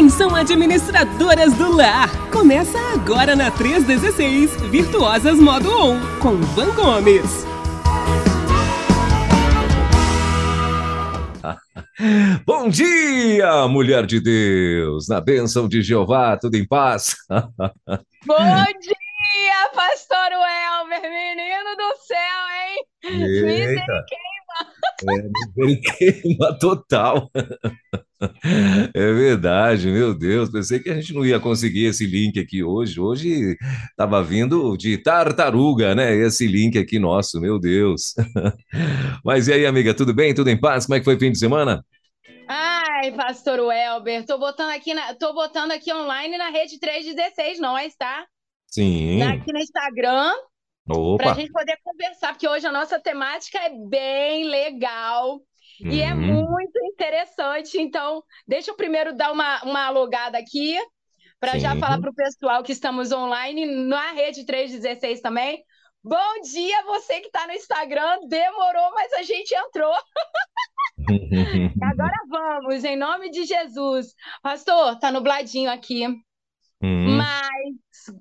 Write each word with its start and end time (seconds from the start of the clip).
Atenção 0.00 0.34
administradoras 0.34 1.52
do 1.58 1.76
lar! 1.76 2.08
Começa 2.30 2.78
agora 2.94 3.36
na 3.36 3.50
316, 3.50 4.50
Virtuosas 4.70 5.38
Modo 5.38 5.70
On, 5.70 6.00
com 6.20 6.36
Van 6.40 6.74
Gomes. 6.74 7.44
Bom 12.46 12.70
dia, 12.70 13.68
mulher 13.68 14.06
de 14.06 14.20
Deus! 14.20 15.06
Na 15.06 15.20
bênção 15.20 15.68
de 15.68 15.82
Jeová, 15.82 16.34
tudo 16.38 16.54
em 16.56 16.66
paz? 16.66 17.14
Bom 17.28 18.64
dia, 18.80 19.70
pastor 19.74 20.30
Welber, 20.32 21.02
menino 21.02 21.76
do 21.76 21.94
céu, 22.06 22.16
hein? 22.56 22.86
Eita. 23.50 24.06
É, 25.02 25.76
queima 25.76 26.58
total. 26.58 27.30
É 28.94 29.12
verdade, 29.12 29.90
meu 29.90 30.14
Deus. 30.14 30.50
Pensei 30.50 30.78
que 30.78 30.90
a 30.90 30.94
gente 30.94 31.14
não 31.14 31.24
ia 31.24 31.40
conseguir 31.40 31.86
esse 31.86 32.06
link 32.06 32.38
aqui 32.38 32.62
hoje. 32.62 33.00
Hoje 33.00 33.56
estava 33.90 34.22
vindo 34.22 34.76
de 34.76 34.98
tartaruga, 34.98 35.94
né? 35.94 36.14
Esse 36.14 36.46
link 36.46 36.78
aqui 36.78 36.98
nosso, 36.98 37.40
meu 37.40 37.58
Deus. 37.58 38.14
Mas 39.24 39.48
e 39.48 39.52
aí, 39.52 39.66
amiga, 39.66 39.94
tudo 39.94 40.12
bem? 40.12 40.34
Tudo 40.34 40.50
em 40.50 40.60
paz? 40.60 40.86
Como 40.86 40.96
é 40.96 40.98
que 40.98 41.04
foi 41.04 41.16
o 41.16 41.18
fim 41.18 41.32
de 41.32 41.38
semana? 41.38 41.84
Ai, 42.46 43.12
pastor 43.12 43.60
Welber, 43.60 44.26
tô 44.26 44.36
botando 44.36 44.70
aqui 44.70 44.92
na, 44.92 45.14
tô 45.14 45.32
botando 45.32 45.70
aqui 45.70 45.92
online 45.92 46.36
na 46.36 46.50
rede 46.50 46.78
316 46.78 47.60
nós, 47.60 47.94
tá? 47.96 48.26
Sim. 48.66 49.22
Aqui 49.22 49.52
no 49.52 49.58
Instagram. 49.58 50.32
Opa. 50.88 51.24
Pra 51.24 51.34
gente 51.34 51.52
poder 51.52 51.78
conversar, 51.84 52.32
porque 52.32 52.48
hoje 52.48 52.66
a 52.66 52.72
nossa 52.72 52.98
temática 52.98 53.58
é 53.58 53.70
bem 53.88 54.44
legal. 54.44 55.40
E 55.84 56.00
é 56.00 56.12
Uhum. 56.14 56.48
muito 56.50 56.78
interessante. 56.84 57.78
Então, 57.80 58.22
deixa 58.46 58.70
eu 58.70 58.76
primeiro 58.76 59.14
dar 59.16 59.32
uma, 59.32 59.62
uma 59.64 59.86
alogada 59.86 60.38
aqui, 60.38 60.76
para 61.38 61.58
já 61.58 61.74
falar 61.76 61.98
para 62.00 62.10
o 62.10 62.14
pessoal 62.14 62.62
que 62.62 62.72
estamos 62.72 63.12
online 63.12 63.64
na 63.66 64.12
rede 64.12 64.44
316 64.44 65.20
também. 65.20 65.62
Bom 66.02 66.40
dia, 66.42 66.82
você 66.84 67.20
que 67.20 67.26
está 67.26 67.46
no 67.46 67.52
Instagram. 67.52 68.20
Demorou, 68.28 68.90
mas 68.94 69.12
a 69.14 69.22
gente 69.22 69.54
entrou. 69.54 69.92
Agora 71.82 72.12
vamos, 72.28 72.84
em 72.84 72.96
nome 72.96 73.30
de 73.30 73.44
Jesus. 73.44 74.14
Pastor, 74.42 74.98
tá 74.98 75.10
nubladinho 75.10 75.70
aqui, 75.70 76.06
Uhum. 76.82 77.18
mas 77.18 77.50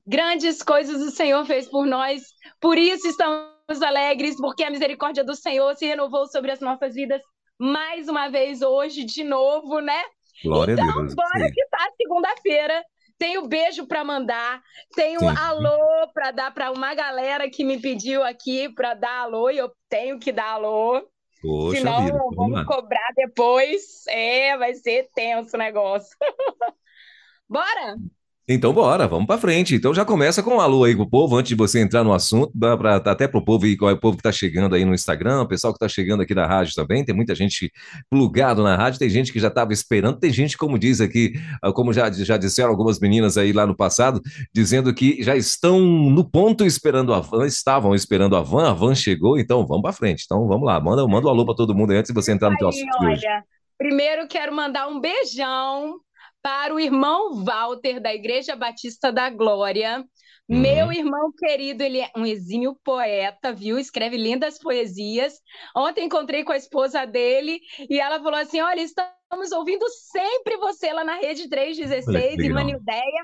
grandes 0.05 0.61
coisas 0.61 1.01
o 1.01 1.11
Senhor 1.11 1.45
fez 1.45 1.67
por 1.69 1.85
nós. 1.85 2.23
Por 2.59 2.77
isso 2.77 3.07
estamos 3.07 3.81
alegres, 3.81 4.35
porque 4.35 4.63
a 4.63 4.69
misericórdia 4.69 5.23
do 5.23 5.35
Senhor 5.35 5.75
se 5.77 5.85
renovou 5.85 6.27
sobre 6.27 6.51
as 6.51 6.59
nossas 6.59 6.93
vidas 6.93 7.21
mais 7.59 8.07
uma 8.07 8.29
vez 8.29 8.61
hoje, 8.61 9.03
de 9.03 9.23
novo, 9.23 9.79
né? 9.79 10.01
Glória 10.43 10.75
a 10.75 10.77
Então, 10.77 10.93
Deus. 11.01 11.15
bora 11.15 11.47
Sim. 11.47 11.53
que 11.53 11.65
tá 11.67 11.91
segunda-feira. 11.97 12.83
Tenho 13.17 13.47
beijo 13.47 13.85
para 13.85 14.03
mandar, 14.03 14.63
tenho 14.95 15.19
Sim. 15.19 15.35
alô 15.37 16.07
para 16.13 16.31
dar 16.31 16.53
para 16.53 16.71
uma 16.71 16.93
galera 16.95 17.49
que 17.49 17.65
me 17.65 17.77
pediu 17.79 18.23
aqui 18.23 18.69
para 18.73 18.93
dar 18.93 19.23
alô 19.23 19.49
e 19.49 19.57
eu 19.57 19.69
tenho 19.89 20.17
que 20.19 20.31
dar 20.31 20.51
alô. 20.53 21.05
Poxa 21.41 21.77
Senão 21.77 21.97
vida, 22.03 22.17
vamos 22.35 22.35
vamos 22.35 22.65
cobrar 22.65 23.09
depois. 23.15 24.05
É, 24.07 24.57
vai 24.57 24.73
ser 24.75 25.09
tenso 25.13 25.55
o 25.55 25.59
negócio. 25.59 26.15
Bora? 27.47 27.97
Então, 28.51 28.73
bora, 28.73 29.07
vamos 29.07 29.27
para 29.27 29.39
frente. 29.39 29.75
Então, 29.75 29.93
já 29.93 30.03
começa 30.03 30.41
com 30.41 30.55
um 30.55 30.59
alô 30.59 30.83
aí 30.83 30.95
pro 30.95 31.07
povo, 31.07 31.37
antes 31.37 31.49
de 31.49 31.55
você 31.55 31.79
entrar 31.79 32.03
no 32.03 32.11
assunto, 32.11 32.51
dá 32.55 32.75
pra, 32.75 32.95
até 32.95 33.27
pro 33.27 33.45
povo 33.45 33.65
aí, 33.65 33.77
qual 33.77 33.91
é 33.91 33.93
o 33.93 33.99
povo 33.99 34.17
que 34.17 34.23
tá 34.23 34.31
chegando 34.31 34.73
aí 34.73 34.83
no 34.83 34.91
Instagram, 34.91 35.41
o 35.41 35.47
pessoal 35.47 35.71
que 35.71 35.77
tá 35.77 35.87
chegando 35.87 36.23
aqui 36.23 36.33
da 36.33 36.47
rádio 36.47 36.73
também, 36.73 37.05
tem 37.05 37.13
muita 37.13 37.35
gente 37.35 37.71
plugado 38.09 38.63
na 38.63 38.75
rádio, 38.75 38.97
tem 38.97 39.07
gente 39.07 39.31
que 39.31 39.39
já 39.39 39.49
estava 39.49 39.71
esperando, 39.71 40.17
tem 40.17 40.33
gente, 40.33 40.57
como 40.57 40.79
diz 40.79 40.99
aqui, 40.99 41.33
ah, 41.61 41.71
como 41.71 41.93
já, 41.93 42.09
já 42.11 42.37
disseram 42.37 42.71
algumas 42.71 42.99
meninas 42.99 43.37
aí 43.37 43.53
lá 43.53 43.67
no 43.67 43.75
passado, 43.75 44.19
dizendo 44.51 44.91
que 44.95 45.21
já 45.21 45.35
estão 45.35 45.79
no 45.79 46.27
ponto 46.27 46.65
esperando 46.65 47.13
a 47.13 47.19
van, 47.19 47.45
estavam 47.45 47.93
esperando 47.93 48.35
a 48.35 48.41
van, 48.41 48.67
a 48.67 48.73
van 48.73 48.95
chegou, 48.95 49.37
então 49.37 49.63
vamos 49.67 49.83
para 49.83 49.93
frente. 49.93 50.23
Então, 50.25 50.47
vamos 50.47 50.65
lá, 50.65 50.79
manda, 50.81 51.07
manda 51.07 51.27
um 51.27 51.29
alô 51.29 51.45
para 51.45 51.53
todo 51.53 51.75
mundo 51.75 51.91
aí 51.91 51.99
antes 51.99 52.09
de 52.09 52.15
você 52.15 52.31
entrar 52.31 52.49
no 52.49 52.57
teu 52.57 52.69
assunto 52.69 52.97
olha, 52.99 53.43
primeiro 53.77 54.27
quero 54.27 54.55
mandar 54.55 54.87
um 54.87 54.99
beijão 54.99 55.99
para 56.41 56.73
o 56.73 56.79
irmão 56.79 57.43
Walter, 57.43 57.99
da 57.99 58.13
Igreja 58.13 58.55
Batista 58.55 59.11
da 59.11 59.29
Glória. 59.29 60.03
Uhum. 60.49 60.57
Meu 60.59 60.91
irmão 60.91 61.31
querido, 61.31 61.83
ele 61.83 62.01
é 62.01 62.09
um 62.17 62.25
exímio 62.25 62.75
poeta, 62.83 63.53
viu? 63.53 63.77
Escreve 63.77 64.17
lindas 64.17 64.57
poesias. 64.57 65.39
Ontem 65.75 66.05
encontrei 66.05 66.43
com 66.43 66.51
a 66.51 66.57
esposa 66.57 67.05
dele 67.05 67.59
e 67.87 67.99
ela 67.99 68.19
falou 68.19 68.39
assim: 68.39 68.59
Olha, 68.59 68.81
estamos 68.81 69.51
ouvindo 69.53 69.85
sempre 69.89 70.57
você 70.57 70.91
lá 70.91 71.03
na 71.03 71.15
Rede 71.15 71.43
Olha 71.43 71.49
316, 71.49 72.05
que 72.31 72.41
legal. 72.41 72.45
irmã 72.45 72.63
Nildeia. 72.63 73.23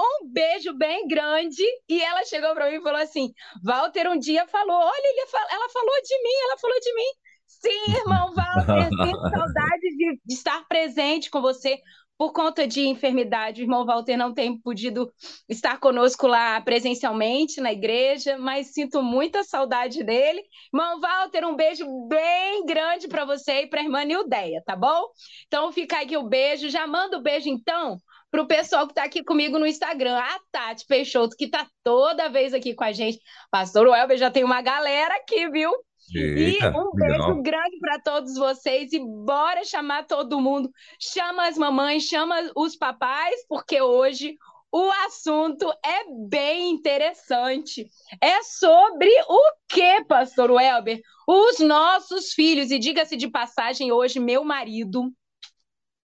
Um 0.00 0.28
beijo 0.28 0.76
bem 0.76 1.06
grande. 1.06 1.62
E 1.88 2.02
ela 2.02 2.24
chegou 2.24 2.52
para 2.54 2.68
mim 2.68 2.78
e 2.78 2.82
falou 2.82 3.00
assim: 3.00 3.32
Walter 3.62 4.08
um 4.10 4.18
dia 4.18 4.44
falou: 4.48 4.76
Olha, 4.76 5.26
ela 5.50 5.68
falou 5.68 6.02
de 6.02 6.22
mim, 6.22 6.34
ela 6.48 6.58
falou 6.58 6.80
de 6.80 6.94
mim. 6.94 7.26
Sim, 7.46 7.94
irmão 7.96 8.34
Walter, 8.34 8.88
sinto 8.88 9.30
saudade 9.30 9.96
de, 9.96 10.20
de 10.24 10.34
estar 10.34 10.66
presente 10.68 11.30
com 11.30 11.40
você. 11.40 11.78
Por 12.18 12.32
conta 12.32 12.66
de 12.66 12.86
enfermidade, 12.86 13.60
o 13.60 13.64
irmão 13.64 13.84
Walter 13.84 14.16
não 14.16 14.32
tem 14.32 14.58
podido 14.58 15.12
estar 15.48 15.78
conosco 15.78 16.26
lá 16.26 16.58
presencialmente 16.62 17.60
na 17.60 17.72
igreja, 17.72 18.38
mas 18.38 18.72
sinto 18.72 19.02
muita 19.02 19.44
saudade 19.44 20.02
dele. 20.02 20.42
Irmão 20.72 20.98
Walter, 20.98 21.44
um 21.44 21.54
beijo 21.54 21.86
bem 22.08 22.64
grande 22.64 23.06
para 23.06 23.26
você 23.26 23.62
e 23.62 23.66
para 23.66 23.80
a 23.80 23.84
irmã 23.84 24.02
Nildeia, 24.02 24.62
tá 24.64 24.74
bom? 24.74 25.08
Então 25.46 25.70
fica 25.72 26.00
aqui 26.00 26.16
o 26.16 26.26
beijo. 26.28 26.70
Já 26.70 26.86
manda 26.86 27.18
o 27.18 27.22
beijo 27.22 27.50
então 27.50 27.98
para 28.30 28.42
o 28.42 28.46
pessoal 28.46 28.86
que 28.86 28.92
está 28.92 29.04
aqui 29.04 29.22
comigo 29.22 29.58
no 29.58 29.66
Instagram, 29.66 30.18
a 30.18 30.40
Tati 30.50 30.86
Peixoto, 30.86 31.36
que 31.36 31.44
está 31.44 31.66
toda 31.82 32.28
vez 32.28 32.54
aqui 32.54 32.74
com 32.74 32.84
a 32.84 32.92
gente. 32.92 33.18
Pastor 33.50 33.86
Welber 33.86 34.16
já 34.16 34.30
tem 34.30 34.42
uma 34.44 34.62
galera 34.62 35.14
aqui, 35.16 35.48
viu? 35.50 35.70
Eita, 36.14 36.66
e 36.66 36.70
um 36.70 36.90
legal. 36.94 37.28
beijo 37.28 37.42
grande 37.42 37.78
para 37.78 37.98
todos 37.98 38.34
vocês 38.34 38.92
e 38.92 39.00
bora 39.00 39.64
chamar 39.64 40.06
todo 40.06 40.40
mundo. 40.40 40.70
Chama 41.00 41.48
as 41.48 41.58
mamães, 41.58 42.04
chama 42.04 42.36
os 42.54 42.76
papais, 42.76 43.44
porque 43.48 43.80
hoje 43.80 44.36
o 44.70 44.90
assunto 45.06 45.72
é 45.84 46.04
bem 46.28 46.70
interessante. 46.70 47.88
É 48.20 48.42
sobre 48.42 49.10
o 49.28 49.40
que, 49.68 50.04
pastor 50.04 50.50
Welber? 50.50 51.00
Os 51.26 51.58
nossos 51.60 52.32
filhos. 52.32 52.70
E 52.70 52.78
diga-se 52.78 53.16
de 53.16 53.28
passagem, 53.28 53.90
hoje 53.90 54.20
meu 54.20 54.44
marido 54.44 55.10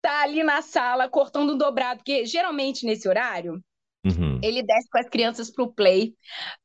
tá 0.01 0.23
ali 0.23 0.43
na 0.43 0.61
sala 0.61 1.07
cortando 1.07 1.53
um 1.53 1.57
dobrado, 1.57 1.99
porque 1.99 2.25
geralmente 2.25 2.85
nesse 2.85 3.07
horário 3.07 3.61
Uhum. 4.03 4.39
ele 4.43 4.63
desce 4.63 4.89
com 4.89 4.97
as 4.97 5.07
crianças 5.07 5.51
pro 5.51 5.71
play 5.71 6.15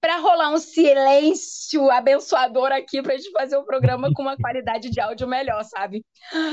para 0.00 0.16
rolar 0.16 0.50
um 0.52 0.58
silêncio 0.58 1.90
abençoador 1.90 2.72
aqui 2.72 3.02
pra 3.02 3.14
gente 3.14 3.30
fazer 3.30 3.58
o 3.58 3.64
programa 3.64 4.10
com 4.14 4.22
uma 4.22 4.36
qualidade 4.40 4.88
de 4.88 4.98
áudio 5.00 5.28
melhor, 5.28 5.62
sabe? 5.64 6.02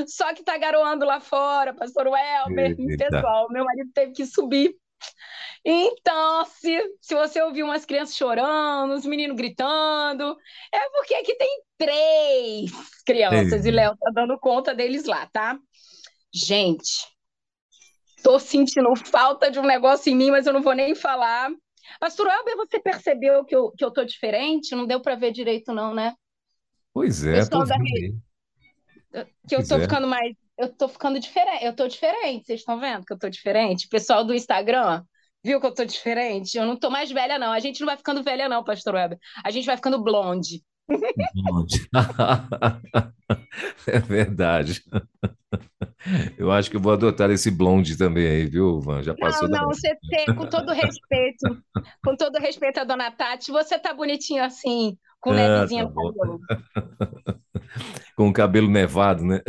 Só 0.08 0.34
que 0.34 0.44
tá 0.44 0.58
garoando 0.58 1.06
lá 1.06 1.22
fora, 1.22 1.74
pastor 1.74 2.08
Welber, 2.08 2.76
Eita. 2.78 3.10
pessoal, 3.10 3.48
meu 3.50 3.64
marido 3.64 3.92
teve 3.94 4.12
que 4.12 4.26
subir. 4.26 4.76
Então, 5.66 6.46
se, 6.46 6.78
se 7.02 7.16
você 7.16 7.42
ouvir 7.42 7.64
umas 7.64 7.86
crianças 7.86 8.16
chorando, 8.18 8.94
os 8.94 9.06
meninos 9.06 9.38
gritando, 9.38 10.36
é 10.74 10.90
porque 10.90 11.16
aqui 11.16 11.36
tem 11.36 11.62
três 11.78 12.72
crianças 13.06 13.64
Ei. 13.66 13.72
e 13.72 13.76
Léo 13.76 13.96
tá 13.98 14.12
dando 14.14 14.38
conta 14.38 14.76
deles 14.76 15.06
lá, 15.06 15.26
tá? 15.32 15.58
Gente, 16.34 17.13
Tô 18.24 18.40
sentindo 18.40 18.96
falta 18.96 19.52
de 19.52 19.60
um 19.60 19.66
negócio 19.66 20.12
em 20.12 20.16
mim, 20.16 20.32
mas 20.32 20.48
eu 20.48 20.54
não 20.54 20.62
vou 20.62 20.74
nem 20.74 20.96
falar. 20.96 21.52
Pastor 22.00 22.28
Elber, 22.28 22.56
você 22.56 22.80
percebeu 22.80 23.44
que 23.44 23.56
eu, 23.56 23.72
que 23.72 23.84
eu 23.84 23.92
tô 23.92 24.04
diferente? 24.06 24.76
Não 24.76 24.88
deu 24.88 25.02
para 25.02 25.16
ver 25.16 25.32
direito, 25.32 25.74
não, 25.74 25.94
né? 25.94 26.16
Pois 26.94 27.24
é, 27.26 27.34
Pessoal 27.34 27.64
tô 27.64 27.70
da 27.70 27.76
rede. 27.76 28.18
Que 29.48 29.56
eu 29.56 29.60
Pois 29.60 29.68
tô 29.68 29.76
é. 29.76 29.82
ficando 29.82 30.08
mais. 30.08 30.36
Eu 30.58 30.70
tô 30.70 30.88
ficando 30.88 31.20
diferente. 31.20 31.66
Eu 31.66 31.76
tô 31.76 31.88
diferente. 31.88 32.46
Vocês 32.46 32.62
estão 32.62 32.80
vendo 32.80 33.06
que 33.06 33.14
eu 33.14 33.20
tô 33.20 33.30
diferente? 33.30 33.88
Pessoal 33.88 34.24
do 34.24 34.34
Instagram, 34.34 35.04
viu 35.44 35.60
que 35.60 35.66
eu 35.66 35.74
tô 35.74 35.84
diferente? 35.84 36.58
Eu 36.58 36.66
não 36.66 36.78
tô 36.78 36.90
mais 36.90 37.12
velha, 37.12 37.38
não. 37.38 37.52
A 37.52 37.60
gente 37.60 37.82
não 37.82 37.88
vai 37.88 37.98
ficando 37.98 38.24
velha, 38.24 38.48
não, 38.48 38.64
Pastor 38.64 38.96
Elber. 38.96 39.18
A 39.44 39.52
gente 39.52 39.66
vai 39.66 39.76
ficando 39.76 40.02
blonde. 40.02 40.64
É 43.88 44.00
verdade. 44.00 44.82
Eu 46.38 46.52
acho 46.52 46.70
que 46.70 46.76
eu 46.78 46.82
vou 46.82 46.94
adotar 46.94 47.30
esse 47.32 47.50
blonde 47.52 47.98
também 47.98 48.28
aí, 48.28 48.46
viu, 48.46 48.80
Van? 48.82 49.02
Já 49.02 49.16
passou 49.16 49.44
Não, 49.48 49.50
da 49.50 49.58
não, 49.60 49.68
hora. 49.68 49.76
você 49.76 49.96
tem, 50.10 50.26
com 50.36 50.46
todo 50.48 50.72
respeito, 50.74 51.64
com 52.04 52.16
todo 52.16 52.38
respeito 52.40 52.80
à 52.80 52.84
dona 52.84 53.12
Tati, 53.12 53.52
você 53.52 53.80
tá 53.80 53.94
bonitinho 53.94 54.44
assim, 54.44 54.98
com 55.20 55.32
Ah, 55.32 55.34
nevezinha 55.34 55.88
tá 55.88 55.90
cabelo, 55.94 56.40
Com 58.16 58.30
o 58.30 58.34
cabelo 58.34 58.70
nevado, 58.70 59.24
né? 59.26 59.42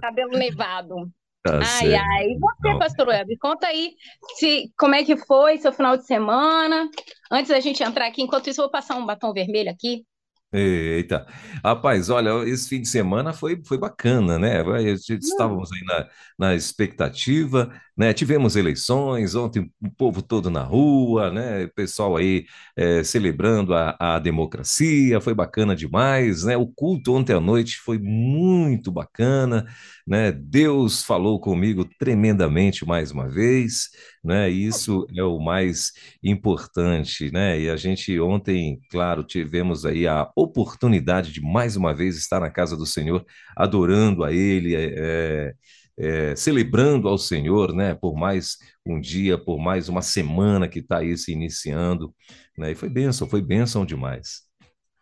cabelo 0.00 0.32
nevado. 0.38 0.94
Tá 1.42 1.58
Ai, 1.62 1.64
certo. 1.64 1.92
ai. 1.92 2.24
E 2.32 2.38
você, 2.38 2.68
Não. 2.68 2.74
pastor 2.74 3.08
Web, 3.08 3.36
conta 3.38 3.66
aí 3.68 3.92
se, 4.36 4.72
como 4.78 4.94
é 4.94 5.04
que 5.04 5.16
foi 5.16 5.58
seu 5.58 5.72
final 5.72 5.96
de 5.96 6.04
semana. 6.06 6.88
Antes 7.30 7.50
da 7.50 7.60
gente 7.60 7.82
entrar 7.82 8.06
aqui, 8.06 8.22
enquanto 8.22 8.48
isso, 8.50 8.60
eu 8.60 8.64
vou 8.64 8.72
passar 8.72 8.96
um 8.96 9.06
batom 9.06 9.32
vermelho 9.32 9.70
aqui. 9.70 10.04
Eita, 10.50 11.26
rapaz, 11.62 12.08
olha, 12.08 12.30
esse 12.48 12.70
fim 12.70 12.80
de 12.80 12.88
semana 12.88 13.34
foi, 13.34 13.60
foi 13.66 13.76
bacana, 13.76 14.38
né? 14.38 14.62
Hum, 14.62 14.82
Estávamos 15.20 15.70
aí 15.70 15.82
na, 15.84 16.08
na 16.38 16.54
expectativa, 16.54 17.70
né? 17.94 18.14
Tivemos 18.14 18.56
eleições, 18.56 19.34
ontem 19.34 19.70
o 19.82 19.90
povo 19.90 20.22
todo 20.22 20.48
na 20.48 20.62
rua, 20.62 21.30
né? 21.30 21.64
O 21.66 21.74
pessoal 21.74 22.16
aí 22.16 22.46
eh, 22.76 23.04
celebrando 23.04 23.74
a, 23.74 23.94
a 24.00 24.18
democracia, 24.18 25.20
foi 25.20 25.34
bacana 25.34 25.76
demais, 25.76 26.44
né? 26.44 26.56
O 26.56 26.66
culto 26.66 27.12
ontem 27.14 27.34
à 27.34 27.40
noite 27.40 27.76
foi 27.76 27.98
muito 27.98 28.90
bacana, 28.90 29.66
né? 30.06 30.32
Deus 30.32 31.02
falou 31.04 31.38
comigo 31.38 31.84
tremendamente 31.98 32.86
mais 32.86 33.10
uma 33.10 33.28
vez, 33.28 33.90
né? 34.28 34.48
Isso 34.50 35.06
é 35.16 35.22
o 35.24 35.40
mais 35.40 35.92
importante, 36.22 37.32
né? 37.32 37.58
E 37.58 37.70
a 37.70 37.76
gente 37.76 38.20
ontem, 38.20 38.78
claro, 38.90 39.24
tivemos 39.24 39.86
aí 39.86 40.06
a 40.06 40.30
oportunidade 40.36 41.32
de 41.32 41.40
mais 41.40 41.76
uma 41.76 41.94
vez 41.94 42.16
estar 42.16 42.38
na 42.38 42.50
casa 42.50 42.76
do 42.76 42.86
Senhor, 42.86 43.24
adorando 43.56 44.22
a 44.22 44.32
Ele, 44.32 44.76
é, 44.76 45.54
é, 45.98 46.36
celebrando 46.36 47.08
ao 47.08 47.18
Senhor, 47.18 47.74
né? 47.74 47.94
Por 47.94 48.14
mais 48.14 48.58
um 48.86 49.00
dia, 49.00 49.36
por 49.36 49.58
mais 49.58 49.88
uma 49.88 50.02
semana 50.02 50.68
que 50.68 50.80
está 50.80 50.98
aí 50.98 51.16
se 51.16 51.32
iniciando, 51.32 52.14
né? 52.56 52.72
E 52.72 52.74
foi 52.74 52.88
bênção, 52.88 53.28
foi 53.28 53.42
bênção 53.42 53.84
demais. 53.84 54.42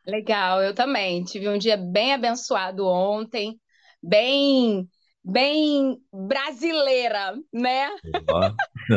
legal, 0.07 0.63
eu 0.63 0.75
também. 0.75 1.25
Tive 1.25 1.49
um 1.49 1.59
dia 1.59 1.77
bem 1.77 2.15
abençoado 2.15 2.87
ontem, 2.87 3.61
bem, 4.03 4.89
bem 5.23 5.99
brasileira, 6.13 7.35
né? 7.53 7.91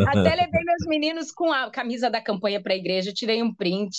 Até 0.07 0.35
levei 0.35 0.63
meus 0.63 0.87
meninos 0.87 1.31
com 1.31 1.51
a 1.51 1.69
camisa 1.69 2.09
da 2.09 2.21
campanha 2.21 2.61
para 2.61 2.73
a 2.73 2.77
igreja, 2.77 3.13
tirei 3.13 3.41
um 3.41 3.53
print. 3.53 3.97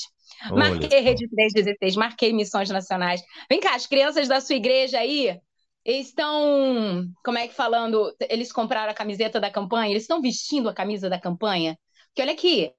Olha 0.50 0.70
Marquei 0.70 0.98
só. 0.98 1.04
Rede 1.04 1.28
316, 1.28 1.96
marquei 1.96 2.32
missões 2.32 2.70
nacionais. 2.70 3.22
Vem 3.48 3.60
cá, 3.60 3.74
as 3.74 3.86
crianças 3.86 4.28
da 4.28 4.40
sua 4.40 4.56
igreja 4.56 4.98
aí 4.98 5.38
estão, 5.84 7.04
como 7.24 7.38
é 7.38 7.48
que 7.48 7.54
falando, 7.54 8.14
eles 8.28 8.52
compraram 8.52 8.90
a 8.90 8.94
camiseta 8.94 9.40
da 9.40 9.50
campanha, 9.50 9.90
eles 9.90 10.02
estão 10.02 10.20
vestindo 10.20 10.68
a 10.68 10.74
camisa 10.74 11.08
da 11.08 11.18
campanha? 11.18 11.78
Porque 12.08 12.22
olha 12.22 12.32
aqui, 12.32 12.70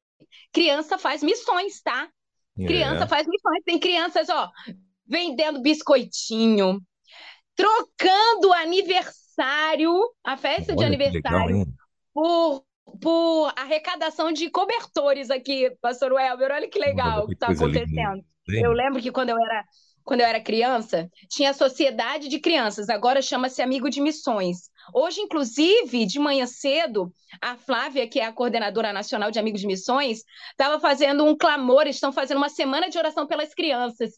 criança 0.51 0.97
faz 0.97 1.23
missões, 1.23 1.81
tá? 1.81 2.09
Criança 2.55 3.05
É, 3.05 3.07
faz 3.07 3.27
missões. 3.27 3.63
Tem 3.65 3.79
crianças, 3.79 4.29
ó, 4.29 4.49
vendendo 5.05 5.61
biscoitinho, 5.61 6.79
trocando 7.55 8.53
aniversário, 8.53 9.93
a 10.23 10.37
festa 10.37 10.75
de 10.75 10.83
olha 10.83 10.97
legal, 10.97 11.05
aniversário, 11.05 11.55
hein? 11.57 11.65
por, 12.13 12.63
por 13.01 13.53
arrecadação 13.55 14.31
de 14.31 14.49
cobertores 14.49 15.29
aqui, 15.29 15.69
Pastor 15.81 16.13
Welber. 16.13 16.51
Olha 16.51 16.69
que 16.69 16.79
legal 16.79 17.27
que 17.27 17.33
está 17.33 17.49
linda, 17.49 17.63
acontecendo. 17.63 18.23
Eu 18.47 18.71
hein? 18.71 18.77
lembro 18.77 19.01
que 19.01 19.11
quando 19.11 19.29
eu 19.29 19.37
era, 19.37 19.65
quando 20.03 20.21
eu 20.21 20.25
era 20.25 20.41
criança, 20.41 21.09
tinha 21.29 21.51
a 21.51 21.53
Sociedade 21.53 22.27
de 22.27 22.39
Crianças, 22.39 22.89
agora 22.89 23.21
chama-se 23.21 23.61
Amigo 23.61 23.89
de 23.89 24.01
Missões. 24.01 24.69
Hoje, 24.93 25.21
inclusive, 25.21 26.05
de 26.05 26.19
manhã 26.19 26.45
cedo, 26.45 27.13
a 27.41 27.55
Flávia, 27.55 28.07
que 28.07 28.19
é 28.19 28.25
a 28.25 28.33
coordenadora 28.33 28.91
nacional 28.91 29.31
de 29.31 29.39
Amigos 29.39 29.61
de 29.61 29.67
Missões, 29.67 30.23
estava 30.51 30.79
fazendo 30.79 31.23
um 31.23 31.37
clamor, 31.37 31.87
estão 31.87 32.11
fazendo 32.11 32.37
uma 32.37 32.49
semana 32.49 32.89
de 32.89 32.97
oração 32.97 33.27
pelas 33.27 33.53
crianças. 33.53 34.11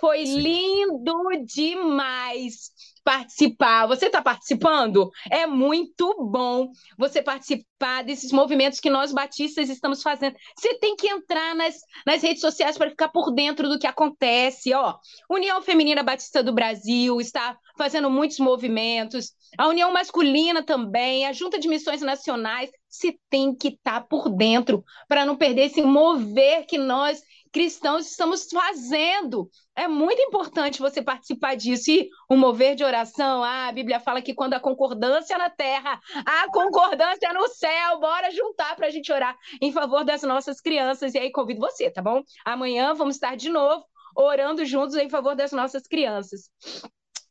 Foi 0.00 0.24
Sim. 0.24 0.38
lindo 0.38 1.44
demais 1.44 2.70
participar. 3.08 3.86
Você 3.86 4.04
está 4.04 4.20
participando? 4.20 5.10
É 5.30 5.46
muito 5.46 6.14
bom 6.30 6.70
você 6.98 7.22
participar 7.22 8.04
desses 8.04 8.30
movimentos 8.30 8.80
que 8.80 8.90
nós 8.90 9.14
batistas 9.14 9.70
estamos 9.70 10.02
fazendo. 10.02 10.36
Você 10.54 10.74
tem 10.74 10.94
que 10.94 11.08
entrar 11.08 11.54
nas, 11.54 11.76
nas 12.06 12.22
redes 12.22 12.42
sociais 12.42 12.76
para 12.76 12.90
ficar 12.90 13.08
por 13.08 13.30
dentro 13.32 13.66
do 13.66 13.78
que 13.78 13.86
acontece. 13.86 14.74
Ó, 14.74 14.94
União 15.30 15.62
Feminina 15.62 16.02
Batista 16.02 16.42
do 16.42 16.52
Brasil 16.52 17.18
está 17.18 17.56
fazendo 17.78 18.10
muitos 18.10 18.38
movimentos. 18.40 19.32
A 19.56 19.68
União 19.68 19.90
Masculina 19.90 20.62
também, 20.62 21.24
a 21.24 21.32
Junta 21.32 21.58
de 21.58 21.66
Missões 21.66 22.02
Nacionais. 22.02 22.68
Você 22.90 23.18
tem 23.30 23.54
que 23.54 23.68
estar 23.68 24.02
por 24.02 24.28
dentro 24.28 24.84
para 25.08 25.24
não 25.24 25.36
perder 25.36 25.66
esse 25.66 25.80
mover 25.80 26.66
que 26.66 26.76
nós 26.76 27.22
cristãos 27.52 28.06
estamos 28.06 28.48
fazendo. 28.50 29.50
É 29.74 29.86
muito 29.88 30.20
importante 30.20 30.80
você 30.80 31.02
participar 31.02 31.56
disso. 31.56 31.90
E 31.90 32.08
o 32.28 32.36
mover 32.36 32.74
de 32.74 32.84
oração, 32.84 33.42
ah, 33.42 33.68
a 33.68 33.72
Bíblia 33.72 34.00
fala 34.00 34.22
que 34.22 34.34
quando 34.34 34.54
a 34.54 34.60
concordância 34.60 35.36
na 35.38 35.50
terra, 35.50 36.00
a 36.24 36.50
concordância 36.50 37.32
no 37.32 37.48
céu, 37.48 38.00
bora 38.00 38.30
juntar 38.30 38.76
para 38.76 38.86
a 38.86 38.90
gente 38.90 39.12
orar 39.12 39.36
em 39.60 39.72
favor 39.72 40.04
das 40.04 40.22
nossas 40.22 40.60
crianças. 40.60 41.14
E 41.14 41.18
aí 41.18 41.30
convido 41.30 41.60
você, 41.60 41.90
tá 41.90 42.02
bom? 42.02 42.22
Amanhã 42.44 42.94
vamos 42.94 43.16
estar 43.16 43.36
de 43.36 43.48
novo 43.48 43.84
orando 44.14 44.64
juntos 44.64 44.96
em 44.96 45.08
favor 45.08 45.36
das 45.36 45.52
nossas 45.52 45.84
crianças. 45.84 46.50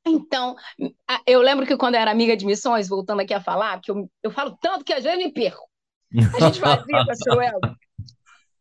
Então, 0.05 0.55
eu 1.25 1.41
lembro 1.41 1.65
que 1.65 1.75
quando 1.75 1.95
eu 1.95 2.01
era 2.01 2.11
amiga 2.11 2.37
de 2.37 2.45
missões, 2.45 2.87
voltando 2.87 3.21
aqui 3.21 3.33
a 3.33 3.41
falar, 3.41 3.81
que 3.81 3.91
eu, 3.91 4.09
eu 4.23 4.31
falo 4.31 4.57
tanto 4.61 4.85
que 4.85 4.93
às 4.93 5.03
vezes 5.03 5.19
me 5.19 5.31
perco. 5.31 5.67
A 6.15 6.39
gente 6.45 6.59
fazia, 6.61 7.05
pastor 7.05 7.43
Elber, 7.43 7.75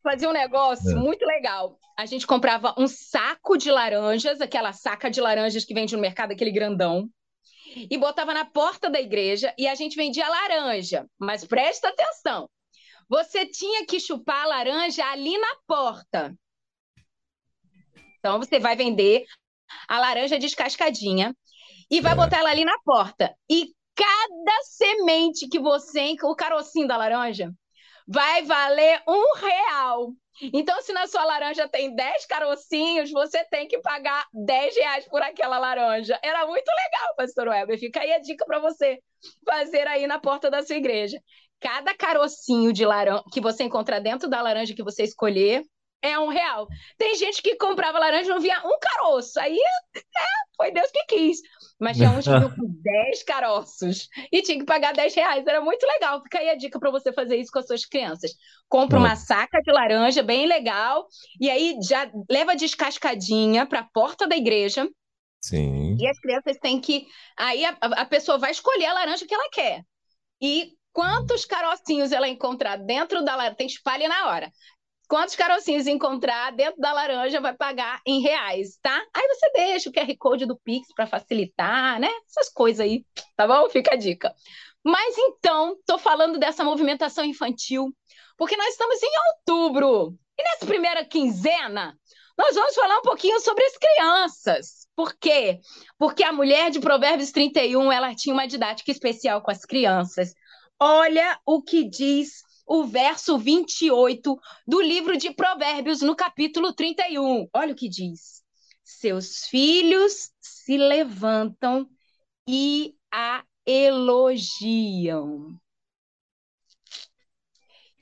fazia 0.07 0.29
um 0.29 0.33
negócio 0.33 0.93
É, 0.93 0.95
muito 0.95 1.27
legal. 1.27 1.81
A 1.99 2.07
gente 2.07 2.27
comprava 2.27 2.73
um 2.79 2.87
saco 2.87 3.57
de 3.57 3.73
laranjas, 3.73 4.41
aquela 4.41 4.73
saca 4.73 5.11
de 5.11 5.21
laranjas 5.21 5.65
que 5.65 5.75
vende 5.75 5.97
no 5.97 6.01
mercado, 6.01 6.31
aquele 6.31 6.53
grandão, 6.53 7.11
e 7.75 7.99
botava 7.99 8.33
na 8.33 8.45
porta 8.45 8.89
da 8.89 9.01
igreja 9.01 9.53
e 9.59 9.67
a 9.67 9.75
gente 9.75 9.97
vendia 9.97 10.29
laranja. 10.29 11.07
Mas 11.19 11.45
presta 11.45 11.89
atenção, 11.89 12.49
você 13.09 13.45
tinha 13.47 13.85
que 13.85 13.99
chupar 13.99 14.45
a 14.45 14.47
laranja 14.47 15.05
ali 15.07 15.37
na 15.37 15.57
porta. 15.67 16.35
Então 18.19 18.39
você 18.39 18.61
vai 18.61 18.77
vender 18.77 19.25
a 19.89 19.99
laranja 19.99 20.39
descascadinha 20.39 21.35
e 21.91 22.01
vai 22.01 22.15
botar 22.15 22.37
certo. 22.37 22.43
ela 22.43 22.51
ali 22.51 22.65
na 22.65 22.79
porta. 22.85 23.35
E 23.51 23.73
cada 23.95 24.63
semente 24.63 25.49
que 25.49 25.59
você, 25.59 26.15
o 26.23 26.37
carocinho 26.37 26.87
da 26.87 26.97
laranja, 26.97 27.53
vai 28.07 28.43
valer 28.43 29.03
um 29.07 29.35
real. 29.37 30.13
Então, 30.53 30.81
se 30.83 30.93
na 30.93 31.07
sua 31.07 31.25
laranja 31.25 31.67
tem 31.67 31.95
10 31.95 32.27
carocinhos, 32.27 33.11
você 33.11 33.43
tem 33.45 33.67
que 33.67 33.79
pagar 33.79 34.27
10 34.33 34.77
reais 34.77 35.09
por 35.09 35.23
aquela 35.23 35.59
laranja. 35.59 36.19
Era 36.23 36.47
muito 36.47 36.69
legal, 36.69 37.15
pastor 37.17 37.49
Weber. 37.49 37.79
Fica 37.79 38.01
aí 38.01 38.13
a 38.13 38.19
dica 38.19 38.45
para 38.45 38.59
você 38.59 38.99
fazer 39.45 39.87
aí 39.87 40.07
na 40.07 40.19
porta 40.19 40.51
da 40.51 40.63
sua 40.63 40.77
igreja. 40.77 41.19
Cada 41.59 41.95
carocinho 41.95 42.73
de 42.73 42.85
laranja 42.85 43.25
que 43.33 43.41
você 43.41 43.65
encontrar 43.65 43.99
dentro 43.99 44.29
da 44.29 44.43
laranja 44.43 44.75
que 44.75 44.83
você 44.83 45.03
escolher 45.05 45.65
é 46.11 46.19
um 46.19 46.29
real. 46.29 46.67
Tem 46.97 47.15
gente 47.17 47.43
que 47.43 47.57
comprava 47.57 47.99
laranja 47.99 48.31
e 48.31 48.35
não 48.35 48.41
via 48.41 48.59
um 48.65 48.79
caroço. 48.81 49.39
Aí 49.41 49.59
foi 50.57 50.73
Deus 50.73 50.91
que 50.91 51.05
quis. 51.05 51.39
Mas 51.79 51.97
tinha 51.97 52.11
uns 52.11 52.25
que 52.25 52.31
vinham 52.31 52.51
com 52.51 52.67
10 52.83 53.23
caroços 53.25 54.09
e 54.33 54.43
tinha 54.43 54.59
que 54.59 54.65
pagar 54.65 54.95
10 54.95 55.15
reais. 55.15 55.47
Era 55.47 55.61
muito 55.61 55.85
legal. 55.87 56.23
Fica 56.23 56.39
aí 56.39 56.49
a 56.49 56.55
dica 56.55 56.79
para 56.79 56.91
você 56.91 57.13
fazer 57.13 57.37
isso 57.37 57.53
com 57.53 57.59
as 57.59 57.67
suas 57.67 57.85
crianças. 57.85 58.33
Compra 58.69 58.99
uma 58.99 59.15
saca 59.17 59.61
de 59.61 59.71
laranja 59.71 60.23
bem 60.23 60.47
legal 60.47 61.07
e 61.41 61.51
aí 61.51 61.77
já 61.87 62.11
leva 62.31 62.57
descascadinha 62.57 63.67
para 63.67 63.81
a 63.81 63.89
porta 63.93 64.27
da 64.27 64.37
igreja. 64.37 64.89
E 65.45 65.99
sim. 66.01 66.09
as 66.09 66.19
crianças 66.19 66.57
têm 66.59 66.81
que. 66.81 67.07
Aí 67.37 67.65
a, 67.65 67.77
a 67.81 68.05
pessoa 68.07 68.39
vai 68.39 68.51
escolher 68.51 68.87
a 68.87 68.95
laranja 68.95 69.27
que 69.27 69.35
ela 69.35 69.49
quer. 69.51 69.85
E 70.41 70.73
quantos 70.93 71.45
carocinhos 71.45 72.11
ela 72.11 72.27
encontrar 72.27 72.77
dentro 72.77 73.23
da 73.23 73.37
laranja, 73.37 73.57
tem 73.57 73.67
espalhe 73.67 74.09
na 74.09 74.29
hora. 74.29 74.51
Quantos 75.09 75.37
carocinhos 75.37 75.87
encontrar 75.87 76.51
dentro 76.53 76.81
da 76.81 76.93
laranja 76.93 77.41
vai 77.41 77.55
pagar 77.55 78.01
em 78.05 78.21
reais, 78.21 78.77
tá? 78.83 79.05
Aí 79.15 79.29
você 79.29 79.53
deixa 79.53 79.89
o 79.89 79.93
QR 79.93 80.17
Code 80.19 80.47
do 80.47 80.59
Pix 80.59 80.89
para 80.95 81.07
facilitar, 81.07 82.01
né? 82.01 82.11
Essas 82.29 82.53
coisas 82.53 82.81
aí, 82.81 83.05
tá 83.37 83.47
bom? 83.47 83.69
Fica 83.71 83.95
a 83.95 83.97
dica. 83.97 84.35
Mas 84.85 85.17
então, 85.17 85.77
tô 85.87 85.97
falando 85.99 86.39
dessa 86.39 86.65
movimentação 86.65 87.25
infantil, 87.25 87.95
porque 88.37 88.57
nós 88.57 88.69
estamos 88.69 89.01
em 89.03 89.11
outubro. 89.31 90.19
E 90.39 90.43
nessa 90.43 90.67
primeira 90.67 91.05
quinzena, 91.05 91.97
nós 92.37 92.55
vamos 92.55 92.75
falar 92.75 92.99
um 92.99 93.03
pouquinho 93.03 93.41
sobre 93.41 93.65
as 93.65 93.77
crianças. 93.79 94.87
Por 94.95 95.15
quê? 95.15 95.61
Porque 95.99 96.23
a 96.23 96.33
mulher 96.33 96.71
de 96.71 96.81
Provérbios 96.81 97.31
31, 97.31 97.91
ela 97.91 98.15
tinha 98.15 98.35
uma 98.35 98.47
didática 98.47 98.91
especial 98.91 99.41
com 99.41 99.51
as 99.51 99.65
crianças. 99.65 100.35
Olha 100.79 101.39
o 101.47 101.63
que 101.63 101.89
diz 101.89 102.46
o 102.67 102.85
verso 102.85 103.39
28 103.39 104.39
do 104.67 104.81
livro 104.81 105.17
de 105.17 105.33
Provérbios, 105.33 106.03
no 106.03 106.17
capítulo 106.17 106.75
31. 106.75 107.49
Olha 107.53 107.73
o 107.73 107.77
que 107.77 107.89
diz: 107.89 108.43
Seus 108.83 109.47
filhos 109.47 110.33
se 110.41 110.77
levantam 110.77 111.89
e 112.49 112.95
a 113.13 113.45
elogiam. 113.65 115.59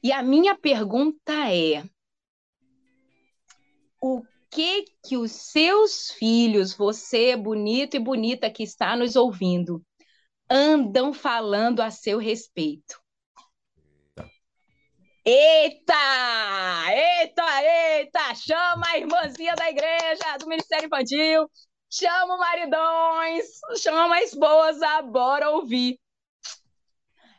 E 0.03 0.11
a 0.11 0.23
minha 0.23 0.57
pergunta 0.57 1.33
é: 1.53 1.85
o 4.01 4.23
que 4.51 4.85
que 5.05 5.17
os 5.17 5.33
seus 5.33 6.11
filhos, 6.13 6.75
você 6.75 7.37
bonito 7.37 7.97
e 7.97 8.01
bonita 8.01 8.51
que 8.51 8.63
está 8.63 8.97
nos 8.97 9.17
ouvindo, 9.17 9.85
andam 10.49 11.13
falando 11.13 11.81
a 11.81 11.91
seu 11.91 12.19
respeito? 12.19 13.04
Eita! 15.27 15.95
Eita, 16.93 17.63
eita! 17.63 18.35
Chama 18.35 18.87
a 18.89 18.99
irmãzinha 18.99 19.55
da 19.55 19.71
igreja, 19.71 20.37
do 20.39 20.47
Ministério 20.47 20.87
Infantil, 20.87 21.51
chama 21.91 22.35
o 22.35 22.39
maridões, 22.39 23.47
chama 23.79 24.17
a 24.17 24.23
esposa, 24.23 25.01
bora 25.03 25.49
ouvir. 25.51 25.99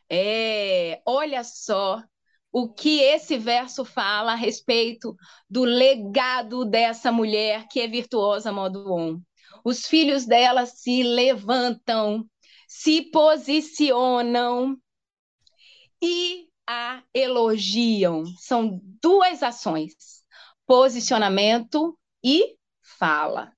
É, 0.10 1.00
olha 1.06 1.44
só 1.44 2.04
o 2.52 2.74
que 2.74 3.02
esse 3.02 3.38
verso 3.38 3.86
fala 3.86 4.32
a 4.32 4.36
respeito 4.36 5.16
do 5.48 5.64
legado 5.64 6.66
dessa 6.66 7.12
mulher 7.12 7.68
que 7.70 7.80
é 7.82 7.88
virtuosa 7.88 8.52
modo 8.52 8.92
on. 8.92 9.22
Os 9.64 9.86
filhos 9.86 10.26
dela 10.26 10.66
se 10.66 11.04
levantam, 11.04 12.26
se 12.68 13.12
posicionam 13.12 14.76
e 16.02 16.48
a 16.68 17.04
elogiam. 17.14 18.26
São 18.38 18.80
duas 19.02 19.44
ações: 19.44 19.94
posicionamento 20.66 21.98
e 22.24 22.56
fala. 22.82 23.52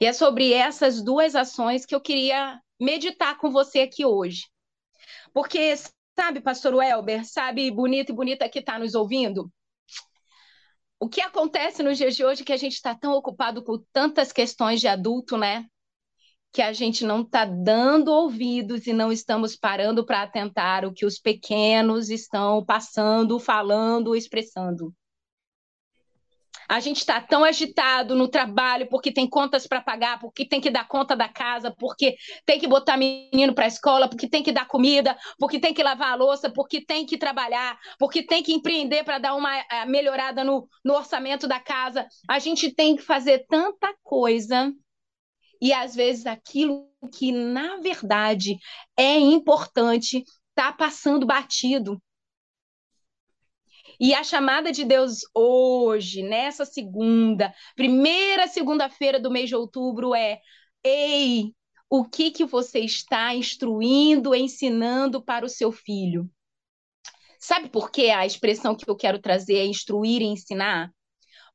E 0.00 0.06
é 0.06 0.12
sobre 0.12 0.52
essas 0.52 1.02
duas 1.02 1.34
ações 1.36 1.86
que 1.86 1.94
eu 1.94 2.00
queria 2.00 2.60
meditar 2.80 3.38
com 3.38 3.50
você 3.50 3.80
aqui 3.80 4.04
hoje. 4.04 4.48
Porque, 5.32 5.74
sabe, 6.18 6.40
pastor 6.40 6.74
Welber, 6.74 7.24
sabe, 7.24 7.70
bonito 7.70 8.10
e 8.10 8.14
bonita 8.14 8.48
que 8.48 8.58
está 8.58 8.78
nos 8.78 8.94
ouvindo? 8.94 9.50
O 10.98 11.08
que 11.08 11.20
acontece 11.20 11.82
nos 11.82 11.98
dias 11.98 12.14
de 12.14 12.24
hoje 12.24 12.42
é 12.42 12.44
que 12.44 12.52
a 12.52 12.56
gente 12.56 12.74
está 12.74 12.94
tão 12.94 13.12
ocupado 13.12 13.62
com 13.62 13.78
tantas 13.92 14.32
questões 14.32 14.80
de 14.80 14.88
adulto, 14.88 15.36
né? 15.36 15.66
Que 16.52 16.60
a 16.60 16.72
gente 16.72 17.04
não 17.04 17.22
está 17.22 17.46
dando 17.46 18.12
ouvidos 18.12 18.86
e 18.86 18.92
não 18.92 19.10
estamos 19.10 19.56
parando 19.56 20.04
para 20.04 20.22
atentar 20.22 20.84
o 20.84 20.92
que 20.92 21.06
os 21.06 21.18
pequenos 21.18 22.10
estão 22.10 22.62
passando, 22.62 23.40
falando, 23.40 24.14
expressando. 24.14 24.94
A 26.68 26.80
gente 26.80 26.98
está 26.98 27.20
tão 27.20 27.44
agitado 27.44 28.14
no 28.14 28.28
trabalho 28.28 28.86
porque 28.88 29.12
tem 29.12 29.28
contas 29.28 29.66
para 29.66 29.80
pagar, 29.80 30.18
porque 30.18 30.46
tem 30.46 30.60
que 30.60 30.70
dar 30.70 30.86
conta 30.86 31.14
da 31.14 31.28
casa, 31.28 31.70
porque 31.70 32.16
tem 32.46 32.58
que 32.58 32.66
botar 32.66 32.96
menino 32.96 33.54
para 33.54 33.64
a 33.64 33.68
escola, 33.68 34.08
porque 34.08 34.28
tem 34.28 34.42
que 34.42 34.52
dar 34.52 34.66
comida, 34.66 35.16
porque 35.38 35.58
tem 35.58 35.74
que 35.74 35.82
lavar 35.82 36.12
a 36.12 36.16
louça, 36.16 36.50
porque 36.50 36.84
tem 36.84 37.04
que 37.04 37.18
trabalhar, 37.18 37.78
porque 37.98 38.22
tem 38.22 38.42
que 38.42 38.52
empreender 38.52 39.04
para 39.04 39.18
dar 39.18 39.34
uma 39.34 39.54
eh, 39.54 39.86
melhorada 39.86 40.44
no, 40.44 40.66
no 40.84 40.94
orçamento 40.94 41.46
da 41.46 41.60
casa. 41.60 42.06
A 42.28 42.38
gente 42.38 42.72
tem 42.72 42.96
que 42.96 43.02
fazer 43.02 43.44
tanta 43.48 43.94
coisa 44.02 44.72
e 45.62 45.72
às 45.72 45.94
vezes 45.94 46.26
aquilo 46.26 46.90
que 47.16 47.30
na 47.30 47.76
verdade 47.76 48.58
é 48.96 49.16
importante 49.16 50.24
está 50.50 50.72
passando 50.72 51.24
batido. 51.24 52.02
E 54.00 54.12
a 54.12 54.24
chamada 54.24 54.72
de 54.72 54.84
Deus 54.84 55.20
hoje, 55.32 56.24
nessa 56.24 56.64
segunda, 56.64 57.54
primeira 57.76 58.48
segunda-feira 58.48 59.20
do 59.20 59.30
mês 59.30 59.48
de 59.48 59.54
outubro 59.54 60.12
é: 60.16 60.40
ei, 60.82 61.54
o 61.88 62.04
que 62.04 62.32
que 62.32 62.44
você 62.44 62.80
está 62.80 63.32
instruindo, 63.32 64.34
ensinando 64.34 65.22
para 65.22 65.46
o 65.46 65.48
seu 65.48 65.70
filho? 65.70 66.28
Sabe 67.38 67.68
por 67.68 67.92
que 67.92 68.10
a 68.10 68.26
expressão 68.26 68.74
que 68.74 68.90
eu 68.90 68.96
quero 68.96 69.20
trazer 69.20 69.58
é 69.58 69.64
instruir 69.64 70.22
e 70.22 70.26
ensinar? 70.26 70.92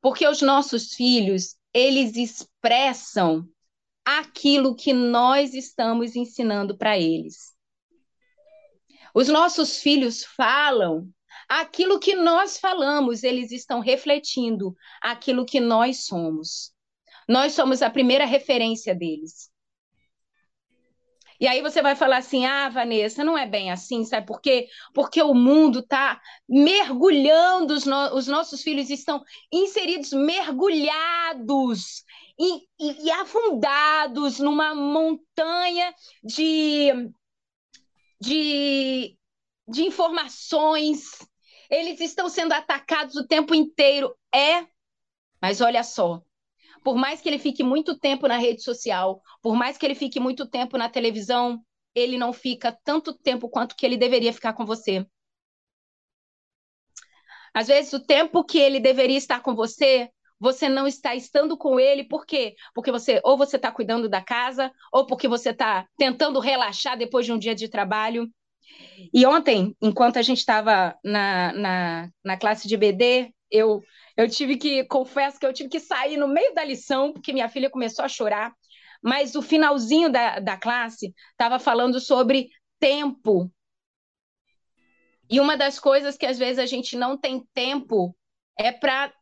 Porque 0.01 0.25
os 0.25 0.41
nossos 0.41 0.93
filhos, 0.93 1.57
eles 1.73 2.15
expressam 2.15 3.45
aquilo 4.07 4.73
que 4.73 4.93
nós 4.93 5.53
estamos 5.53 6.15
ensinando 6.15 6.77
para 6.77 6.97
eles. 6.97 7.53
Os 9.13 9.27
nossos 9.27 9.81
filhos 9.81 10.23
falam 10.23 11.09
aquilo 11.49 11.99
que 11.99 12.15
nós 12.15 12.57
falamos, 12.57 13.21
eles 13.21 13.51
estão 13.51 13.81
refletindo 13.81 14.73
aquilo 15.01 15.45
que 15.45 15.59
nós 15.59 16.05
somos. 16.05 16.71
Nós 17.27 17.51
somos 17.51 17.81
a 17.81 17.89
primeira 17.89 18.23
referência 18.23 18.95
deles. 18.95 19.51
E 21.37 21.45
aí 21.45 21.61
você 21.61 21.81
vai 21.81 21.93
falar 21.93 22.17
assim: 22.17 22.45
ah, 22.45 22.69
Vanessa, 22.69 23.25
não 23.25 23.37
é 23.37 23.45
bem 23.45 23.71
assim, 23.71 24.05
sabe 24.05 24.25
por 24.25 24.39
quê? 24.39 24.69
Porque 24.93 25.21
o 25.21 25.33
mundo 25.33 25.79
está 25.79 26.21
mergulhando, 26.47 27.73
os, 27.73 27.85
no 27.85 28.15
os 28.15 28.25
nossos 28.25 28.63
filhos 28.63 28.89
estão 28.89 29.21
inseridos, 29.51 30.13
mergulhados 30.13 32.05
e, 32.39 32.67
e, 32.79 33.05
e 33.05 33.11
afundados 33.11 34.39
numa 34.39 34.75
montanha 34.75 35.93
de, 36.23 36.89
de, 38.21 39.17
de 39.67 39.83
informações. 39.83 41.17
Eles 41.69 41.99
estão 41.99 42.29
sendo 42.29 42.53
atacados 42.53 43.15
o 43.15 43.27
tempo 43.27 43.55
inteiro. 43.55 44.15
É, 44.33 44.67
mas 45.41 45.61
olha 45.61 45.83
só, 45.83 46.21
por 46.83 46.95
mais 46.95 47.21
que 47.21 47.27
ele 47.27 47.39
fique 47.39 47.63
muito 47.63 47.97
tempo 47.97 48.27
na 48.27 48.37
rede 48.37 48.63
social, 48.63 49.21
por 49.41 49.55
mais 49.55 49.77
que 49.77 49.85
ele 49.85 49.95
fique 49.95 50.19
muito 50.19 50.47
tempo 50.47 50.77
na 50.77 50.89
televisão, 50.89 51.61
ele 51.93 52.17
não 52.17 52.31
fica 52.31 52.71
tanto 52.83 53.13
tempo 53.13 53.49
quanto 53.49 53.75
que 53.75 53.85
ele 53.85 53.97
deveria 53.97 54.31
ficar 54.31 54.53
com 54.53 54.65
você. 54.65 55.05
Às 57.53 57.67
vezes, 57.67 57.91
o 57.91 57.99
tempo 57.99 58.43
que 58.43 58.59
ele 58.59 58.79
deveria 58.79 59.17
estar 59.17 59.41
com 59.41 59.55
você, 59.55 60.11
você 60.39 60.69
não 60.69 60.85
está 60.85 61.15
estando 61.15 61.57
com 61.57 61.79
ele, 61.79 62.03
por 62.03 62.25
quê? 62.25 62.55
Porque 62.73 62.91
você 62.91 63.19
ou 63.23 63.37
você 63.37 63.55
está 63.55 63.71
cuidando 63.71 64.07
da 64.07 64.21
casa, 64.21 64.71
ou 64.91 65.05
porque 65.05 65.27
você 65.27 65.49
está 65.49 65.87
tentando 65.97 66.39
relaxar 66.39 66.97
depois 66.97 67.25
de 67.25 67.31
um 67.31 67.39
dia 67.39 67.55
de 67.55 67.67
trabalho. 67.67 68.29
E 69.13 69.25
ontem, 69.25 69.75
enquanto 69.81 70.17
a 70.17 70.21
gente 70.21 70.39
estava 70.39 70.95
na, 71.03 71.53
na, 71.53 72.09
na 72.23 72.37
classe 72.37 72.67
de 72.67 72.77
BD, 72.77 73.33
eu, 73.49 73.81
eu 74.15 74.29
tive 74.29 74.57
que, 74.57 74.83
confesso 74.85 75.39
que 75.39 75.45
eu 75.45 75.53
tive 75.53 75.69
que 75.69 75.79
sair 75.79 76.17
no 76.17 76.27
meio 76.27 76.53
da 76.53 76.63
lição, 76.63 77.13
porque 77.13 77.33
minha 77.33 77.49
filha 77.49 77.69
começou 77.69 78.03
a 78.03 78.09
chorar. 78.09 78.53
Mas 79.01 79.35
o 79.35 79.41
finalzinho 79.41 80.11
da, 80.11 80.39
da 80.39 80.57
classe 80.57 81.13
estava 81.31 81.59
falando 81.59 81.99
sobre 81.99 82.49
tempo. 82.79 83.51
E 85.29 85.39
uma 85.39 85.57
das 85.57 85.79
coisas 85.79 86.17
que 86.17 86.25
às 86.25 86.37
vezes 86.37 86.59
a 86.59 86.65
gente 86.65 86.95
não 86.95 87.17
tem 87.17 87.45
tempo 87.53 88.15
é 88.57 88.71
para 88.71 89.13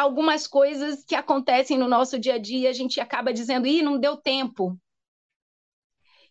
algumas 0.00 0.46
coisas 0.46 1.04
que 1.04 1.14
acontecem 1.14 1.78
no 1.78 1.88
nosso 1.88 2.18
dia 2.18 2.34
a 2.34 2.38
dia, 2.38 2.70
a 2.70 2.72
gente 2.72 3.00
acaba 3.00 3.32
dizendo, 3.32 3.66
ih, 3.66 3.82
não 3.82 3.98
deu 3.98 4.16
tempo. 4.16 4.78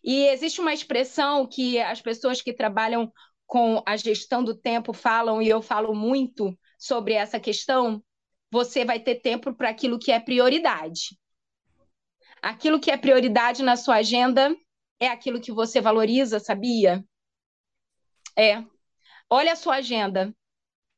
E 0.02 0.26
existe 0.26 0.60
uma 0.60 0.74
expressão 0.74 1.46
que 1.46 1.78
as 1.80 2.00
pessoas 2.00 2.42
que 2.42 2.52
trabalham 2.52 3.12
com 3.46 3.82
a 3.86 3.96
gestão 3.96 4.42
do 4.42 4.56
tempo 4.56 4.92
falam, 4.92 5.40
e 5.40 5.48
eu 5.48 5.62
falo 5.62 5.94
muito 5.94 6.58
sobre 6.78 7.14
essa 7.14 7.38
questão, 7.38 8.02
você 8.50 8.84
vai 8.84 8.98
ter 8.98 9.16
tempo 9.16 9.54
para 9.54 9.68
aquilo 9.68 9.98
que 9.98 10.10
é 10.10 10.18
prioridade. 10.18 11.18
Aquilo 12.42 12.80
que 12.80 12.90
é 12.90 12.96
prioridade 12.96 13.62
na 13.62 13.76
sua 13.76 13.96
agenda 13.96 14.54
é 14.98 15.08
aquilo 15.08 15.40
que 15.40 15.52
você 15.52 15.80
valoriza, 15.80 16.40
sabia? 16.40 17.04
É. 18.36 18.64
Olha 19.30 19.52
a 19.52 19.56
sua 19.56 19.76
agenda. 19.76 20.34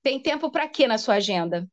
Tem 0.03 0.21
tempo 0.21 0.51
para 0.51 0.69
quê 0.69 0.87
na 0.87 0.99
sua 0.99 1.17
agenda? 1.17 1.69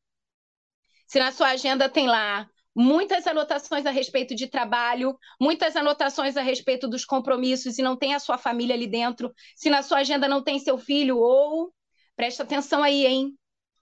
Se 1.12 1.20
na 1.20 1.30
sua 1.34 1.50
agenda 1.50 1.90
tem 1.90 2.08
lá 2.08 2.50
muitas 2.74 3.28
anotações 3.28 3.86
a 3.86 3.92
respeito 3.92 4.34
de 4.34 4.48
trabalho, 4.48 5.14
muitas 5.42 5.76
anotações 5.76 6.38
a 6.38 6.42
respeito 6.42 6.88
dos 6.88 7.04
compromissos 7.04 7.78
e 7.78 7.82
não 7.82 7.98
tem 7.98 8.14
a 8.14 8.20
sua 8.20 8.38
família 8.38 8.74
ali 8.74 8.88
dentro, 8.88 9.30
se 9.54 9.70
na 9.70 9.82
sua 9.82 9.98
agenda 9.98 10.26
não 10.26 10.42
tem 10.42 10.58
seu 10.58 10.78
filho 10.78 11.18
ou 11.18 11.70
presta 12.16 12.44
atenção 12.44 12.82
aí, 12.82 13.06
hein? 13.06 13.38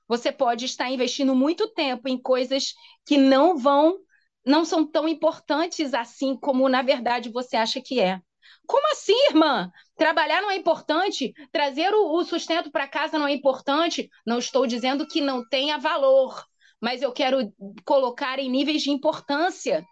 Você 0.08 0.32
pode 0.32 0.66
estar 0.66 0.90
investindo 0.90 1.36
muito 1.36 1.72
tempo 1.72 2.10
em 2.10 2.20
coisas 2.20 2.74
que 3.06 3.16
não 3.16 3.56
vão 3.56 4.00
não 4.44 4.66
são 4.66 4.84
tão 4.84 5.08
importantes 5.08 5.94
assim 5.94 6.36
como 6.36 6.68
na 6.68 6.82
verdade 6.82 7.30
você 7.30 7.56
acha 7.58 7.80
que 7.80 8.00
é. 8.00 8.20
Como 8.66 8.92
assim, 8.92 9.14
irmã? 9.30 9.70
Trabalhar 9.96 10.42
não 10.42 10.50
é 10.50 10.56
importante? 10.56 11.32
Trazer 11.52 11.94
o, 11.94 12.24
sustento 12.24 12.72
para 12.72 12.88
casa 12.88 13.20
não 13.20 13.28
é 13.28 13.34
importante? 13.34 14.10
Não 14.26 14.40
estou 14.40 14.66
dizendo 14.66 15.06
que 15.08 15.22
não 15.22 15.48
tenha 15.48 15.78
valor, 15.78 16.49
mas 16.82 17.02
eu 17.02 17.12
quero 17.12 17.54
colocar 17.86 18.40
em 18.40 18.50
níveis 18.50 18.82
de 18.82 18.92
importância. 18.92 19.86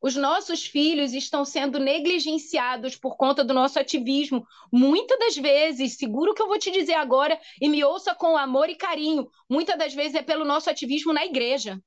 Os 0.00 0.16
nossos 0.16 0.66
filhos 0.66 1.12
estão 1.12 1.44
sendo 1.44 1.78
negligenciados 1.78 2.96
por 2.96 3.16
conta 3.16 3.44
do 3.44 3.54
nosso 3.54 3.78
ativismo. 3.78 4.44
Muitas 4.72 5.16
das 5.16 5.36
vezes, 5.36 5.96
seguro 5.96 6.34
que 6.34 6.42
eu 6.42 6.48
vou 6.48 6.58
te 6.58 6.72
dizer 6.72 6.94
agora, 6.94 7.40
e 7.60 7.68
me 7.68 7.84
ouça 7.84 8.12
com 8.12 8.36
amor 8.36 8.68
e 8.68 8.74
carinho, 8.74 9.30
muitas 9.48 9.78
das 9.78 9.94
vezes 9.94 10.16
é 10.16 10.22
pelo 10.22 10.44
nosso 10.44 10.68
ativismo 10.68 11.12
na 11.12 11.24
igreja. 11.24 11.80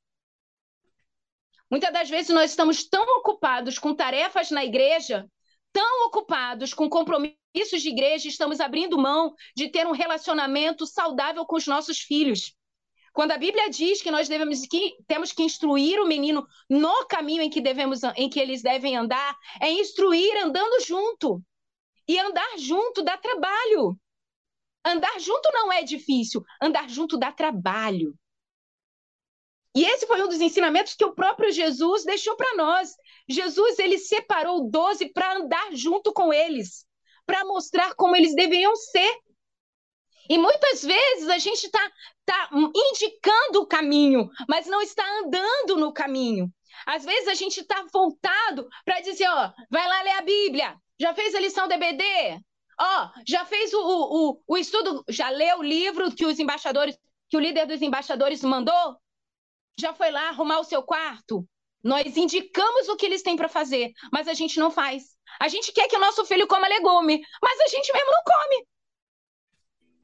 Muitas 1.70 1.92
das 1.92 2.10
vezes 2.10 2.34
nós 2.34 2.52
estamos 2.52 2.88
tão 2.88 3.04
ocupados 3.18 3.78
com 3.78 3.94
tarefas 3.94 4.50
na 4.50 4.64
igreja, 4.64 5.30
tão 5.74 6.08
ocupados 6.08 6.74
com 6.74 6.90
compromissos 6.90 7.82
de 7.82 7.90
igreja, 7.90 8.30
estamos 8.30 8.62
abrindo 8.62 8.98
mão 8.98 9.34
de 9.58 9.68
ter 9.68 9.86
um 9.86 9.92
relacionamento 9.92 10.88
saudável 10.88 11.46
com 11.46 11.58
os 11.58 11.68
nossos 11.68 12.00
filhos. 12.00 12.56
Quando 13.16 13.32
a 13.32 13.38
Bíblia 13.38 13.70
diz 13.70 14.02
que 14.02 14.12
nós 14.12 14.28
devemos 14.28 14.68
que 14.68 14.98
temos 15.08 15.32
que 15.32 15.42
instruir 15.42 16.02
o 16.02 16.06
menino 16.06 16.46
no 16.70 17.06
caminho 17.06 17.42
em 17.42 17.50
que 17.50 17.62
devemos 17.62 18.02
em 18.18 18.30
que 18.30 18.38
eles 18.38 18.62
devem 18.62 18.98
andar, 18.98 19.38
é 19.62 19.72
instruir 19.72 20.36
andando 20.44 20.84
junto. 20.86 21.42
E 22.06 22.20
andar 22.20 22.58
junto 22.58 23.02
dá 23.02 23.18
trabalho. 23.18 23.98
Andar 24.84 25.18
junto 25.22 25.50
não 25.54 25.72
é 25.72 25.82
difícil, 25.82 26.44
andar 26.62 26.90
junto 26.90 27.18
dá 27.18 27.32
trabalho. 27.32 28.14
E 29.74 29.86
esse 29.86 30.06
foi 30.06 30.22
um 30.22 30.28
dos 30.28 30.42
ensinamentos 30.42 30.94
que 30.94 31.06
o 31.06 31.16
próprio 31.16 31.54
Jesus 31.54 32.04
deixou 32.04 32.36
para 32.36 32.54
nós. 32.58 32.96
Jesus 33.30 33.80
ele 33.80 33.98
separou 33.98 34.70
doze 34.70 35.08
para 35.08 35.38
andar 35.38 35.74
junto 35.74 36.12
com 36.12 36.34
eles, 36.34 36.86
para 37.26 37.46
mostrar 37.46 37.96
como 37.96 38.14
eles 38.14 38.36
deveriam 38.36 38.76
ser. 38.76 39.20
E 40.30 40.38
muitas 40.38 40.84
vezes 40.84 41.30
a 41.30 41.38
gente 41.38 41.66
está 41.66 41.92
tá 42.26 42.50
indicando 42.52 43.62
o 43.62 43.68
caminho, 43.68 44.30
mas 44.48 44.68
não 44.68 44.82
está 44.82 45.04
andando 45.20 45.78
no 45.78 45.94
caminho. 45.94 46.52
Às 46.86 47.04
vezes 47.06 47.28
a 47.28 47.34
gente 47.34 47.62
está 47.62 47.86
voltado 47.92 48.68
para 48.84 49.02
dizer, 49.02 49.28
ó, 49.28 49.52
vai 49.70 49.88
lá 49.88 50.02
ler 50.02 50.12
a 50.12 50.22
Bíblia. 50.22 50.76
Já 51.00 51.14
fez 51.14 51.34
a 51.36 51.40
lição 51.40 51.68
DBD? 51.68 52.04
Ó, 52.80 53.10
já 53.28 53.46
fez 53.46 53.74
o, 53.74 53.80
o, 53.80 54.42
o 54.48 54.58
estudo, 54.58 55.04
já 55.08 55.30
leu 55.30 55.60
o 55.60 55.64
livro 55.64 56.14
que 56.14 56.26
os 56.26 56.40
embaixadores, 56.40 56.98
que 57.30 57.38
o 57.38 57.40
líder 57.40 57.66
dos 57.66 57.82
embaixadores 57.82 58.42
mandou? 58.44 58.98
Já 59.80 59.94
foi 59.94 60.12
lá 60.12 60.30
arrumar 60.30 60.60
o 60.60 60.64
seu 60.64 60.84
quarto? 60.84 61.48
Nós 61.84 62.18
indicamos 62.18 62.90
o 62.90 62.96
que 62.96 63.06
eles 63.06 63.22
têm 63.22 63.36
para 63.36 63.48
fazer, 63.48 63.92
mas 64.12 64.28
a 64.28 64.34
gente 64.34 64.60
não 64.60 64.72
faz. 64.72 65.04
A 65.40 65.48
gente 65.48 65.72
quer 65.72 65.88
que 65.88 65.96
o 65.96 66.00
nosso 66.00 66.26
filho 66.26 66.48
coma 66.48 66.68
legume, 66.68 67.22
mas 67.42 67.60
a 67.60 67.68
gente 67.68 67.94
mesmo 67.94 68.12
não 68.12 68.24
come. 68.24 68.68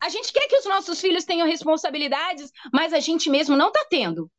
A 0.01 0.09
gente 0.09 0.33
quer 0.33 0.47
que 0.47 0.57
os 0.57 0.65
nossos 0.65 0.99
filhos 0.99 1.25
tenham 1.25 1.47
responsabilidades, 1.47 2.51
mas 2.73 2.91
a 2.91 2.99
gente 2.99 3.29
mesmo 3.29 3.55
não 3.55 3.67
está 3.67 3.85
tendo. 3.87 4.31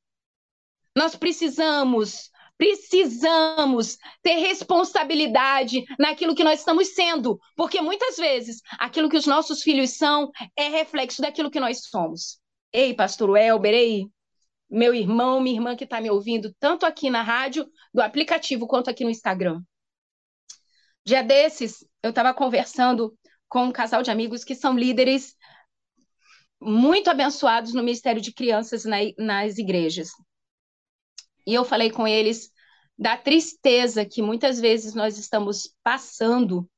Nós 0.95 1.14
precisamos, 1.14 2.31
precisamos 2.59 3.97
ter 4.23 4.35
responsabilidade 4.35 5.85
naquilo 5.99 6.35
que 6.35 6.42
nós 6.42 6.59
estamos 6.59 6.88
sendo, 6.88 7.38
porque 7.57 7.81
muitas 7.81 8.16
vezes 8.16 8.61
aquilo 8.78 9.09
que 9.09 9.16
os 9.16 9.26
nossos 9.26 9.62
filhos 9.62 9.90
são 9.97 10.31
é 10.57 10.69
reflexo 10.69 11.23
daquilo 11.23 11.50
que 11.50 11.61
nós 11.61 11.85
somos. 11.85 12.40
Ei, 12.73 12.92
pastor 12.92 13.37
Elber, 13.37 13.73
ei, 13.73 14.07
meu 14.69 14.92
irmão, 14.92 15.40
minha 15.40 15.57
irmã 15.57 15.76
que 15.76 15.85
está 15.85 16.00
me 16.00 16.11
ouvindo, 16.11 16.52
tanto 16.59 16.85
aqui 16.85 17.09
na 17.09 17.23
rádio, 17.23 17.71
do 17.95 18.02
aplicativo, 18.02 18.66
quanto 18.66 18.90
aqui 18.90 19.04
no 19.04 19.11
Instagram. 19.11 19.62
Dia 21.04 21.23
desses, 21.23 21.87
eu 22.02 22.11
estava 22.11 22.33
conversando 22.35 23.16
com 23.49 23.64
um 23.64 23.73
casal 23.73 24.02
de 24.02 24.11
amigos 24.11 24.45
que 24.45 24.54
são 24.54 24.78
líderes 24.78 25.37
muito 26.64 27.11
abençoados 27.11 27.75
no 27.75 27.83
Ministério 27.83 28.23
de 28.23 28.33
Crianças 28.33 28.85
na, 28.85 28.99
nas 29.19 29.59
igrejas. 29.59 30.11
E 31.47 31.52
eu 31.52 31.64
falei 31.64 31.90
com 31.90 32.07
eles 32.07 32.50
da 32.97 33.16
tristeza 33.16 34.04
que 34.04 34.23
muitas 34.23 34.61
vezes 34.61 34.95
nós 34.95 35.19
estamos 35.19 35.75
passando 35.83 36.69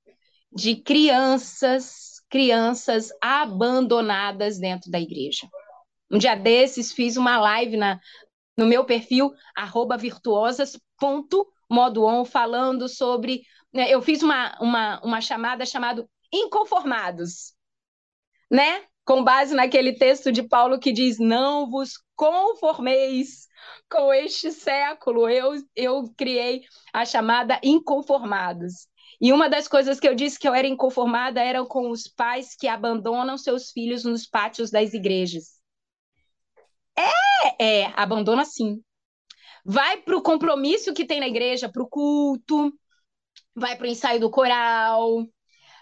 de 0.51 0.77
crianças, 0.77 2.23
crianças 2.31 3.11
abandonadas 3.21 4.59
dentro 4.59 4.91
da 4.91 4.99
igreja. 4.99 5.47
Um 6.11 6.19
dia 6.19 6.35
desses 6.35 6.93
fiz 6.93 7.17
uma 7.17 7.39
live 7.39 7.77
na, 7.77 8.01
no 8.57 8.67
meu 8.67 8.85
perfil 8.85 9.33
virtuosas.modoon 9.99 12.25
falando 12.25 12.89
sobre, 12.89 13.43
né, 13.73 13.91
eu 13.91 14.01
fiz 14.01 14.23
uma, 14.23 14.57
uma, 14.61 15.01
uma 15.03 15.21
chamada 15.21 15.67
chamada 15.67 16.09
inconformados, 16.33 17.53
né? 18.51 18.85
Com 19.05 19.23
base 19.23 19.55
naquele 19.55 19.93
texto 19.93 20.33
de 20.33 20.43
Paulo 20.43 20.79
que 20.79 20.93
diz: 20.93 21.19
Não 21.19 21.69
vos 21.71 21.93
conformeis 22.17 23.47
com 23.91 24.13
este 24.13 24.51
século. 24.51 25.29
Eu, 25.29 25.53
eu 25.77 26.13
criei 26.17 26.63
a 26.93 27.05
chamada 27.05 27.61
inconformados. 27.63 28.89
E 29.21 29.33
uma 29.33 29.49
das 29.49 29.69
coisas 29.69 30.01
que 30.01 30.09
eu 30.09 30.15
disse 30.15 30.39
que 30.39 30.49
eu 30.49 30.55
era 30.55 30.67
inconformada 30.67 31.41
era 31.41 31.65
com 31.65 31.91
os 31.91 32.09
pais 32.09 32.55
que 32.57 32.67
abandonam 32.67 33.39
seus 33.39 33.71
filhos 33.71 34.05
nos 34.05 34.27
pátios 34.27 34.71
das 34.71 34.93
igrejas. 34.93 35.61
É, 36.97 37.65
é, 37.65 37.93
abandona 37.97 38.45
sim. 38.45 38.83
Vai 39.65 39.99
para 40.03 40.17
o 40.17 40.23
compromisso 40.23 40.93
que 40.93 41.07
tem 41.07 41.21
na 41.21 41.29
igreja, 41.29 41.71
para 41.71 41.83
o 41.83 41.89
culto, 41.89 42.73
vai 43.55 43.77
para 43.77 43.87
o 43.87 43.91
ensaio 43.91 44.21
do 44.21 44.31
coral, 44.31 45.27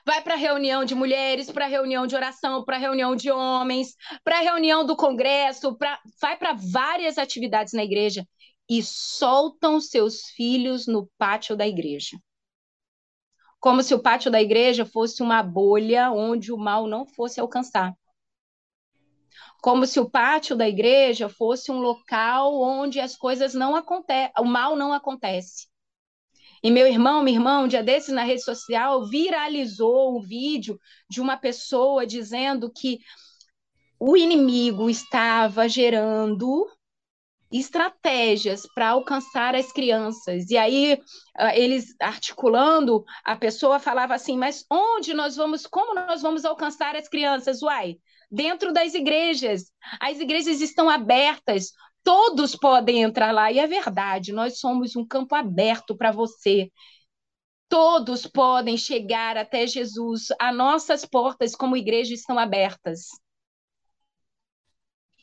vai 0.05 0.23
para 0.23 0.35
reunião 0.35 0.85
de 0.85 0.95
mulheres, 0.95 1.51
para 1.51 1.67
reunião 1.67 2.07
de 2.07 2.15
oração, 2.15 2.65
para 2.65 2.79
reunião 2.79 3.15
de 3.15 3.31
homens, 3.31 3.95
para 4.25 4.41
reunião 4.41 4.85
do 4.85 4.97
congresso, 4.97 5.77
pra, 5.77 6.01
vai 6.21 6.37
para 6.37 6.53
várias 6.53 7.19
atividades 7.19 7.73
na 7.73 7.85
igreja 7.85 8.27
e 8.69 8.83
soltam 8.83 9.81
seus 9.81 10.27
filhos 10.31 10.87
no 10.87 11.09
pátio 11.19 11.57
da 11.57 11.67
igreja. 11.67 12.19
Como 13.61 13.83
se 13.83 13.95
o 13.95 14.03
pátio 14.03 14.31
da 14.31 14.43
igreja 14.43 14.85
fosse 14.85 15.23
uma 15.23 15.43
bolha 15.43 16.11
onde 16.11 16.53
o 16.53 16.59
mal 16.59 16.87
não 16.87 17.07
fosse 17.07 17.39
alcançar. 17.39 17.95
Como 19.63 19.87
se 19.87 20.01
o 20.01 20.11
pátio 20.11 20.57
da 20.57 20.69
igreja 20.69 21.29
fosse 21.29 21.71
um 21.71 21.79
local 21.79 22.61
onde 22.61 22.99
as 22.99 23.17
coisas 23.17 23.55
não 23.55 23.77
acontecem, 23.77 24.33
o 24.41 24.45
mal 24.45 24.75
não 24.75 24.93
acontece. 24.93 25.69
E 26.63 26.71
meu 26.71 26.87
irmão, 26.87 27.23
minha 27.23 27.37
irmã, 27.37 27.61
um 27.61 27.69
dia 27.69 27.83
desses 27.83 28.15
na 28.15 28.23
rede 28.23 28.43
social, 28.43 29.09
viralizou 29.09 30.17
um 30.17 30.21
vídeo 30.21 30.79
de 31.09 31.21
uma 31.21 31.37
pessoa 31.37 32.07
dizendo 32.07 32.71
que 32.73 33.01
o 33.99 34.17
inimigo 34.17 34.89
estava 34.89 35.69
gerando 35.69 36.67
estratégias 37.53 38.63
para 38.75 38.89
alcançar 38.89 39.55
as 39.55 39.71
crianças. 39.71 40.51
E 40.51 40.57
aí, 40.57 40.99
ah, 41.37 41.57
eles 41.57 41.95
articulando, 42.01 43.05
a 43.25 43.37
pessoa 43.37 43.79
falava 43.79 44.15
assim: 44.15 44.37
mas 44.37 44.65
onde 44.71 45.13
nós 45.13 45.37
vamos, 45.37 45.67
como 45.67 45.95
nós 45.95 46.23
vamos 46.23 46.45
alcançar 46.45 46.97
as 46.97 47.09
crianças? 47.09 47.63
Uai, 47.63 47.97
dentro 48.31 48.73
das 48.73 48.95
igrejas. 48.95 49.71
As 50.01 50.19
igrejas 50.19 50.61
estão 50.61 50.89
abertas, 50.89 51.73
Todos 52.03 52.57
podem 52.57 53.03
entrar 53.03 53.33
lá, 53.33 53.53
e 53.53 53.59
é 53.59 53.67
verdade, 53.67 54.33
nós 54.33 54.59
somos 54.59 54.97
um 54.97 55.07
campo 55.07 55.35
aberto 55.35 55.97
para 55.97 56.11
você. 56.11 56.71
Todos 57.69 58.27
podem 58.27 58.77
chegar 58.77 59.37
até 59.37 59.67
Jesus, 59.67 60.29
as 60.39 60.55
nossas 60.55 61.05
portas, 61.05 61.55
como 61.55 61.77
igreja, 61.77 62.15
estão 62.15 62.39
abertas. 62.39 63.07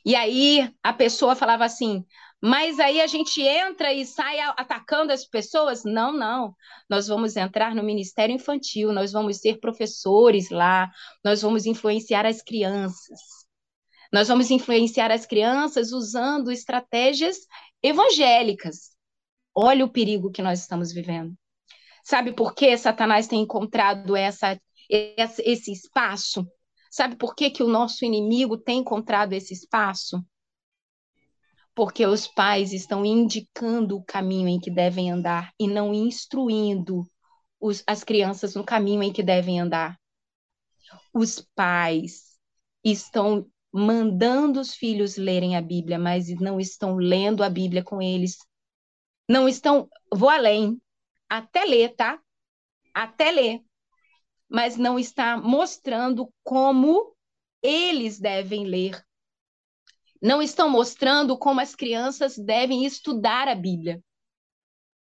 E 0.06 0.16
aí 0.16 0.74
a 0.82 0.94
pessoa 0.94 1.36
falava 1.36 1.66
assim: 1.66 2.06
mas 2.42 2.80
aí 2.80 3.02
a 3.02 3.08
gente 3.08 3.42
entra 3.42 3.94
e 3.94 4.06
sai 4.06 4.40
atacando 4.40 5.12
as 5.12 5.26
pessoas? 5.26 5.84
Não, 5.84 6.14
não. 6.14 6.56
Nós 6.90 7.08
vamos 7.08 7.36
entrar 7.36 7.76
no 7.76 7.84
ministério 7.84 8.34
infantil, 8.34 8.94
nós 8.94 9.12
vamos 9.12 9.38
ser 9.38 9.60
professores 9.60 10.50
lá, 10.50 10.90
nós 11.24 11.42
vamos 11.42 11.66
influenciar 11.66 12.26
as 12.26 12.42
crianças. 12.42 13.39
Nós 14.12 14.28
vamos 14.28 14.50
influenciar 14.50 15.12
as 15.12 15.26
crianças 15.26 15.92
usando 15.92 16.52
estratégias 16.52 17.38
evangélicas. 17.82 18.96
Olha 19.54 19.86
o 19.86 19.92
perigo 19.92 20.32
que 20.32 20.42
nós 20.42 20.62
estamos 20.62 20.92
vivendo. 20.92 21.36
Sabe 22.04 22.34
por 22.34 22.56
que 22.56 22.76
Satanás 22.78 23.28
tem 23.28 23.42
encontrado 23.42 24.16
essa, 24.16 24.60
esse 24.90 25.72
espaço? 25.72 26.48
Sabe 26.90 27.16
por 27.16 27.36
que, 27.36 27.52
que 27.52 27.62
o 27.62 27.68
nosso 27.68 28.04
inimigo 28.04 28.58
tem 28.58 28.80
encontrado 28.80 29.34
esse 29.34 29.54
espaço? 29.54 30.24
Porque 31.76 32.06
os 32.06 32.28
pais 32.28 32.74
estão 32.74 33.06
indicando 33.06 33.96
o 33.96 34.04
caminho 34.04 34.48
em 34.48 34.60
que 34.60 34.72
devem 34.72 35.12
andar 35.12 35.54
e 35.60 35.68
não 35.68 35.94
instruindo 35.94 37.04
os, 37.60 37.84
as 37.86 38.04
crianças 38.04 38.56
no 38.56 38.64
caminho 38.64 39.04
em 39.04 39.14
que 39.14 39.22
devem 39.22 39.60
andar. 39.60 39.96
Os 41.14 41.48
pais 41.56 42.40
estão 42.84 43.46
mandando 43.72 44.60
os 44.60 44.74
filhos 44.74 45.18
lerem 45.18 45.56
a 45.56 45.62
Bíblia, 45.62 46.00
mas 46.00 46.30
não 46.40 46.60
estão 46.60 46.96
lendo 46.96 47.44
a 47.44 47.50
Bíblia 47.50 47.84
com 47.84 48.02
eles. 48.02 48.38
Não 49.28 49.48
estão, 49.48 49.88
vou 50.14 50.30
além, 50.30 50.82
até 51.30 51.64
ler, 51.66 51.96
tá? 51.96 52.20
Até 52.94 53.32
ler, 53.32 53.62
mas 54.50 54.78
não 54.78 54.98
está 54.98 55.38
mostrando 55.38 56.34
como 56.44 57.16
eles 57.62 58.20
devem 58.20 58.66
ler. 58.66 59.04
Não 60.22 60.42
estão 60.42 60.70
mostrando 60.70 61.38
como 61.38 61.62
as 61.62 61.76
crianças 61.76 62.38
devem 62.38 62.86
estudar 62.86 63.48
a 63.48 63.56
Bíblia 63.56 64.04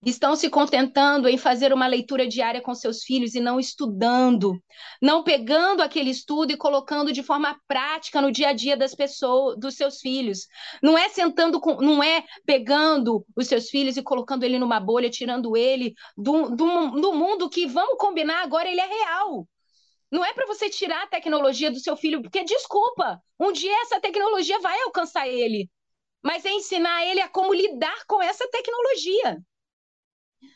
estão 0.04 0.36
se 0.36 0.50
contentando 0.50 1.28
em 1.28 1.38
fazer 1.38 1.74
uma 1.74 1.88
leitura 1.88 2.28
diária 2.28 2.62
com 2.62 2.76
seus 2.76 3.04
filhos 3.04 3.34
e 3.34 3.40
não 3.40 3.60
estudando, 3.60 4.54
não 5.02 5.24
pegando 5.24 5.82
aquele 5.82 6.12
estudo 6.12 6.52
e 6.52 6.58
colocando 6.58 7.12
de 7.12 7.24
forma 7.24 7.60
prática 7.68 8.22
no 8.22 8.32
dia 8.32 8.50
a 8.50 8.54
dia 8.54 8.78
das 8.78 8.94
pessoas, 8.94 9.58
dos 9.58 9.76
seus 9.76 10.00
filhos. 10.00 10.48
Não 10.82 10.98
é 10.98 11.10
sentando 11.10 11.60
com, 11.60 11.76
não 11.82 12.04
é 12.04 12.24
pegando 12.46 13.26
os 13.36 13.48
seus 13.48 13.70
filhos 13.70 13.98
e 13.98 14.04
colocando 14.04 14.44
ele 14.44 14.60
numa 14.60 14.80
bolha, 14.80 15.10
tirando 15.10 15.58
ele 15.58 15.96
do, 16.16 16.56
do, 16.56 16.92
do 17.02 17.14
mundo 17.14 17.50
que 17.50 17.66
vamos 17.66 17.98
combinar 17.98 18.44
agora 18.44 18.70
ele 18.70 18.82
é 18.82 18.88
real. 18.88 19.48
Não 20.12 20.24
é 20.24 20.34
para 20.34 20.46
você 20.46 20.70
tirar 20.70 21.04
a 21.04 21.08
tecnologia 21.08 21.72
do 21.72 21.80
seu 21.80 21.98
filho, 21.98 22.22
porque 22.22 22.44
desculpa, 22.44 23.20
um 23.40 23.52
dia 23.52 23.76
essa 23.82 24.00
tecnologia 24.00 24.60
vai 24.60 24.80
alcançar 24.84 25.28
ele. 25.28 25.70
Mas 26.24 26.46
é 26.46 26.52
ensinar 26.52 27.06
ele 27.06 27.22
a 27.22 27.28
como 27.28 27.54
lidar 27.54 28.06
com 28.08 28.22
essa 28.22 28.48
tecnologia. 28.50 29.38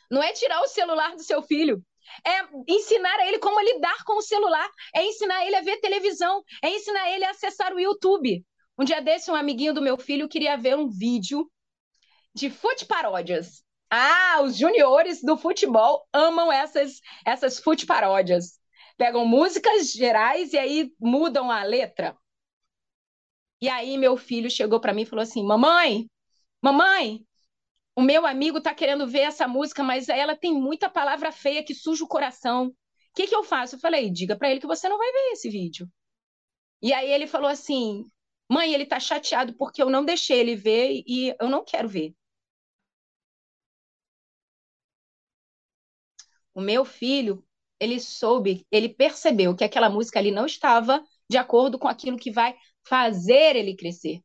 Não 0.10 0.22
é 0.22 0.34
tirar 0.34 0.62
o 0.62 0.68
celular 0.68 1.16
do 1.16 1.24
seu 1.24 1.42
filho, 1.42 1.84
é 2.26 2.42
ensinar 2.68 3.20
a 3.20 3.28
ele 3.28 3.40
como 3.40 3.60
lidar 3.60 4.04
com 4.04 4.18
o 4.18 4.22
celular, 4.22 4.70
é 4.96 5.04
ensinar 5.06 5.46
ele 5.46 5.56
a 5.56 5.62
ver 5.62 5.80
televisão, 5.80 6.44
é 6.64 6.70
ensinar 6.70 7.10
ele 7.12 7.26
a 7.26 7.32
acessar 7.32 7.74
o 7.74 7.80
YouTube. 7.80 8.44
Um 8.78 8.84
dia 8.84 9.02
desse, 9.02 9.30
um 9.30 9.36
amiguinho 9.36 9.74
do 9.74 9.82
meu 9.82 9.98
filho 9.98 10.30
queria 10.30 10.58
ver 10.58 10.78
um 10.78 10.90
vídeo 10.90 11.50
de 12.34 12.50
fute 12.50 12.86
paródias. 12.86 13.64
Ah, 13.90 14.42
os 14.44 14.58
juniores 14.58 15.22
do 15.22 15.36
futebol 15.36 16.08
amam 16.14 16.52
essas, 16.52 17.00
essas 17.26 17.60
fute 17.60 17.86
paródias. 17.86 18.60
Pegam 18.98 19.26
músicas 19.26 19.92
gerais 19.92 20.54
e 20.54 20.58
aí 20.58 20.92
mudam 21.00 21.52
a 21.52 21.64
letra. 21.64 22.16
E 23.62 23.68
aí 23.68 23.98
meu 23.98 24.16
filho 24.16 24.50
chegou 24.50 24.80
para 24.80 24.94
mim 24.94 25.02
e 25.02 25.06
falou 25.06 25.24
assim: 25.24 25.44
"Mamãe, 25.44 26.10
mamãe, 26.62 27.26
o 28.00 28.02
meu 28.02 28.26
amigo 28.26 28.60
está 28.60 28.74
querendo 28.74 29.06
ver 29.06 29.20
essa 29.20 29.46
música, 29.46 29.84
mas 29.84 30.08
ela 30.08 30.34
tem 30.34 30.54
muita 30.54 30.90
palavra 30.90 31.34
feia 31.34 31.62
que 31.64 31.76
suja 31.76 32.06
o 32.06 32.08
coração. 32.08 32.68
O 32.68 32.74
que, 33.14 33.28
que 33.28 33.36
eu 33.36 33.44
faço? 33.44 33.76
Eu 33.76 33.80
falei: 33.80 34.10
diga 34.10 34.38
para 34.38 34.50
ele 34.50 34.62
que 34.62 34.68
você 34.68 34.88
não 34.88 34.98
vai 34.98 35.12
ver 35.12 35.32
esse 35.34 35.50
vídeo. 35.50 35.86
E 36.82 36.94
aí 36.94 37.12
ele 37.12 37.28
falou 37.28 37.50
assim: 37.50 38.06
mãe, 38.50 38.74
ele 38.74 38.84
está 38.84 39.00
chateado 39.00 39.54
porque 39.56 39.82
eu 39.84 39.90
não 39.90 40.06
deixei 40.06 40.40
ele 40.40 40.56
ver 40.56 41.04
e 41.08 41.36
eu 41.42 41.50
não 41.50 41.64
quero 41.66 41.90
ver. 41.90 42.16
O 46.54 46.62
meu 46.62 46.86
filho, 46.86 47.44
ele 47.80 48.00
soube, 48.00 48.66
ele 48.72 48.88
percebeu 48.90 49.56
que 49.56 49.64
aquela 49.64 49.90
música 49.90 50.20
ali 50.20 50.32
não 50.32 50.46
estava 50.46 51.04
de 51.30 51.38
acordo 51.38 51.78
com 51.80 51.88
aquilo 51.88 52.18
que 52.18 52.32
vai 52.32 52.56
fazer 52.84 53.56
ele 53.56 53.76
crescer. 53.76 54.22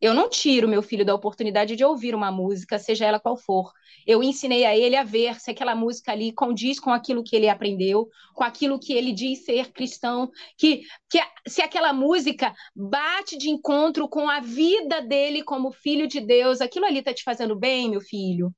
Eu 0.00 0.14
não 0.14 0.30
tiro 0.30 0.66
meu 0.66 0.82
filho 0.82 1.04
da 1.04 1.14
oportunidade 1.14 1.76
de 1.76 1.84
ouvir 1.84 2.14
uma 2.14 2.32
música, 2.32 2.78
seja 2.78 3.04
ela 3.04 3.20
qual 3.20 3.36
for. 3.36 3.70
Eu 4.06 4.22
ensinei 4.22 4.64
a 4.64 4.74
ele 4.74 4.96
a 4.96 5.04
ver 5.04 5.38
se 5.38 5.50
aquela 5.50 5.74
música 5.74 6.12
ali 6.12 6.32
condiz 6.32 6.80
com 6.80 6.90
aquilo 6.90 7.22
que 7.22 7.36
ele 7.36 7.50
aprendeu, 7.50 8.08
com 8.34 8.42
aquilo 8.42 8.80
que 8.80 8.94
ele 8.94 9.12
diz 9.12 9.44
ser 9.44 9.72
cristão, 9.72 10.30
que, 10.56 10.82
que 11.10 11.20
se 11.46 11.60
aquela 11.60 11.92
música 11.92 12.54
bate 12.74 13.36
de 13.36 13.50
encontro 13.50 14.08
com 14.08 14.28
a 14.28 14.40
vida 14.40 15.02
dele 15.02 15.42
como 15.42 15.70
filho 15.70 16.08
de 16.08 16.20
Deus, 16.20 16.62
aquilo 16.62 16.86
ali 16.86 17.00
está 17.00 17.12
te 17.12 17.22
fazendo 17.22 17.54
bem, 17.54 17.90
meu 17.90 18.00
filho. 18.00 18.50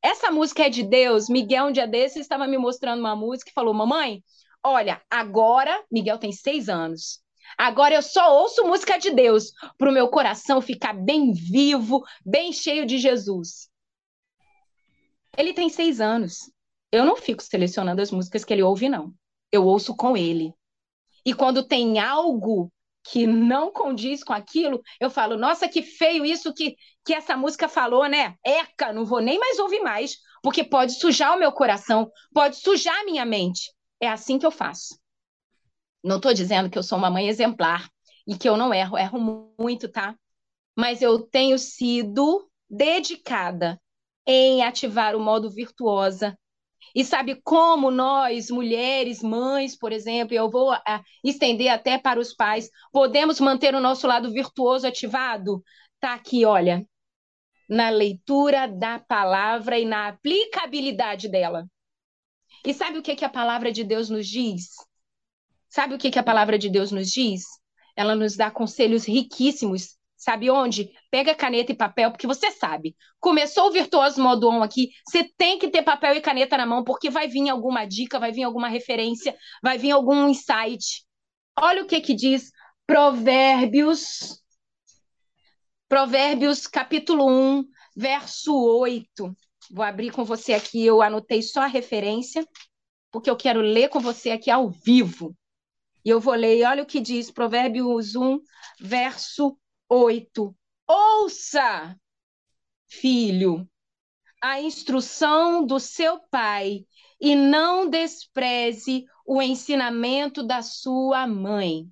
Essa 0.00 0.30
música 0.30 0.66
é 0.66 0.68
de 0.68 0.84
Deus. 0.84 1.28
Miguel, 1.28 1.66
um 1.66 1.72
dia 1.72 1.86
desses, 1.86 2.18
estava 2.18 2.46
me 2.46 2.56
mostrando 2.56 3.00
uma 3.00 3.16
música 3.16 3.50
e 3.50 3.52
falou: 3.52 3.74
Mamãe, 3.74 4.22
olha, 4.62 5.02
agora, 5.10 5.84
Miguel 5.90 6.18
tem 6.18 6.30
seis 6.30 6.68
anos. 6.68 7.20
Agora 7.56 7.94
eu 7.94 8.02
só 8.02 8.38
ouço 8.40 8.64
música 8.64 8.98
de 8.98 9.10
Deus 9.10 9.52
para 9.78 9.90
o 9.90 9.92
meu 9.92 10.08
coração 10.08 10.60
ficar 10.60 10.92
bem 10.92 11.32
vivo, 11.32 12.02
bem 12.24 12.52
cheio 12.52 12.86
de 12.86 12.98
Jesus. 12.98 13.68
Ele 15.36 15.52
tem 15.52 15.68
seis 15.68 16.00
anos. 16.00 16.50
Eu 16.90 17.04
não 17.04 17.16
fico 17.16 17.42
selecionando 17.42 18.00
as 18.00 18.10
músicas 18.10 18.44
que 18.44 18.52
ele 18.52 18.62
ouve, 18.62 18.88
não. 18.88 19.12
Eu 19.52 19.64
ouço 19.64 19.94
com 19.94 20.16
ele. 20.16 20.52
E 21.24 21.34
quando 21.34 21.66
tem 21.66 21.98
algo 21.98 22.72
que 23.10 23.26
não 23.26 23.70
condiz 23.70 24.24
com 24.24 24.32
aquilo, 24.32 24.82
eu 25.00 25.08
falo, 25.08 25.36
nossa, 25.36 25.68
que 25.68 25.82
feio 25.82 26.24
isso 26.24 26.52
que, 26.52 26.76
que 27.04 27.14
essa 27.14 27.36
música 27.36 27.68
falou, 27.68 28.06
né? 28.06 28.34
Eca, 28.44 28.92
não 28.92 29.04
vou 29.04 29.20
nem 29.20 29.38
mais 29.38 29.58
ouvir 29.58 29.80
mais, 29.80 30.16
porque 30.42 30.64
pode 30.64 30.98
sujar 30.98 31.36
o 31.36 31.38
meu 31.38 31.52
coração, 31.52 32.10
pode 32.32 32.56
sujar 32.56 33.00
a 33.00 33.04
minha 33.04 33.24
mente. 33.24 33.72
É 34.00 34.08
assim 34.08 34.38
que 34.38 34.46
eu 34.46 34.50
faço. 34.50 34.98
Não 36.02 36.16
estou 36.16 36.32
dizendo 36.32 36.70
que 36.70 36.78
eu 36.78 36.82
sou 36.82 36.98
uma 36.98 37.10
mãe 37.10 37.28
exemplar 37.28 37.88
e 38.26 38.36
que 38.36 38.48
eu 38.48 38.56
não 38.56 38.72
erro, 38.72 38.98
erro 38.98 39.54
muito, 39.58 39.88
tá? 39.88 40.16
Mas 40.76 41.02
eu 41.02 41.20
tenho 41.20 41.58
sido 41.58 42.48
dedicada 42.68 43.80
em 44.26 44.62
ativar 44.62 45.14
o 45.14 45.20
modo 45.20 45.50
virtuosa. 45.50 46.36
E 46.94 47.04
sabe 47.04 47.40
como 47.42 47.90
nós, 47.90 48.50
mulheres, 48.50 49.22
mães, 49.22 49.76
por 49.76 49.92
exemplo, 49.92 50.34
eu 50.34 50.50
vou 50.50 50.72
uh, 50.72 50.78
estender 51.22 51.68
até 51.68 51.98
para 51.98 52.18
os 52.18 52.34
pais, 52.34 52.70
podemos 52.92 53.38
manter 53.38 53.74
o 53.74 53.80
nosso 53.80 54.06
lado 54.06 54.32
virtuoso 54.32 54.86
ativado? 54.86 55.62
Tá 56.00 56.14
aqui, 56.14 56.44
olha, 56.44 56.86
na 57.68 57.90
leitura 57.90 58.66
da 58.66 58.98
palavra 58.98 59.78
e 59.78 59.84
na 59.84 60.08
aplicabilidade 60.08 61.28
dela. 61.28 61.66
E 62.64 62.72
sabe 62.72 62.98
o 62.98 63.02
que, 63.02 63.14
que 63.14 63.24
a 63.24 63.30
palavra 63.30 63.70
de 63.70 63.84
Deus 63.84 64.08
nos 64.08 64.26
diz? 64.26 64.70
Sabe 65.76 65.94
o 65.94 65.98
que, 65.98 66.10
que 66.10 66.18
a 66.18 66.22
palavra 66.22 66.58
de 66.58 66.70
Deus 66.70 66.90
nos 66.90 67.10
diz? 67.10 67.42
Ela 67.94 68.14
nos 68.14 68.34
dá 68.34 68.50
conselhos 68.50 69.04
riquíssimos. 69.04 69.98
Sabe 70.16 70.48
onde? 70.48 70.90
Pega 71.10 71.34
caneta 71.34 71.70
e 71.70 71.76
papel, 71.76 72.10
porque 72.10 72.26
você 72.26 72.50
sabe. 72.50 72.96
Começou 73.20 73.66
o 73.66 73.70
Virtuoso 73.70 74.22
Modo 74.22 74.48
On 74.48 74.62
aqui, 74.62 74.88
você 75.06 75.30
tem 75.36 75.58
que 75.58 75.68
ter 75.68 75.82
papel 75.82 76.14
e 76.14 76.22
caneta 76.22 76.56
na 76.56 76.64
mão, 76.64 76.82
porque 76.82 77.10
vai 77.10 77.28
vir 77.28 77.50
alguma 77.50 77.84
dica, 77.84 78.18
vai 78.18 78.32
vir 78.32 78.44
alguma 78.44 78.68
referência, 78.68 79.36
vai 79.62 79.76
vir 79.76 79.90
algum 79.90 80.30
insight. 80.30 81.04
Olha 81.54 81.82
o 81.82 81.86
que 81.86 82.00
que 82.00 82.14
diz 82.14 82.50
Provérbios, 82.86 84.42
Provérbios 85.90 86.66
capítulo 86.66 87.28
1, 87.28 87.66
verso 87.94 88.56
8. 88.78 89.36
Vou 89.70 89.84
abrir 89.84 90.10
com 90.10 90.24
você 90.24 90.54
aqui, 90.54 90.86
eu 90.86 91.02
anotei 91.02 91.42
só 91.42 91.64
a 91.64 91.66
referência, 91.66 92.48
porque 93.12 93.28
eu 93.28 93.36
quero 93.36 93.60
ler 93.60 93.90
com 93.90 94.00
você 94.00 94.30
aqui 94.30 94.50
ao 94.50 94.70
vivo. 94.70 95.36
E 96.06 96.08
eu 96.08 96.20
vou 96.20 96.34
ler, 96.34 96.64
olha 96.64 96.84
o 96.84 96.86
que 96.86 97.00
diz 97.00 97.32
Provérbios 97.32 98.14
1, 98.14 98.40
verso 98.78 99.58
8. 99.88 100.56
Ouça, 100.86 101.98
filho, 102.86 103.68
a 104.40 104.60
instrução 104.60 105.66
do 105.66 105.80
seu 105.80 106.20
pai 106.30 106.86
e 107.20 107.34
não 107.34 107.90
despreze 107.90 109.04
o 109.26 109.42
ensinamento 109.42 110.44
da 110.44 110.62
sua 110.62 111.26
mãe. 111.26 111.90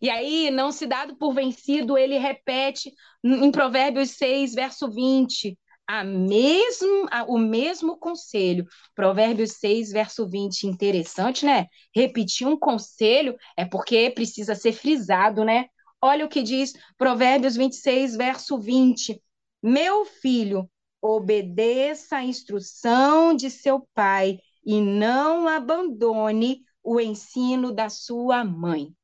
E 0.00 0.10
aí, 0.10 0.50
não 0.50 0.72
se 0.72 0.84
dado 0.84 1.14
por 1.14 1.32
vencido, 1.32 1.96
ele 1.96 2.18
repete 2.18 2.92
em 3.22 3.52
Provérbios 3.52 4.10
6, 4.16 4.54
verso 4.54 4.90
20: 4.90 5.56
a 5.86 6.04
mesmo, 6.04 7.06
a, 7.10 7.24
o 7.24 7.38
mesmo 7.38 7.98
conselho. 7.98 8.66
Provérbios 8.94 9.52
6, 9.52 9.90
verso 9.90 10.28
20. 10.28 10.66
Interessante, 10.66 11.44
né? 11.44 11.66
Repetir 11.94 12.46
um 12.46 12.58
conselho 12.58 13.36
é 13.56 13.64
porque 13.64 14.10
precisa 14.10 14.54
ser 14.54 14.72
frisado, 14.72 15.44
né? 15.44 15.66
Olha 16.00 16.24
o 16.24 16.28
que 16.28 16.42
diz 16.42 16.72
Provérbios 16.96 17.56
26, 17.56 18.16
verso 18.16 18.58
20. 18.58 19.22
Meu 19.62 20.04
filho, 20.04 20.68
obedeça 21.00 22.16
a 22.16 22.24
instrução 22.24 23.34
de 23.34 23.50
seu 23.50 23.86
pai 23.94 24.38
e 24.64 24.80
não 24.80 25.48
abandone 25.48 26.62
o 26.82 27.00
ensino 27.00 27.72
da 27.72 27.88
sua 27.88 28.44
mãe. 28.44 28.94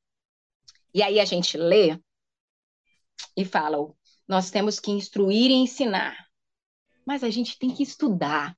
E 0.94 1.02
aí 1.02 1.20
a 1.20 1.24
gente 1.24 1.56
lê 1.56 1.98
e 3.36 3.44
fala: 3.44 3.78
nós 4.26 4.50
temos 4.50 4.80
que 4.80 4.90
instruir 4.90 5.50
e 5.50 5.54
ensinar 5.54 6.27
mas 7.08 7.24
a 7.24 7.30
gente 7.30 7.58
tem 7.58 7.74
que 7.74 7.82
estudar. 7.82 8.54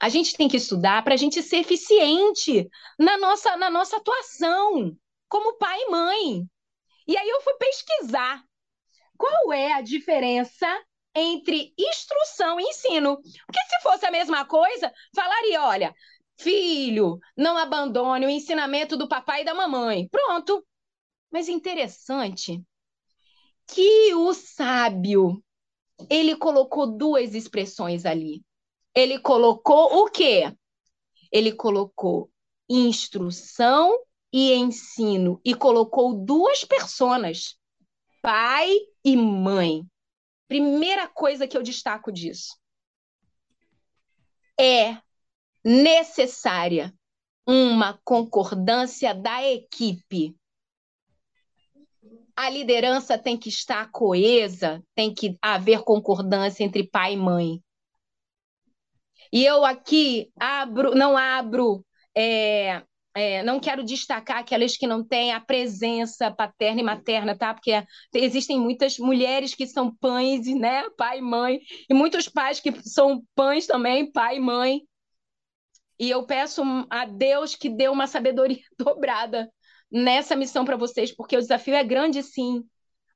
A 0.00 0.08
gente 0.08 0.36
tem 0.36 0.48
que 0.48 0.58
estudar 0.58 1.02
para 1.02 1.14
a 1.14 1.16
gente 1.16 1.42
ser 1.42 1.56
eficiente 1.56 2.68
na 2.96 3.18
nossa, 3.18 3.56
na 3.56 3.68
nossa 3.68 3.96
atuação 3.96 4.96
como 5.28 5.58
pai 5.58 5.76
e 5.80 5.90
mãe. 5.90 6.48
E 7.04 7.16
aí 7.16 7.28
eu 7.28 7.40
fui 7.40 7.54
pesquisar 7.54 8.44
qual 9.18 9.52
é 9.52 9.72
a 9.72 9.80
diferença 9.80 10.68
entre 11.16 11.74
instrução 11.76 12.60
e 12.60 12.62
ensino. 12.62 13.16
Porque 13.16 13.60
se 13.68 13.82
fosse 13.82 14.06
a 14.06 14.10
mesma 14.12 14.44
coisa, 14.44 14.92
falaria, 15.12 15.60
olha, 15.64 15.92
filho, 16.38 17.18
não 17.36 17.58
abandone 17.58 18.24
o 18.24 18.30
ensinamento 18.30 18.96
do 18.96 19.08
papai 19.08 19.42
e 19.42 19.44
da 19.44 19.52
mamãe. 19.52 20.08
Pronto. 20.10 20.64
Mas 21.28 21.48
interessante 21.48 22.62
que 23.66 24.14
o 24.14 24.32
sábio 24.32 25.43
ele 26.10 26.36
colocou 26.36 26.86
duas 26.86 27.34
expressões 27.34 28.04
ali. 28.04 28.42
Ele 28.94 29.18
colocou 29.18 30.04
o 30.04 30.10
quê? 30.10 30.54
Ele 31.32 31.52
colocou 31.52 32.30
instrução 32.68 33.98
e 34.32 34.52
ensino 34.54 35.40
e 35.44 35.54
colocou 35.54 36.14
duas 36.14 36.64
personas, 36.64 37.56
pai 38.22 38.70
e 39.04 39.16
mãe. 39.16 39.86
Primeira 40.48 41.08
coisa 41.08 41.46
que 41.46 41.56
eu 41.56 41.62
destaco 41.62 42.12
disso 42.12 42.56
é 44.58 45.00
necessária 45.64 46.94
uma 47.46 47.98
concordância 48.04 49.14
da 49.14 49.42
equipe 49.44 50.36
a 52.36 52.50
liderança 52.50 53.18
tem 53.18 53.36
que 53.38 53.48
estar 53.48 53.90
coesa, 53.90 54.82
tem 54.94 55.12
que 55.14 55.36
haver 55.40 55.82
concordância 55.82 56.64
entre 56.64 56.88
pai 56.88 57.14
e 57.14 57.16
mãe. 57.16 57.60
E 59.32 59.44
eu 59.44 59.64
aqui 59.64 60.30
abro, 60.38 60.94
não 60.94 61.16
abro 61.16 61.84
é, 62.16 62.82
é, 63.14 63.42
não 63.42 63.60
quero 63.60 63.84
destacar 63.84 64.38
aquelas 64.38 64.76
que 64.76 64.86
não 64.86 65.04
têm 65.04 65.32
a 65.32 65.40
presença 65.40 66.30
paterna 66.30 66.80
e 66.80 66.84
materna, 66.84 67.36
tá? 67.36 67.54
Porque 67.54 67.72
existem 68.12 68.58
muitas 68.58 68.98
mulheres 68.98 69.54
que 69.54 69.66
são 69.66 69.94
pães, 69.96 70.46
né? 70.46 70.88
Pai 70.96 71.18
e 71.18 71.22
mãe, 71.22 71.60
e 71.88 71.94
muitos 71.94 72.28
pais 72.28 72.60
que 72.60 72.72
são 72.82 73.22
pães 73.34 73.66
também, 73.66 74.10
pai 74.10 74.36
e 74.36 74.40
mãe. 74.40 74.82
E 75.98 76.10
eu 76.10 76.26
peço 76.26 76.62
a 76.90 77.04
Deus 77.04 77.54
que 77.54 77.68
dê 77.68 77.88
uma 77.88 78.06
sabedoria 78.06 78.58
dobrada 78.78 79.48
nessa 79.94 80.34
missão 80.34 80.64
para 80.64 80.76
vocês, 80.76 81.14
porque 81.14 81.36
o 81.36 81.40
desafio 81.40 81.76
é 81.76 81.84
grande, 81.84 82.20
sim. 82.20 82.64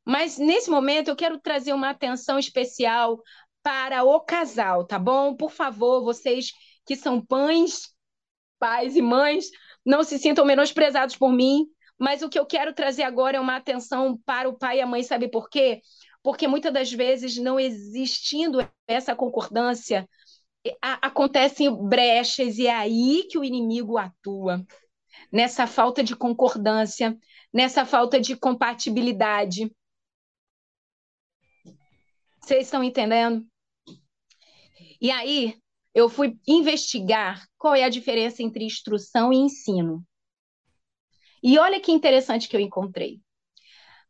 Mas 0.04 0.38
nesse 0.38 0.70
momento 0.70 1.08
eu 1.08 1.16
quero 1.16 1.40
trazer 1.40 1.72
uma 1.72 1.90
atenção 1.90 2.38
especial 2.38 3.20
para 3.62 4.04
o 4.04 4.20
casal, 4.20 4.86
tá 4.86 4.96
bom? 4.96 5.34
Por 5.34 5.50
favor, 5.50 6.04
vocês 6.04 6.52
que 6.86 6.94
são 6.94 7.20
pães, 7.20 7.90
pais 8.60 8.94
e 8.96 9.02
mães, 9.02 9.50
não 9.84 10.04
se 10.04 10.18
sintam 10.18 10.44
menosprezados 10.44 11.16
por 11.16 11.32
mim, 11.32 11.66
mas 11.98 12.22
o 12.22 12.28
que 12.28 12.38
eu 12.38 12.46
quero 12.46 12.72
trazer 12.72 13.02
agora 13.02 13.36
é 13.36 13.40
uma 13.40 13.56
atenção 13.56 14.16
para 14.24 14.48
o 14.48 14.56
pai 14.56 14.78
e 14.78 14.80
a 14.80 14.86
mãe, 14.86 15.02
sabe 15.02 15.28
por 15.28 15.50
quê? 15.50 15.82
Porque 16.22 16.46
muitas 16.46 16.72
das 16.72 16.92
vezes, 16.92 17.36
não 17.36 17.58
existindo 17.58 18.66
essa 18.86 19.16
concordância, 19.16 20.08
acontecem 20.80 21.74
brechas 21.88 22.56
e 22.56 22.66
é 22.66 22.74
aí 22.74 23.26
que 23.28 23.38
o 23.38 23.44
inimigo 23.44 23.98
atua. 23.98 24.64
Nessa 25.30 25.66
falta 25.66 26.02
de 26.02 26.16
concordância, 26.16 27.16
nessa 27.52 27.84
falta 27.84 28.20
de 28.20 28.36
compatibilidade. 28.36 29.70
Vocês 32.40 32.64
estão 32.64 32.82
entendendo? 32.82 33.46
E 35.00 35.10
aí, 35.10 35.54
eu 35.94 36.08
fui 36.08 36.38
investigar 36.46 37.46
qual 37.58 37.74
é 37.74 37.84
a 37.84 37.88
diferença 37.88 38.42
entre 38.42 38.64
instrução 38.64 39.32
e 39.32 39.36
ensino. 39.36 40.04
E 41.42 41.58
olha 41.58 41.80
que 41.80 41.92
interessante 41.92 42.48
que 42.48 42.56
eu 42.56 42.60
encontrei. 42.60 43.20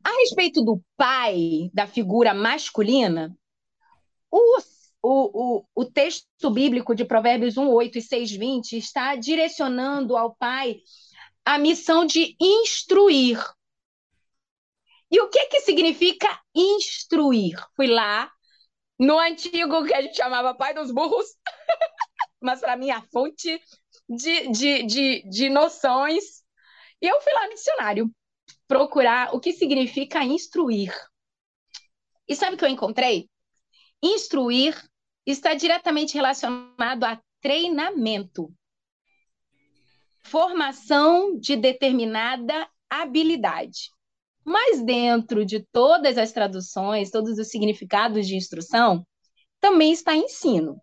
A 0.04 0.10
respeito 0.20 0.64
do 0.64 0.80
pai, 0.96 1.70
da 1.74 1.86
figura 1.86 2.32
masculina, 2.32 3.36
o, 4.30 4.58
o, 5.02 5.58
o, 5.58 5.64
o 5.74 5.84
texto 5.84 6.50
bíblico 6.50 6.94
de 6.94 7.04
Provérbios 7.04 7.56
1, 7.56 7.68
8 7.68 7.98
e 7.98 8.02
6, 8.02 8.30
20 8.32 8.76
está 8.76 9.16
direcionando 9.16 10.16
ao 10.16 10.34
pai 10.34 10.80
a 11.48 11.56
missão 11.56 12.04
de 12.04 12.36
instruir. 12.38 13.42
E 15.10 15.18
o 15.18 15.30
que, 15.30 15.46
que 15.46 15.62
significa 15.62 16.28
instruir? 16.54 17.56
Fui 17.74 17.86
lá 17.86 18.30
no 18.98 19.18
antigo 19.18 19.82
que 19.86 19.94
a 19.94 20.02
gente 20.02 20.14
chamava 20.14 20.54
pai 20.54 20.74
dos 20.74 20.90
burros, 20.90 21.24
mas 22.38 22.60
para 22.60 22.76
mim 22.76 22.90
a 22.90 23.00
fonte 23.00 23.58
de, 24.06 24.48
de, 24.48 24.82
de, 24.82 25.22
de 25.30 25.48
noções. 25.48 26.42
E 27.00 27.06
eu 27.06 27.18
fui 27.22 27.32
lá 27.32 27.46
no 27.46 27.54
dicionário 27.54 28.14
procurar 28.66 29.34
o 29.34 29.40
que 29.40 29.54
significa 29.54 30.22
instruir. 30.22 30.94
E 32.28 32.36
sabe 32.36 32.56
o 32.56 32.58
que 32.58 32.64
eu 32.66 32.68
encontrei? 32.68 33.26
Instruir 34.02 34.78
está 35.24 35.54
diretamente 35.54 36.12
relacionado 36.12 37.04
a 37.04 37.18
treinamento, 37.40 38.52
formação 40.28 41.38
de 41.38 41.56
determinada 41.56 42.68
habilidade. 42.88 43.90
Mas 44.44 44.82
dentro 44.82 45.44
de 45.44 45.66
todas 45.72 46.16
as 46.16 46.32
traduções, 46.32 47.10
todos 47.10 47.38
os 47.38 47.48
significados 47.48 48.26
de 48.26 48.36
instrução, 48.36 49.06
também 49.60 49.92
está 49.92 50.14
ensino. 50.14 50.80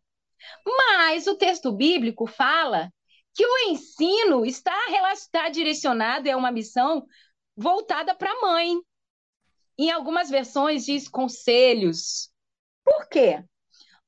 Mas 0.66 1.28
o 1.28 1.36
texto 1.36 1.72
bíblico 1.72 2.28
fala 2.28 2.92
que 3.34 3.46
o 3.46 3.70
ensino 3.70 4.46
está, 4.46 4.76
está 5.12 5.50
direcionado 5.50 6.30
a 6.30 6.38
uma 6.38 6.52
missão 6.52 7.06
voltada 7.56 8.16
para 8.16 8.32
a 8.32 8.42
mãe. 8.42 8.76
Em 9.78 9.92
algumas 9.92 10.30
versões 10.30 10.86
diz 10.86 11.08
conselhos. 11.08 12.30
Por 12.84 13.10
quê? 13.10 13.44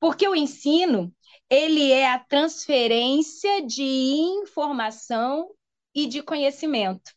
Porque 0.00 0.26
o 0.26 0.34
ensino 0.34 1.12
ele 1.50 1.90
é 1.90 2.10
a 2.10 2.18
transferência 2.18 3.64
de 3.64 3.82
informação 3.82 5.50
e 5.94 6.06
de 6.06 6.22
conhecimento. 6.22 7.12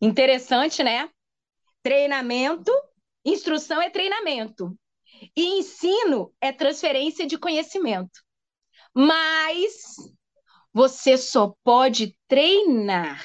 Interessante, 0.00 0.82
né? 0.82 1.10
Treinamento, 1.82 2.72
instrução 3.24 3.80
é 3.80 3.90
treinamento. 3.90 4.76
E 5.36 5.58
ensino 5.58 6.32
é 6.40 6.50
transferência 6.50 7.26
de 7.26 7.36
conhecimento. 7.36 8.22
Mas 8.94 9.94
você 10.72 11.18
só 11.18 11.54
pode 11.62 12.16
treinar, 12.26 13.24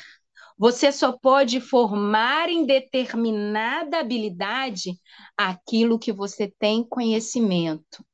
você 0.58 0.92
só 0.92 1.18
pode 1.18 1.62
formar 1.62 2.50
em 2.50 2.66
determinada 2.66 4.00
habilidade 4.00 5.00
aquilo 5.38 6.00
que 6.00 6.12
você 6.12 6.52
tem 6.60 6.84
conhecimento. 6.84 8.06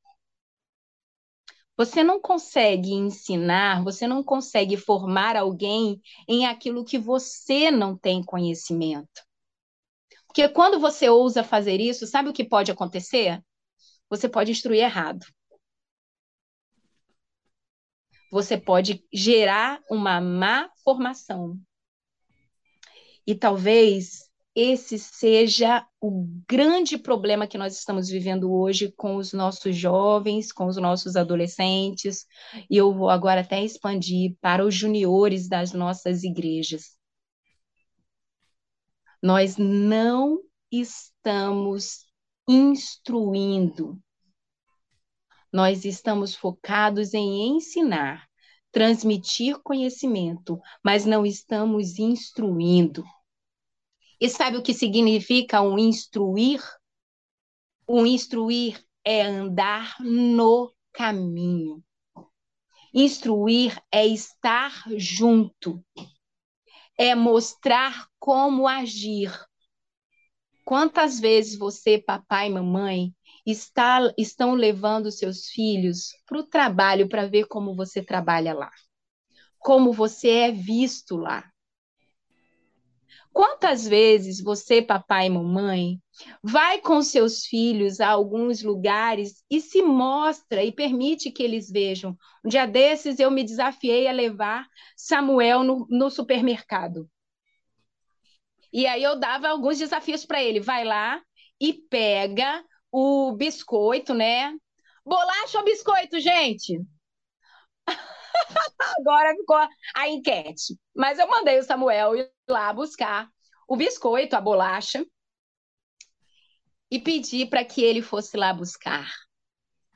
Você 1.82 2.04
não 2.04 2.22
consegue 2.22 2.94
ensinar, 2.94 3.84
você 3.84 4.06
não 4.06 4.24
consegue 4.24 4.78
formar 4.78 5.36
alguém 5.36 6.00
em 6.28 6.46
aquilo 6.46 6.86
que 6.86 7.00
você 7.00 7.72
não 7.72 7.98
tem 7.98 8.24
conhecimento. 8.24 9.26
Porque 10.28 10.48
quando 10.50 10.80
você 10.80 11.10
ousa 11.10 11.44
fazer 11.44 11.82
isso, 11.82 12.06
sabe 12.06 12.30
o 12.30 12.34
que 12.34 12.44
pode 12.44 12.72
acontecer? 12.72 13.44
Você 14.12 14.30
pode 14.30 14.52
instruir 14.52 14.82
errado. 14.82 15.26
Você 18.32 18.60
pode 18.60 19.04
gerar 19.12 19.82
uma 19.90 20.22
má 20.22 20.70
formação. 20.84 21.60
E 23.26 23.34
talvez 23.34 24.31
esse 24.56 25.00
seja 25.00 25.86
o 26.00 26.28
grande 26.48 26.98
problema 26.98 27.48
que 27.48 27.58
nós 27.58 27.78
estamos 27.78 28.10
vivendo 28.10 28.52
hoje 28.52 28.92
com 28.98 29.16
os 29.16 29.34
nossos 29.34 29.76
jovens, 29.76 30.52
com 30.52 30.66
os 30.68 30.78
nossos 30.78 31.16
adolescentes, 31.16 32.26
e 32.70 32.78
eu 32.78 32.94
vou 32.94 33.10
agora 33.10 33.42
até 33.42 33.64
expandir 33.64 34.36
para 34.42 34.66
os 34.66 34.76
juniores 34.76 35.48
das 35.48 35.74
nossas 35.74 36.24
igrejas 36.24 37.02
nós 39.22 39.56
não 39.58 40.40
estamos 40.72 42.06
instruindo. 42.48 44.02
Nós 45.54 45.86
estamos 45.86 46.34
focados 46.34 47.14
em 47.14 47.56
ensinar, 47.56 48.26
transmitir 48.72 49.60
conhecimento, 49.62 50.60
mas 50.84 51.06
não 51.06 51.26
estamos 51.26 52.00
instruindo. 52.00 53.04
E 54.22 54.30
sabe 54.30 54.58
o 54.58 54.62
que 54.62 54.72
significa 54.72 55.64
um 55.64 55.80
instruir? 55.80 56.62
Um 57.88 58.06
instruir 58.06 58.80
é 59.04 59.24
andar 59.24 59.96
no 60.00 60.72
caminho. 60.94 61.84
Instruir 62.94 63.82
é 63.92 64.06
estar 64.06 64.84
junto, 64.96 65.84
é 66.96 67.16
mostrar 67.16 68.08
como 68.20 68.68
agir. 68.68 69.32
Quantas 70.64 71.20
vezes 71.20 71.58
você, 71.58 71.98
papai 71.98 72.48
e 72.48 72.52
mamãe, 72.52 73.16
está, 73.44 74.14
estão 74.20 74.54
levando 74.54 75.12
seus 75.12 75.48
filhos 75.48 76.12
para 76.28 76.38
o 76.38 76.44
trabalho 76.46 77.10
para 77.10 77.26
ver 77.28 77.48
como 77.48 77.76
você 77.76 78.04
trabalha 78.04 78.54
lá? 78.54 78.70
Como 79.58 79.92
você 79.92 80.30
é 80.30 80.52
visto 80.52 81.18
lá? 81.18 81.51
Quantas 83.34 83.88
vezes 83.88 84.42
você, 84.42 84.82
papai 84.82 85.28
e 85.28 85.30
mamãe, 85.30 86.00
vai 86.44 86.80
com 86.80 87.02
seus 87.02 87.46
filhos 87.46 88.02
a 88.02 88.10
alguns 88.10 88.62
lugares 88.62 89.44
e 89.50 89.62
se 89.62 89.82
mostra 89.82 90.64
e 90.64 90.72
permite 90.72 91.32
que 91.32 91.42
eles 91.42 91.70
vejam? 91.72 92.18
Um 92.44 92.50
dia 92.50 92.66
desses 92.66 93.20
eu 93.20 93.32
me 93.32 93.44
desafiei 93.44 94.08
a 94.08 94.12
levar 94.12 94.68
Samuel 94.98 95.64
no, 95.64 95.88
no 95.90 96.10
supermercado. 96.10 97.10
E 98.74 98.86
aí 98.86 99.04
eu 99.04 99.18
dava 99.18 99.50
alguns 99.50 99.78
desafios 99.78 100.26
para 100.26 100.44
ele. 100.44 100.60
Vai 100.60 100.84
lá 100.84 101.22
e 101.60 101.74
pega 101.74 102.64
o 102.92 103.32
biscoito, 103.34 104.14
né? 104.14 104.54
Bolacha 105.06 105.58
ou 105.58 105.66
biscoito, 105.66 106.20
gente? 106.20 106.82
Agora 109.00 109.36
ficou 109.36 109.58
a 109.96 110.10
enquete. 110.10 110.78
Mas 110.96 111.20
eu 111.20 111.28
mandei 111.28 111.60
o 111.60 111.64
Samuel 111.64 112.16
ir 112.16 112.32
lá 112.50 112.72
buscar 112.74 113.30
o 113.68 113.78
biscoito, 113.78 114.36
a 114.36 114.42
bolacha, 114.42 115.06
e 116.90 117.00
pedi 117.00 117.46
para 117.46 117.64
que 117.64 117.82
ele 117.82 118.02
fosse 118.02 118.36
lá 118.36 118.54
buscar. 118.54 119.10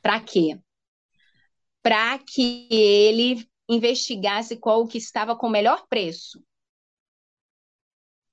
Para 0.02 0.22
quê? 0.22 0.58
Para 1.82 2.18
que 2.20 2.68
ele 2.72 3.46
investigasse 3.68 4.58
qual 4.58 4.88
que 4.88 4.98
estava 4.98 5.36
com 5.36 5.48
o 5.48 5.52
melhor 5.52 5.86
preço. 5.88 6.42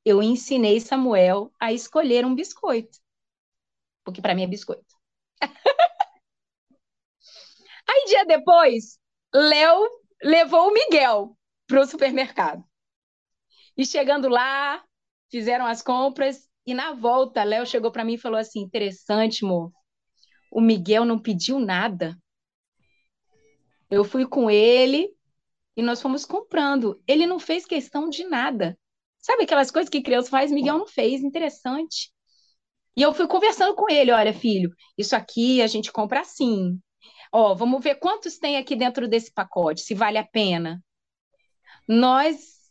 Eu 0.05 0.22
ensinei 0.22 0.81
Samuel 0.81 1.53
a 1.59 1.72
escolher 1.72 2.25
um 2.25 2.35
biscoito. 2.35 2.98
Porque 4.05 4.20
para 4.22 4.35
mim 4.35 4.44
é 4.44 4.46
biscoito. 4.46 4.96
Aí, 7.88 8.05
dia 8.07 8.25
depois, 8.25 8.98
Léo 9.35 10.02
levou 10.23 10.69
o 10.69 10.73
Miguel 10.73 11.37
para 11.67 11.81
o 11.81 11.87
supermercado. 11.87 12.65
E 13.77 13.85
chegando 13.85 14.29
lá, 14.29 14.83
fizeram 15.31 15.67
as 15.67 15.83
compras 15.83 16.49
e 16.65 16.75
na 16.75 16.93
volta, 16.93 17.43
Léo 17.43 17.67
chegou 17.67 17.91
para 17.91 18.05
mim 18.05 18.15
e 18.15 18.19
falou 18.19 18.39
assim: 18.39 18.61
interessante, 18.61 19.45
amor. 19.45 19.73
O 20.51 20.61
Miguel 20.61 21.05
não 21.05 21.19
pediu 21.19 21.59
nada. 21.59 22.17
Eu 23.91 24.05
fui 24.05 24.27
com 24.27 24.51
ele 24.51 25.11
e 25.77 25.83
nós 25.83 26.01
fomos 26.01 26.25
comprando. 26.25 27.03
Ele 27.07 27.27
não 27.27 27.39
fez 27.39 27.67
questão 27.67 28.09
de 28.09 28.25
nada. 28.25 28.79
Sabe 29.19 29.45
aquelas 29.45 29.71
coisas 29.71 29.89
que 29.89 30.03
criança 30.03 30.31
faz? 30.31 30.51
Miguel 30.51 30.79
não 30.79 30.87
fez, 30.87 31.23
interessante. 31.23 32.13
E 32.97 33.03
eu 33.03 33.15
fui 33.15 33.27
conversando 33.27 33.75
com 33.75 33.91
ele, 33.91 34.13
olha, 34.13 34.35
filho, 34.35 34.71
isso 34.99 35.17
aqui 35.17 35.63
a 35.63 35.67
gente 35.67 35.91
compra 35.91 36.21
assim. 36.21 36.79
Ó, 37.33 37.55
vamos 37.55 37.83
ver 37.83 37.95
quantos 37.95 38.37
tem 38.37 38.59
aqui 38.59 38.77
dentro 38.77 39.09
desse 39.09 39.33
pacote, 39.33 39.81
se 39.81 39.95
vale 39.95 40.18
a 40.18 40.25
pena. 40.25 40.85
Nós 41.88 42.71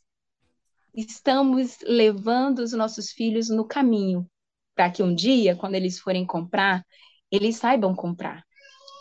estamos 0.93 1.79
levando 1.81 2.59
os 2.59 2.71
nossos 2.71 3.11
filhos 3.11 3.49
no 3.49 3.65
caminho 3.65 4.29
para 4.75 4.91
que 4.91 5.01
um 5.01 5.15
dia, 5.15 5.55
quando 5.55 5.75
eles 5.75 5.99
forem 5.99 6.25
comprar, 6.25 6.85
eles 7.31 7.55
saibam 7.57 7.95
comprar. 7.95 8.45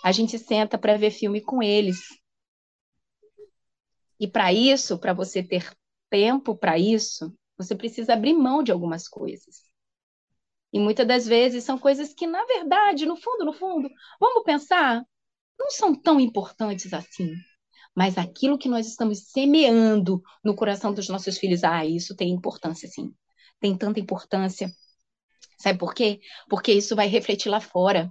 A 0.02 0.12
gente 0.12 0.38
senta 0.38 0.78
para 0.78 0.96
ver 0.96 1.10
filme 1.10 1.42
com 1.42 1.62
eles. 1.62 1.98
E 4.18 4.26
para 4.26 4.52
isso, 4.52 4.98
para 4.98 5.12
você 5.12 5.42
ter 5.42 5.70
tempo 6.08 6.56
para 6.56 6.78
isso, 6.78 7.36
você 7.56 7.74
precisa 7.74 8.14
abrir 8.14 8.32
mão 8.32 8.62
de 8.62 8.72
algumas 8.72 9.06
coisas. 9.06 9.70
E 10.72 10.78
muitas 10.78 11.06
das 11.06 11.26
vezes 11.26 11.64
são 11.64 11.78
coisas 11.78 12.14
que, 12.14 12.26
na 12.26 12.44
verdade, 12.44 13.04
no 13.04 13.16
fundo, 13.16 13.44
no 13.44 13.52
fundo, 13.52 13.90
vamos 14.20 14.44
pensar, 14.44 15.04
não 15.60 15.70
são 15.70 15.94
tão 15.94 16.18
importantes 16.18 16.92
assim. 16.94 17.34
Mas 17.94 18.16
aquilo 18.16 18.58
que 18.58 18.68
nós 18.68 18.86
estamos 18.86 19.30
semeando 19.30 20.22
no 20.42 20.54
coração 20.54 20.94
dos 20.94 21.08
nossos 21.08 21.36
filhos, 21.36 21.62
ah, 21.62 21.84
isso 21.84 22.16
tem 22.16 22.30
importância, 22.30 22.88
sim. 22.88 23.12
Tem 23.60 23.76
tanta 23.76 24.00
importância. 24.00 24.72
Sabe 25.58 25.78
por 25.78 25.94
quê? 25.94 26.20
Porque 26.48 26.72
isso 26.72 26.96
vai 26.96 27.08
refletir 27.08 27.50
lá 27.50 27.60
fora. 27.60 28.10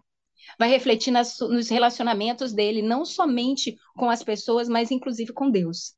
Vai 0.60 0.70
refletir 0.70 1.12
nas, 1.12 1.40
nos 1.40 1.70
relacionamentos 1.70 2.54
dele, 2.54 2.82
não 2.82 3.04
somente 3.04 3.76
com 3.96 4.10
as 4.10 4.24
pessoas, 4.24 4.70
mas 4.70 4.92
inclusive 4.92 5.34
com 5.34 5.50
Deus. 5.50 5.96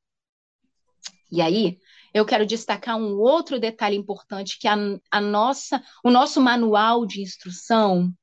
E 1.29 1.41
aí, 1.41 1.77
eu 2.13 2.25
quero 2.25 2.45
destacar 2.45 2.97
um 2.97 3.17
outro 3.17 3.59
detalhe 3.59 3.97
importante 3.97 4.57
que 4.59 4.67
a, 4.67 4.75
a 5.09 5.21
nossa, 5.21 5.83
o 6.03 6.09
nosso 6.09 6.39
manual 6.39 7.05
de 7.05 7.21
instrução, 7.21 8.13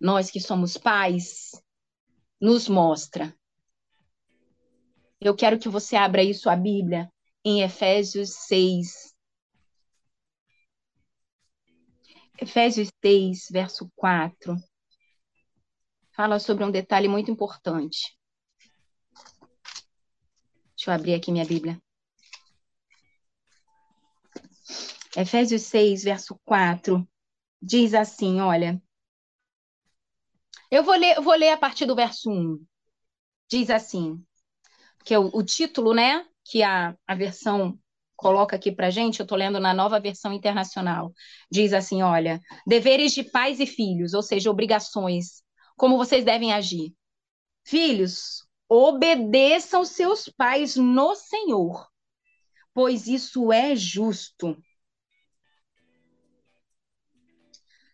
nós 0.00 0.30
que 0.30 0.40
somos 0.40 0.76
pais, 0.76 1.50
nos 2.40 2.68
mostra. 2.68 3.34
Eu 5.20 5.34
quero 5.34 5.58
que 5.58 5.68
você 5.68 5.96
abra 5.96 6.20
aí 6.20 6.34
sua 6.34 6.56
Bíblia 6.56 7.10
em 7.44 7.62
Efésios 7.62 8.30
6. 8.46 9.14
Efésios 12.38 12.90
6, 13.02 13.46
verso 13.50 13.90
4. 13.96 14.56
Fala 16.14 16.38
sobre 16.38 16.64
um 16.64 16.70
detalhe 16.70 17.08
muito 17.08 17.30
importante. 17.30 18.16
Deixa 20.76 20.90
eu 20.90 20.94
abrir 20.94 21.14
aqui 21.14 21.32
minha 21.32 21.46
Bíblia. 21.46 21.80
Efésios 25.16 25.62
6, 25.62 26.04
verso 26.04 26.38
4, 26.44 27.08
diz 27.60 27.94
assim: 27.94 28.40
olha. 28.40 28.80
Eu 30.70 30.82
vou 30.82 30.94
ler, 30.96 31.20
vou 31.20 31.34
ler 31.34 31.50
a 31.50 31.56
partir 31.56 31.86
do 31.86 31.94
verso 31.94 32.30
1. 32.30 32.58
Diz 33.48 33.70
assim, 33.70 34.22
que 35.04 35.14
é 35.14 35.18
o, 35.18 35.30
o 35.32 35.42
título, 35.44 35.94
né, 35.94 36.26
que 36.44 36.62
a, 36.62 36.96
a 37.06 37.14
versão 37.14 37.78
coloca 38.16 38.56
aqui 38.56 38.72
para 38.72 38.90
gente, 38.90 39.20
eu 39.20 39.24
estou 39.24 39.38
lendo 39.38 39.60
na 39.60 39.74
nova 39.74 40.00
versão 40.00 40.32
internacional. 40.32 41.12
Diz 41.50 41.72
assim: 41.72 42.02
olha, 42.02 42.40
deveres 42.66 43.12
de 43.12 43.22
pais 43.22 43.60
e 43.60 43.66
filhos, 43.66 44.14
ou 44.14 44.22
seja, 44.22 44.50
obrigações, 44.50 45.42
como 45.76 45.96
vocês 45.96 46.24
devem 46.24 46.52
agir. 46.52 46.94
Filhos, 47.64 48.46
obedeçam 48.68 49.84
seus 49.84 50.28
pais 50.28 50.76
no 50.76 51.14
Senhor, 51.14 51.86
pois 52.74 53.06
isso 53.06 53.52
é 53.52 53.76
justo. 53.76 54.56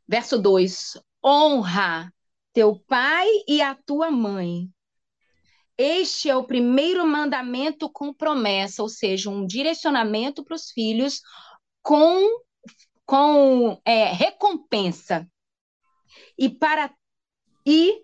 Verso 0.07 0.39
2: 0.39 0.99
honra 1.25 2.13
teu 2.53 2.79
pai 2.87 3.29
e 3.49 3.61
a 3.63 3.75
tua 3.75 4.11
mãe. 4.11 4.69
Este 5.77 6.29
é 6.29 6.37
o 6.37 6.45
primeiro 6.45 7.07
mandamento 7.07 7.91
com 7.91 8.13
promessa, 8.13 8.83
ou 8.83 8.89
seja, 8.89 9.31
um 9.31 9.47
direcionamento 9.47 10.45
para 10.45 10.55
os 10.55 10.71
filhos 10.71 11.21
com, 11.83 12.43
com 13.07 13.81
é, 13.85 14.13
recompensa. 14.13 15.29
E 16.39 16.49
para, 16.49 16.95
e 17.67 18.03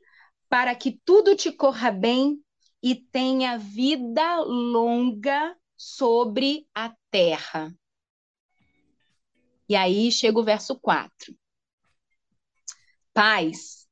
para 0.49 0.75
que 0.75 0.99
tudo 1.05 1.37
te 1.37 1.53
corra 1.53 1.91
bem 1.91 2.43
e 2.83 2.95
tenha 2.95 3.59
vida 3.59 4.41
longa 4.41 5.57
sobre 5.77 6.67
a 6.75 6.95
terra. 7.11 7.75
E 9.69 9.77
aí 9.77 10.11
chega 10.11 10.39
o 10.39 10.45
verso 10.45 10.79
4. 10.81 11.37
Pais, 13.13 13.88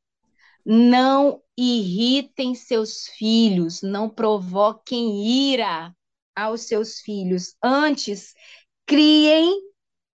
não 0.69 1.41
irritem 1.57 2.53
seus 2.57 3.07
filhos, 3.07 3.83
não 3.83 4.11
provoquem 4.11 5.25
ira 5.25 5.95
aos 6.35 6.63
seus 6.63 6.99
filhos. 6.99 7.57
Antes, 7.63 8.35
criem, 8.85 9.63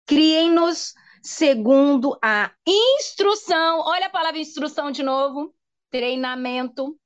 criem-nos 0.04 0.92
segundo 1.22 2.18
a 2.22 2.54
instrução. 2.66 3.80
Olha 3.80 4.08
a 4.08 4.10
palavra 4.10 4.38
instrução 4.38 4.90
de 4.90 5.02
novo. 5.02 5.54
Treinamento. 5.88 7.00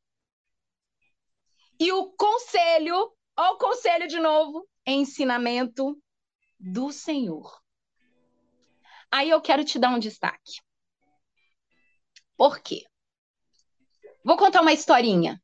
E 1.78 1.92
o 1.92 2.10
conselho, 2.14 3.12
olha 3.36 3.52
o 3.52 3.58
conselho 3.58 4.08
de 4.08 4.18
novo, 4.18 4.68
ensinamento 4.84 5.96
do 6.58 6.90
Senhor. 6.90 7.62
Aí 9.08 9.30
eu 9.30 9.40
quero 9.40 9.64
te 9.64 9.78
dar 9.78 9.90
um 9.90 10.00
destaque. 10.00 10.60
Por 12.36 12.58
quê? 12.58 12.84
Vou 14.26 14.36
contar 14.36 14.60
uma 14.60 14.72
historinha. 14.72 15.40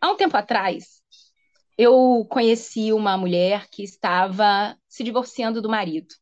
Há 0.00 0.10
um 0.10 0.16
tempo 0.16 0.36
atrás, 0.36 1.00
eu 1.78 2.26
conheci 2.28 2.92
uma 2.92 3.16
mulher 3.16 3.68
que 3.70 3.84
estava 3.84 4.76
se 4.88 5.04
divorciando 5.04 5.62
do 5.62 5.68
marido. 5.68 6.12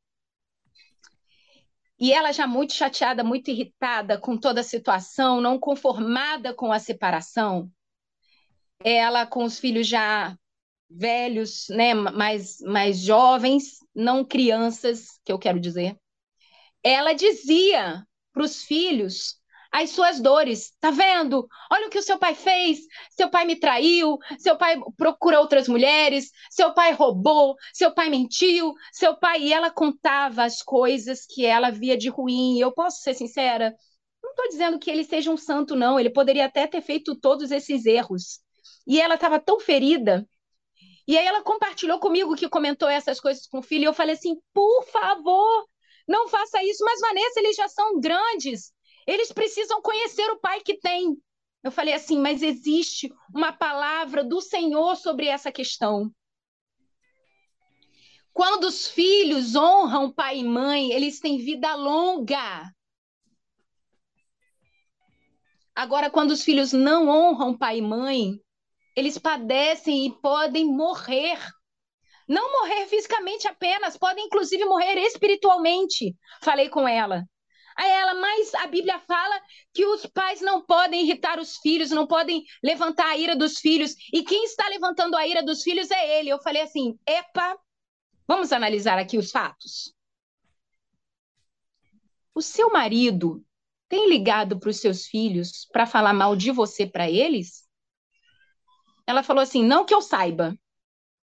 E 1.98 2.12
ela 2.12 2.32
já 2.32 2.46
muito 2.46 2.74
chateada, 2.74 3.24
muito 3.24 3.50
irritada 3.50 4.18
com 4.18 4.36
toda 4.36 4.60
a 4.60 4.64
situação, 4.64 5.40
não 5.40 5.58
conformada 5.58 6.52
com 6.52 6.70
a 6.70 6.78
separação. 6.78 7.72
Ela 8.84 9.24
com 9.24 9.44
os 9.44 9.58
filhos 9.58 9.88
já 9.88 10.36
velhos, 10.90 11.68
né, 11.70 11.94
mais, 11.94 12.60
mais 12.60 12.98
jovens, 12.98 13.78
não 13.94 14.22
crianças, 14.22 15.18
que 15.24 15.32
eu 15.32 15.38
quero 15.38 15.58
dizer. 15.58 15.98
Ela 16.82 17.14
dizia 17.14 18.06
para 18.34 18.42
os 18.42 18.62
filhos 18.62 19.39
as 19.70 19.90
suas 19.90 20.20
dores. 20.20 20.72
Tá 20.80 20.90
vendo? 20.90 21.48
Olha 21.70 21.86
o 21.86 21.90
que 21.90 21.98
o 21.98 22.02
seu 22.02 22.18
pai 22.18 22.34
fez. 22.34 22.80
Seu 23.10 23.30
pai 23.30 23.44
me 23.44 23.56
traiu, 23.56 24.18
seu 24.38 24.56
pai 24.56 24.78
procura 24.96 25.40
outras 25.40 25.68
mulheres, 25.68 26.30
seu 26.50 26.72
pai 26.74 26.92
roubou, 26.92 27.54
seu 27.72 27.92
pai 27.92 28.08
mentiu, 28.08 28.74
seu 28.92 29.16
pai. 29.16 29.42
E 29.42 29.52
ela 29.52 29.70
contava 29.70 30.44
as 30.44 30.62
coisas 30.62 31.24
que 31.26 31.44
ela 31.44 31.70
via 31.70 31.96
de 31.96 32.08
ruim. 32.08 32.58
Eu 32.58 32.72
posso 32.72 33.00
ser 33.02 33.14
sincera? 33.14 33.74
Não 34.22 34.30
estou 34.30 34.48
dizendo 34.48 34.78
que 34.78 34.90
ele 34.90 35.04
seja 35.04 35.30
um 35.30 35.36
santo, 35.36 35.76
não. 35.76 35.98
Ele 35.98 36.10
poderia 36.10 36.46
até 36.46 36.66
ter 36.66 36.82
feito 36.82 37.14
todos 37.14 37.50
esses 37.50 37.86
erros. 37.86 38.40
E 38.86 39.00
ela 39.00 39.14
estava 39.14 39.38
tão 39.38 39.60
ferida. 39.60 40.26
E 41.06 41.16
aí 41.16 41.26
ela 41.26 41.42
compartilhou 41.42 41.98
comigo 41.98 42.36
que 42.36 42.48
comentou 42.48 42.88
essas 42.88 43.20
coisas 43.20 43.46
com 43.46 43.58
o 43.58 43.62
filho. 43.62 43.82
E 43.82 43.86
eu 43.86 43.94
falei 43.94 44.14
assim: 44.14 44.36
por 44.52 44.84
favor, 44.86 45.66
não 46.06 46.28
faça 46.28 46.62
isso. 46.64 46.84
Mas, 46.84 47.00
Vanessa, 47.00 47.40
eles 47.40 47.56
já 47.56 47.68
são 47.68 48.00
grandes. 48.00 48.72
Eles 49.10 49.32
precisam 49.32 49.82
conhecer 49.82 50.30
o 50.30 50.38
pai 50.38 50.60
que 50.60 50.78
tem. 50.78 51.20
Eu 51.64 51.72
falei 51.72 51.92
assim, 51.92 52.16
mas 52.20 52.42
existe 52.42 53.12
uma 53.34 53.52
palavra 53.52 54.22
do 54.22 54.40
Senhor 54.40 54.94
sobre 54.94 55.26
essa 55.26 55.50
questão. 55.50 56.12
Quando 58.32 58.68
os 58.68 58.86
filhos 58.86 59.56
honram 59.56 60.12
pai 60.14 60.38
e 60.38 60.44
mãe, 60.44 60.92
eles 60.92 61.18
têm 61.18 61.38
vida 61.38 61.74
longa. 61.74 62.72
Agora, 65.74 66.08
quando 66.08 66.30
os 66.30 66.44
filhos 66.44 66.72
não 66.72 67.08
honram 67.08 67.58
pai 67.58 67.78
e 67.78 67.82
mãe, 67.82 68.40
eles 68.94 69.18
padecem 69.18 70.06
e 70.06 70.20
podem 70.20 70.64
morrer. 70.64 71.36
Não 72.28 72.52
morrer 72.52 72.86
fisicamente 72.86 73.48
apenas, 73.48 73.98
podem 73.98 74.26
inclusive 74.26 74.64
morrer 74.66 74.96
espiritualmente. 75.00 76.14
Falei 76.40 76.68
com 76.68 76.86
ela. 76.86 77.24
Aí 77.80 77.90
ela, 77.90 78.14
mas 78.14 78.54
a 78.54 78.66
Bíblia 78.66 78.98
fala 79.00 79.40
que 79.72 79.86
os 79.86 80.04
pais 80.06 80.40
não 80.40 80.60
podem 80.60 81.02
irritar 81.02 81.38
os 81.38 81.56
filhos, 81.56 81.90
não 81.90 82.06
podem 82.06 82.44
levantar 82.62 83.06
a 83.06 83.16
ira 83.16 83.34
dos 83.34 83.58
filhos. 83.58 83.94
E 84.12 84.22
quem 84.22 84.44
está 84.44 84.68
levantando 84.68 85.16
a 85.16 85.26
ira 85.26 85.42
dos 85.42 85.62
filhos 85.62 85.90
é 85.90 86.18
ele. 86.18 86.28
Eu 86.28 86.42
falei 86.42 86.62
assim: 86.62 86.98
epa, 87.06 87.56
Vamos 88.30 88.52
analisar 88.52 88.96
aqui 88.96 89.18
os 89.18 89.32
fatos. 89.32 89.92
O 92.32 92.40
seu 92.40 92.70
marido 92.70 93.44
tem 93.88 94.08
ligado 94.08 94.56
para 94.56 94.70
os 94.70 94.76
seus 94.76 95.04
filhos 95.04 95.66
para 95.72 95.84
falar 95.84 96.12
mal 96.12 96.36
de 96.36 96.52
você 96.52 96.86
para 96.86 97.10
eles? 97.10 97.68
Ela 99.04 99.24
falou 99.24 99.42
assim: 99.42 99.64
não 99.64 99.84
que 99.84 99.92
eu 99.92 100.00
saiba. 100.00 100.56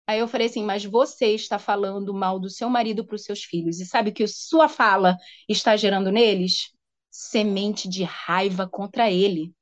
Aí 0.06 0.18
eu 0.18 0.28
falei 0.28 0.48
assim: 0.48 0.64
mas 0.64 0.84
você 0.84 1.34
está 1.34 1.58
falando 1.58 2.12
mal 2.12 2.38
do 2.38 2.50
seu 2.50 2.68
marido 2.68 3.04
para 3.04 3.16
os 3.16 3.24
seus 3.24 3.44
filhos. 3.44 3.80
E 3.80 3.86
sabe 3.86 4.12
que 4.12 4.26
sua 4.26 4.68
fala 4.68 5.16
está 5.48 5.76
gerando 5.76 6.10
neles? 6.10 6.72
Semente 7.10 7.88
de 7.88 8.02
raiva 8.04 8.68
contra 8.68 9.10
ele. 9.10 9.54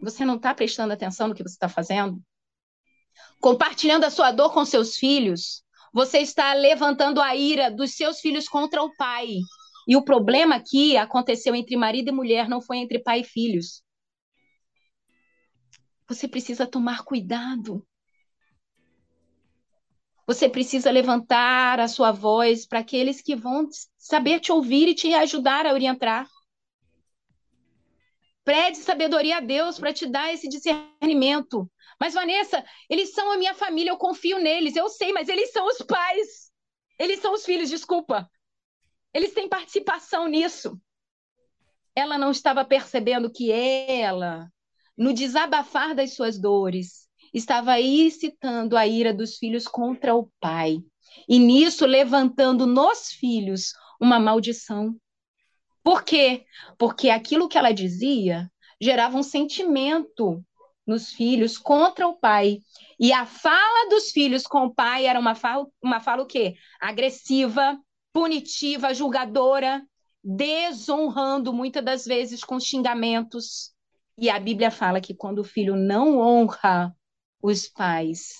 Você 0.00 0.24
não 0.24 0.36
está 0.36 0.54
prestando 0.54 0.92
atenção 0.92 1.28
no 1.28 1.34
que 1.34 1.42
você 1.42 1.54
está 1.54 1.68
fazendo? 1.68 2.22
Compartilhando 3.40 4.04
a 4.04 4.10
sua 4.10 4.32
dor 4.32 4.52
com 4.52 4.64
seus 4.64 4.96
filhos, 4.96 5.62
você 5.92 6.18
está 6.18 6.54
levantando 6.54 7.20
a 7.20 7.34
ira 7.34 7.70
dos 7.70 7.94
seus 7.94 8.20
filhos 8.20 8.48
contra 8.48 8.82
o 8.82 8.94
pai. 8.96 9.40
E 9.86 9.96
o 9.96 10.02
problema 10.02 10.56
aqui 10.56 10.96
aconteceu 10.96 11.54
entre 11.54 11.76
marido 11.76 12.08
e 12.08 12.12
mulher, 12.12 12.48
não 12.48 12.60
foi 12.60 12.78
entre 12.78 12.98
pai 12.98 13.20
e 13.20 13.24
filhos. 13.24 13.82
Você 16.10 16.26
precisa 16.26 16.66
tomar 16.66 17.04
cuidado. 17.04 17.86
Você 20.26 20.48
precisa 20.48 20.90
levantar 20.90 21.78
a 21.78 21.86
sua 21.86 22.10
voz 22.10 22.66
para 22.66 22.80
aqueles 22.80 23.22
que 23.22 23.36
vão 23.36 23.68
saber 23.96 24.40
te 24.40 24.50
ouvir 24.50 24.88
e 24.88 24.94
te 24.96 25.14
ajudar 25.14 25.66
a 25.66 25.72
orientar. 25.72 26.28
Pede 28.44 28.78
sabedoria 28.78 29.36
a 29.36 29.40
Deus 29.40 29.78
para 29.78 29.92
te 29.92 30.04
dar 30.04 30.34
esse 30.34 30.48
discernimento. 30.48 31.70
Mas, 32.00 32.14
Vanessa, 32.14 32.64
eles 32.88 33.12
são 33.12 33.30
a 33.30 33.38
minha 33.38 33.54
família, 33.54 33.92
eu 33.92 33.96
confio 33.96 34.40
neles, 34.40 34.74
eu 34.74 34.88
sei, 34.88 35.12
mas 35.12 35.28
eles 35.28 35.52
são 35.52 35.64
os 35.64 35.78
pais. 35.78 36.50
Eles 36.98 37.20
são 37.20 37.34
os 37.34 37.44
filhos, 37.44 37.70
desculpa. 37.70 38.28
Eles 39.14 39.32
têm 39.32 39.48
participação 39.48 40.26
nisso. 40.26 40.76
Ela 41.94 42.18
não 42.18 42.32
estava 42.32 42.64
percebendo 42.64 43.30
que 43.30 43.52
ela 43.52 44.50
no 45.00 45.14
desabafar 45.14 45.94
das 45.94 46.12
suas 46.12 46.38
dores, 46.38 47.08
estava 47.32 47.80
excitando 47.80 48.76
a 48.76 48.86
ira 48.86 49.14
dos 49.14 49.38
filhos 49.38 49.66
contra 49.66 50.14
o 50.14 50.30
pai, 50.38 50.78
e 51.26 51.38
nisso 51.38 51.86
levantando 51.86 52.66
nos 52.66 53.08
filhos 53.08 53.72
uma 53.98 54.20
maldição. 54.20 54.94
Por 55.82 56.04
quê? 56.04 56.44
Porque 56.76 57.08
aquilo 57.08 57.48
que 57.48 57.56
ela 57.56 57.72
dizia 57.72 58.52
gerava 58.78 59.16
um 59.16 59.22
sentimento 59.22 60.44
nos 60.86 61.10
filhos 61.14 61.56
contra 61.56 62.06
o 62.06 62.18
pai. 62.18 62.58
E 62.98 63.10
a 63.10 63.24
fala 63.24 63.88
dos 63.88 64.10
filhos 64.10 64.42
com 64.42 64.66
o 64.66 64.74
pai 64.74 65.06
era 65.06 65.18
uma 65.18 65.34
fala, 65.34 65.66
uma 65.82 66.00
fala 66.00 66.24
o 66.24 66.26
quê? 66.26 66.56
Agressiva, 66.78 67.80
punitiva, 68.12 68.92
julgadora, 68.92 69.82
desonrando 70.22 71.54
muitas 71.54 71.82
das 71.82 72.04
vezes 72.04 72.44
com 72.44 72.60
xingamentos, 72.60 73.72
e 74.20 74.28
a 74.28 74.38
Bíblia 74.38 74.70
fala 74.70 75.00
que 75.00 75.14
quando 75.14 75.38
o 75.38 75.44
filho 75.44 75.74
não 75.74 76.18
honra 76.18 76.94
os 77.42 77.66
pais, 77.66 78.34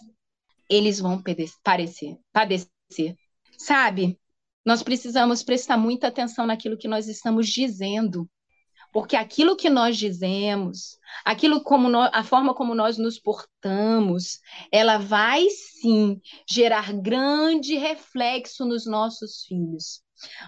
eles 0.68 1.00
vão 1.00 1.22
padecer, 1.22 2.18
padecer. 2.30 3.16
Sabe? 3.56 4.20
Nós 4.62 4.82
precisamos 4.82 5.42
prestar 5.42 5.78
muita 5.78 6.08
atenção 6.08 6.46
naquilo 6.46 6.76
que 6.76 6.86
nós 6.86 7.08
estamos 7.08 7.48
dizendo. 7.48 8.28
Porque 8.92 9.16
aquilo 9.16 9.56
que 9.56 9.70
nós 9.70 9.96
dizemos, 9.96 10.98
aquilo 11.24 11.62
como 11.62 11.88
nós, 11.88 12.10
a 12.12 12.24
forma 12.24 12.54
como 12.54 12.74
nós 12.74 12.98
nos 12.98 13.18
portamos, 13.18 14.38
ela 14.70 14.98
vai 14.98 15.48
sim 15.48 16.20
gerar 16.46 16.92
grande 16.92 17.76
reflexo 17.76 18.66
nos 18.66 18.84
nossos 18.84 19.44
filhos. 19.46 20.02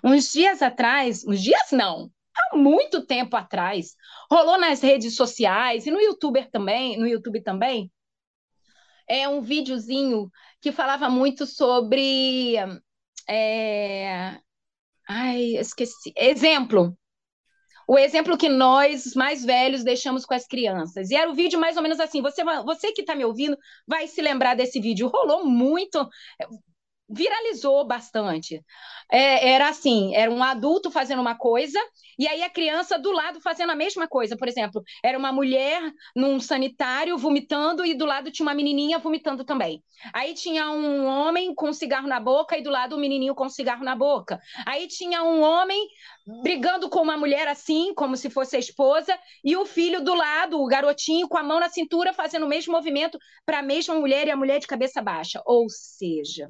Uns 0.04 0.30
dias 0.30 0.60
atrás, 0.60 1.24
uns 1.24 1.40
dias 1.40 1.70
não, 1.70 2.10
há 2.36 2.56
muito 2.56 3.04
tempo 3.06 3.36
atrás. 3.36 3.94
Rolou 4.30 4.58
nas 4.58 4.80
redes 4.80 5.16
sociais 5.16 5.86
e 5.86 5.90
no 5.90 6.00
YouTube 6.00 6.44
também, 6.50 6.98
no 6.98 7.06
YouTube 7.06 7.42
também. 7.42 7.90
É 9.08 9.28
um 9.28 9.40
videozinho 9.40 10.30
que 10.60 10.72
falava 10.72 11.08
muito 11.10 11.46
sobre 11.46 12.56
é... 13.28 14.38
Ai, 15.08 15.56
esqueci. 15.56 16.12
Exemplo. 16.16 16.96
O 17.86 17.98
exemplo 17.98 18.38
que 18.38 18.48
nós, 18.48 19.14
mais 19.14 19.44
velhos, 19.44 19.84
deixamos 19.84 20.24
com 20.24 20.34
as 20.34 20.46
crianças. 20.46 21.10
E 21.10 21.16
era 21.16 21.30
o 21.30 21.34
vídeo 21.34 21.58
mais 21.60 21.76
ou 21.76 21.82
menos 21.82 22.00
assim. 22.00 22.22
Você, 22.22 22.42
você 22.44 22.92
que 22.92 23.02
está 23.02 23.14
me 23.14 23.24
ouvindo 23.24 23.56
vai 23.86 24.06
se 24.06 24.22
lembrar 24.22 24.54
desse 24.54 24.80
vídeo. 24.80 25.08
Rolou 25.08 25.44
muito 25.44 26.08
viralizou 27.12 27.86
bastante. 27.86 28.64
É, 29.10 29.50
era 29.50 29.68
assim, 29.68 30.14
era 30.14 30.30
um 30.30 30.42
adulto 30.42 30.90
fazendo 30.90 31.20
uma 31.20 31.36
coisa 31.36 31.78
e 32.18 32.26
aí 32.26 32.42
a 32.42 32.50
criança 32.50 32.98
do 32.98 33.12
lado 33.12 33.40
fazendo 33.40 33.70
a 33.70 33.76
mesma 33.76 34.08
coisa. 34.08 34.36
Por 34.36 34.48
exemplo, 34.48 34.82
era 35.04 35.18
uma 35.18 35.32
mulher 35.32 35.82
num 36.16 36.40
sanitário 36.40 37.18
vomitando 37.18 37.84
e 37.84 37.94
do 37.94 38.06
lado 38.06 38.30
tinha 38.30 38.46
uma 38.46 38.54
menininha 38.54 38.98
vomitando 38.98 39.44
também. 39.44 39.82
Aí 40.12 40.34
tinha 40.34 40.70
um 40.70 41.06
homem 41.06 41.54
com 41.54 41.68
um 41.68 41.72
cigarro 41.72 42.08
na 42.08 42.18
boca 42.18 42.56
e 42.56 42.62
do 42.62 42.70
lado 42.70 42.96
um 42.96 43.00
menininho 43.00 43.34
com 43.34 43.44
um 43.44 43.50
cigarro 43.50 43.84
na 43.84 43.94
boca. 43.94 44.40
Aí 44.66 44.88
tinha 44.88 45.22
um 45.22 45.42
homem 45.42 45.86
brigando 46.42 46.88
com 46.88 47.00
uma 47.00 47.16
mulher 47.16 47.46
assim, 47.48 47.92
como 47.94 48.16
se 48.16 48.30
fosse 48.30 48.56
a 48.56 48.58
esposa, 48.58 49.18
e 49.44 49.56
o 49.56 49.66
filho 49.66 50.02
do 50.02 50.14
lado, 50.14 50.60
o 50.60 50.66
garotinho 50.66 51.28
com 51.28 51.36
a 51.36 51.42
mão 51.42 51.60
na 51.60 51.68
cintura 51.68 52.12
fazendo 52.12 52.46
o 52.46 52.48
mesmo 52.48 52.72
movimento 52.72 53.18
para 53.44 53.58
a 53.58 53.62
mesma 53.62 53.94
mulher 53.94 54.26
e 54.26 54.30
a 54.30 54.36
mulher 54.36 54.58
de 54.58 54.66
cabeça 54.66 55.02
baixa. 55.02 55.42
Ou 55.44 55.68
seja, 55.68 56.48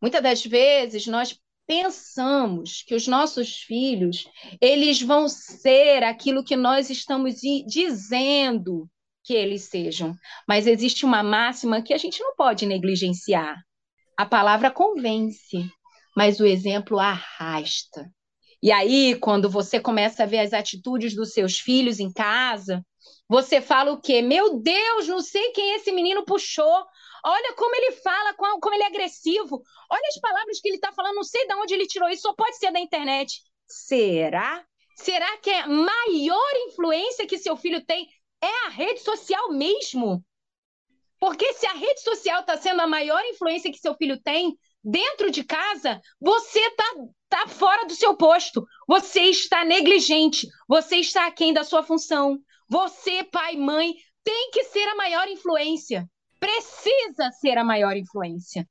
Muitas 0.00 0.22
das 0.22 0.44
vezes 0.44 1.06
nós 1.06 1.38
pensamos 1.66 2.82
que 2.86 2.94
os 2.94 3.06
nossos 3.06 3.58
filhos, 3.58 4.28
eles 4.60 5.00
vão 5.00 5.28
ser 5.28 6.02
aquilo 6.02 6.42
que 6.42 6.56
nós 6.56 6.90
estamos 6.90 7.36
dizendo 7.66 8.88
que 9.22 9.34
eles 9.34 9.64
sejam. 9.64 10.14
Mas 10.48 10.66
existe 10.66 11.04
uma 11.04 11.22
máxima 11.22 11.82
que 11.82 11.94
a 11.94 11.98
gente 11.98 12.20
não 12.20 12.34
pode 12.34 12.66
negligenciar. 12.66 13.56
A 14.16 14.26
palavra 14.26 14.70
convence, 14.70 15.64
mas 16.16 16.40
o 16.40 16.46
exemplo 16.46 16.98
arrasta. 16.98 18.10
E 18.62 18.70
aí, 18.72 19.14
quando 19.14 19.48
você 19.48 19.80
começa 19.80 20.24
a 20.24 20.26
ver 20.26 20.40
as 20.40 20.52
atitudes 20.52 21.14
dos 21.14 21.32
seus 21.32 21.58
filhos 21.58 21.98
em 21.98 22.12
casa, 22.12 22.84
você 23.28 23.60
fala 23.60 23.92
o 23.92 24.00
quê? 24.00 24.20
Meu 24.20 24.60
Deus, 24.60 25.08
não 25.08 25.22
sei 25.22 25.52
quem 25.52 25.76
esse 25.76 25.92
menino 25.92 26.24
puxou. 26.24 26.84
Olha 27.24 27.54
como 27.54 27.74
ele 27.74 27.92
fala, 27.92 28.34
como 28.34 28.74
ele 28.74 28.82
é 28.82 28.86
agressivo. 28.86 29.62
Olha 29.90 30.08
as 30.08 30.20
palavras 30.20 30.60
que 30.60 30.68
ele 30.68 30.76
está 30.76 30.92
falando, 30.92 31.16
não 31.16 31.24
sei 31.24 31.46
de 31.46 31.54
onde 31.54 31.74
ele 31.74 31.86
tirou 31.86 32.08
isso, 32.08 32.22
só 32.22 32.34
pode 32.34 32.56
ser 32.56 32.72
da 32.72 32.80
internet. 32.80 33.42
Será? 33.66 34.64
Será 34.96 35.36
que 35.38 35.50
a 35.50 35.66
maior 35.66 36.52
influência 36.68 37.26
que 37.26 37.38
seu 37.38 37.56
filho 37.56 37.84
tem 37.84 38.08
é 38.42 38.66
a 38.66 38.68
rede 38.68 39.00
social 39.00 39.50
mesmo? 39.52 40.24
Porque 41.18 41.52
se 41.54 41.66
a 41.66 41.72
rede 41.72 42.00
social 42.00 42.40
está 42.40 42.56
sendo 42.56 42.80
a 42.80 42.86
maior 42.86 43.22
influência 43.26 43.70
que 43.70 43.78
seu 43.78 43.94
filho 43.94 44.20
tem 44.22 44.56
dentro 44.82 45.30
de 45.30 45.44
casa, 45.44 46.00
você 46.18 46.58
está 46.58 46.84
tá 47.28 47.46
fora 47.46 47.86
do 47.86 47.94
seu 47.94 48.16
posto. 48.16 48.64
Você 48.88 49.22
está 49.24 49.64
negligente. 49.64 50.48
Você 50.66 50.96
está 50.96 51.26
aquém 51.26 51.52
da 51.52 51.62
sua 51.64 51.82
função. 51.82 52.38
Você, 52.68 53.22
pai, 53.24 53.56
mãe, 53.56 53.94
tem 54.24 54.50
que 54.50 54.64
ser 54.64 54.88
a 54.88 54.94
maior 54.94 55.28
influência 55.28 56.08
precisa 56.40 57.30
ser 57.40 57.58
a 57.58 57.64
maior 57.64 57.96
influência. 57.96 58.66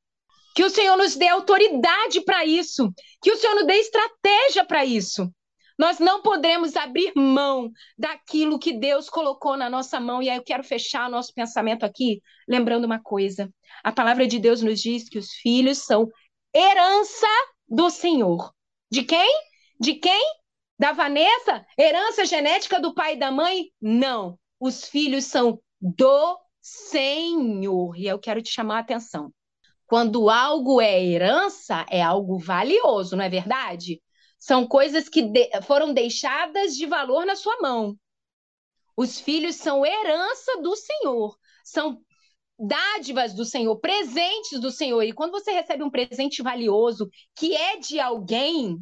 Que 0.56 0.64
o 0.64 0.70
Senhor 0.70 0.98
nos 0.98 1.16
dê 1.16 1.28
autoridade 1.28 2.22
para 2.26 2.44
isso, 2.44 2.92
que 3.22 3.32
o 3.32 3.38
Senhor 3.38 3.56
nos 3.56 3.68
dê 3.68 3.76
estratégia 3.76 4.66
para 4.66 4.84
isso. 4.84 5.32
Nós 5.80 5.98
não 5.98 6.22
podemos 6.22 6.76
abrir 6.76 7.14
mão 7.16 7.72
daquilo 7.98 8.60
que 8.60 8.74
Deus 8.74 9.10
colocou 9.10 9.56
na 9.56 9.70
nossa 9.70 9.98
mão. 9.98 10.22
E 10.22 10.30
aí 10.30 10.36
eu 10.36 10.44
quero 10.44 10.62
fechar 10.62 11.08
o 11.08 11.12
nosso 11.12 11.34
pensamento 11.34 11.86
aqui, 11.86 12.22
lembrando 12.46 12.84
uma 12.84 13.02
coisa. 13.02 13.50
A 13.82 13.90
palavra 13.90 14.28
de 14.28 14.40
Deus 14.40 14.62
nos 14.62 14.82
diz 14.82 15.08
que 15.08 15.18
os 15.18 15.32
filhos 15.32 15.78
são 15.78 16.10
herança 16.54 17.28
do 17.66 17.90
Senhor. 17.90 18.54
De 18.92 19.04
quem? 19.04 19.32
De 19.80 19.94
quem? 19.94 20.22
Da 20.78 20.92
Vanessa? 20.92 21.66
Herança 21.78 22.26
genética 22.26 22.82
do 22.82 22.94
pai 22.94 23.14
e 23.14 23.20
da 23.20 23.32
mãe? 23.32 23.72
Não. 23.82 24.38
Os 24.60 24.84
filhos 24.84 25.26
são 25.26 25.62
do 25.80 26.38
Senhor. 26.70 27.98
E 27.98 28.06
eu 28.08 28.20
quero 28.20 28.42
te 28.42 28.52
chamar 28.52 28.78
a 28.78 28.80
atenção. 28.80 29.34
Quando 29.88 30.30
algo 30.30 30.80
é 30.80 31.04
herança, 31.04 31.86
é 31.90 32.02
algo 32.02 32.38
valioso, 32.38 33.16
não 33.16 33.24
é 33.24 33.30
verdade? 33.30 34.02
São 34.38 34.68
coisas 34.68 35.10
que 35.10 35.24
de 35.24 35.50
foram 35.64 35.94
deixadas 35.94 36.76
de 36.76 36.86
valor 36.86 37.26
na 37.26 37.36
sua 37.36 37.60
mão. 37.60 37.98
Os 38.96 39.20
filhos 39.20 39.56
são 39.56 39.86
herança 39.86 40.62
do 40.62 40.76
Senhor, 40.76 41.36
são 41.64 42.02
dádivas 42.58 43.34
do 43.34 43.46
Senhor, 43.46 43.76
presentes 43.80 44.60
do 44.60 44.70
Senhor. 44.70 45.02
E 45.04 45.14
quando 45.14 45.32
você 45.32 45.52
recebe 45.52 45.84
um 45.84 45.90
presente 45.90 46.44
valioso 46.44 47.10
que 47.36 47.56
é 47.56 47.78
de 47.78 48.00
alguém, 48.00 48.78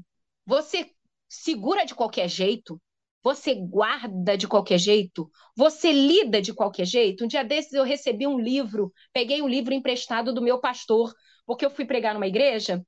você 0.45 0.91
segura 1.29 1.85
de 1.85 1.95
qualquer 1.95 2.27
jeito, 2.27 2.81
Você 3.27 3.53
guarda 3.55 4.37
de 4.37 4.47
qualquer 4.47 4.77
jeito? 4.77 5.29
Você 5.53 5.91
lida 5.91 6.41
de 6.41 6.53
qualquer 6.53 6.85
jeito? 6.85 7.25
Um 7.25 7.27
dia 7.27 7.43
desses 7.43 7.73
eu 7.73 7.83
recebi 7.83 8.25
um 8.25 8.39
livro, 8.39 8.89
peguei 9.11 9.41
um 9.41 9.49
livro 9.49 9.73
emprestado 9.73 10.33
do 10.33 10.41
meu 10.41 10.61
pastor, 10.61 11.13
porque 11.45 11.65
eu 11.65 11.69
fui 11.69 11.83
pregar 11.83 12.13
numa 12.13 12.25
igreja 12.25 12.81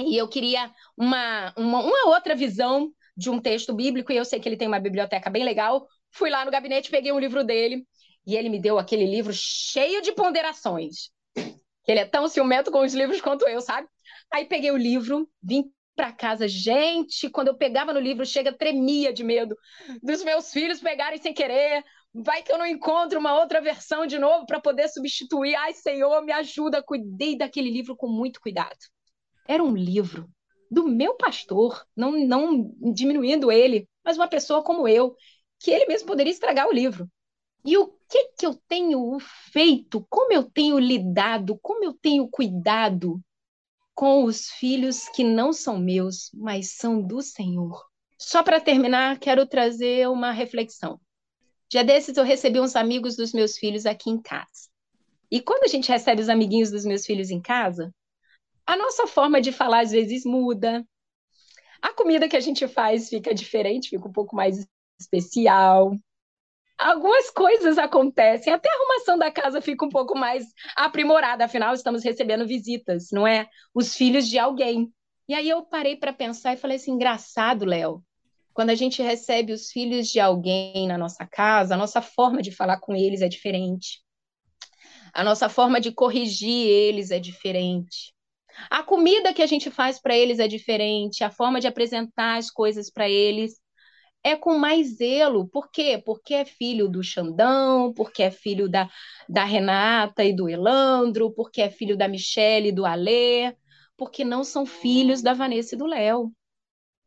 e 0.00 0.16
eu 0.16 0.26
queria 0.26 0.72
uma, 0.96 1.54
uma, 1.56 1.84
uma 1.84 2.08
outra 2.08 2.34
visão 2.34 2.90
de 3.16 3.30
um 3.30 3.40
texto 3.40 3.72
bíblico, 3.72 4.10
e 4.10 4.16
eu 4.16 4.24
sei 4.24 4.40
que 4.40 4.48
ele 4.48 4.56
tem 4.56 4.66
uma 4.66 4.80
biblioteca 4.80 5.30
bem 5.30 5.44
legal. 5.44 5.86
Fui 6.10 6.30
lá 6.30 6.44
no 6.44 6.50
gabinete, 6.50 6.90
peguei 6.90 7.12
um 7.12 7.20
livro 7.20 7.44
dele, 7.44 7.86
e 8.26 8.34
ele 8.34 8.48
me 8.48 8.60
deu 8.60 8.76
aquele 8.76 9.06
livro 9.06 9.32
cheio 9.32 10.02
de 10.02 10.10
ponderações. 10.10 11.10
Ele 11.86 12.00
é 12.00 12.04
tão 12.04 12.26
ciumento 12.26 12.72
com 12.72 12.80
os 12.80 12.92
livros 12.92 13.20
quanto 13.20 13.46
eu, 13.46 13.60
sabe? 13.60 13.86
Aí 14.32 14.46
peguei 14.46 14.72
o 14.72 14.76
livro, 14.76 15.30
vim 15.40 15.70
para 15.94 16.12
casa. 16.12 16.48
Gente, 16.48 17.28
quando 17.28 17.48
eu 17.48 17.56
pegava 17.56 17.92
no 17.92 18.00
livro, 18.00 18.24
chega, 18.24 18.52
tremia 18.52 19.12
de 19.12 19.22
medo 19.22 19.56
dos 20.02 20.24
meus 20.24 20.52
filhos 20.52 20.80
pegarem 20.80 21.20
sem 21.20 21.34
querer. 21.34 21.84
Vai 22.12 22.42
que 22.42 22.50
eu 22.50 22.58
não 22.58 22.66
encontro 22.66 23.18
uma 23.18 23.38
outra 23.38 23.60
versão 23.60 24.06
de 24.06 24.18
novo 24.18 24.46
para 24.46 24.60
poder 24.60 24.88
substituir. 24.88 25.54
Ai, 25.54 25.74
Senhor, 25.74 26.22
me 26.22 26.32
ajuda. 26.32 26.82
Cuidei 26.82 27.36
daquele 27.36 27.70
livro 27.70 27.96
com 27.96 28.08
muito 28.08 28.40
cuidado. 28.40 28.78
Era 29.46 29.62
um 29.62 29.76
livro 29.76 30.28
do 30.70 30.86
meu 30.86 31.14
pastor, 31.16 31.84
não, 31.96 32.12
não 32.12 32.72
diminuindo 32.92 33.50
ele, 33.50 33.88
mas 34.04 34.16
uma 34.16 34.28
pessoa 34.28 34.62
como 34.62 34.86
eu, 34.86 35.16
que 35.58 35.70
ele 35.70 35.86
mesmo 35.86 36.06
poderia 36.06 36.32
estragar 36.32 36.68
o 36.68 36.72
livro. 36.72 37.08
E 37.64 37.76
o 37.76 37.88
que 38.08 38.28
que 38.38 38.46
eu 38.46 38.54
tenho 38.68 39.18
feito? 39.52 40.06
Como 40.08 40.32
eu 40.32 40.44
tenho 40.44 40.78
lidado? 40.78 41.58
Como 41.60 41.84
eu 41.84 41.92
tenho 41.92 42.28
cuidado 42.28 43.20
com 44.00 44.24
os 44.24 44.48
filhos 44.48 45.10
que 45.10 45.22
não 45.22 45.52
são 45.52 45.78
meus, 45.78 46.30
mas 46.32 46.72
são 46.72 47.02
do 47.02 47.20
Senhor? 47.20 47.84
Só 48.18 48.42
para 48.42 48.58
terminar, 48.58 49.18
quero 49.18 49.44
trazer 49.44 50.08
uma 50.08 50.32
reflexão. 50.32 50.98
Já 51.70 51.82
desses 51.82 52.16
eu 52.16 52.24
recebi 52.24 52.58
uns 52.58 52.74
amigos 52.74 53.14
dos 53.14 53.34
meus 53.34 53.58
filhos 53.58 53.84
aqui 53.84 54.08
em 54.08 54.18
casa. 54.18 54.70
E 55.30 55.38
quando 55.38 55.64
a 55.64 55.68
gente 55.68 55.90
recebe 55.90 56.22
os 56.22 56.30
amiguinhos 56.30 56.70
dos 56.70 56.86
meus 56.86 57.04
filhos 57.04 57.30
em 57.30 57.42
casa, 57.42 57.94
a 58.66 58.74
nossa 58.74 59.06
forma 59.06 59.38
de 59.38 59.52
falar 59.52 59.80
às 59.80 59.90
vezes 59.90 60.24
muda. 60.24 60.82
A 61.82 61.92
comida 61.92 62.26
que 62.26 62.38
a 62.38 62.40
gente 62.40 62.66
faz 62.66 63.10
fica 63.10 63.34
diferente, 63.34 63.90
fica 63.90 64.08
um 64.08 64.12
pouco 64.12 64.34
mais 64.34 64.66
especial 64.98 65.94
algumas 66.80 67.30
coisas 67.30 67.78
acontecem, 67.78 68.52
até 68.52 68.68
a 68.68 68.74
arrumação 68.74 69.18
da 69.18 69.30
casa 69.30 69.60
fica 69.60 69.84
um 69.84 69.88
pouco 69.88 70.18
mais 70.18 70.46
aprimorada, 70.76 71.44
afinal 71.44 71.74
estamos 71.74 72.02
recebendo 72.02 72.46
visitas, 72.46 73.08
não 73.12 73.26
é? 73.26 73.48
Os 73.74 73.94
filhos 73.94 74.26
de 74.26 74.38
alguém. 74.38 74.92
E 75.28 75.34
aí 75.34 75.48
eu 75.48 75.62
parei 75.62 75.96
para 75.96 76.12
pensar 76.12 76.54
e 76.54 76.56
falei 76.56 76.76
assim, 76.76 76.92
engraçado, 76.92 77.64
Léo. 77.64 78.02
Quando 78.52 78.70
a 78.70 78.74
gente 78.74 79.02
recebe 79.02 79.52
os 79.52 79.70
filhos 79.70 80.08
de 80.08 80.18
alguém 80.18 80.88
na 80.88 80.98
nossa 80.98 81.24
casa, 81.26 81.74
a 81.74 81.78
nossa 81.78 82.02
forma 82.02 82.42
de 82.42 82.50
falar 82.50 82.80
com 82.80 82.94
eles 82.94 83.22
é 83.22 83.28
diferente. 83.28 84.02
A 85.12 85.22
nossa 85.22 85.48
forma 85.48 85.80
de 85.80 85.92
corrigir 85.92 86.66
eles 86.66 87.10
é 87.10 87.18
diferente. 87.18 88.12
A 88.68 88.82
comida 88.82 89.32
que 89.32 89.42
a 89.42 89.46
gente 89.46 89.70
faz 89.70 90.00
para 90.00 90.16
eles 90.16 90.38
é 90.38 90.48
diferente, 90.48 91.22
a 91.22 91.30
forma 91.30 91.60
de 91.60 91.66
apresentar 91.66 92.36
as 92.36 92.50
coisas 92.50 92.90
para 92.90 93.08
eles 93.08 93.58
é 94.22 94.36
com 94.36 94.58
mais 94.58 94.96
zelo. 94.96 95.48
Por 95.48 95.70
quê? 95.70 96.00
Porque 96.04 96.34
é 96.34 96.44
filho 96.44 96.88
do 96.88 97.02
Xandão, 97.02 97.92
porque 97.94 98.22
é 98.22 98.30
filho 98.30 98.68
da, 98.68 98.90
da 99.28 99.44
Renata 99.44 100.24
e 100.24 100.34
do 100.34 100.48
Elandro, 100.48 101.32
porque 101.32 101.62
é 101.62 101.70
filho 101.70 101.96
da 101.96 102.08
Michelle 102.08 102.68
e 102.68 102.72
do 102.72 102.86
Alê, 102.86 103.56
porque 103.96 104.24
não 104.24 104.44
são 104.44 104.66
filhos 104.66 105.22
da 105.22 105.34
Vanessa 105.34 105.74
e 105.74 105.78
do 105.78 105.86
Léo. 105.86 106.32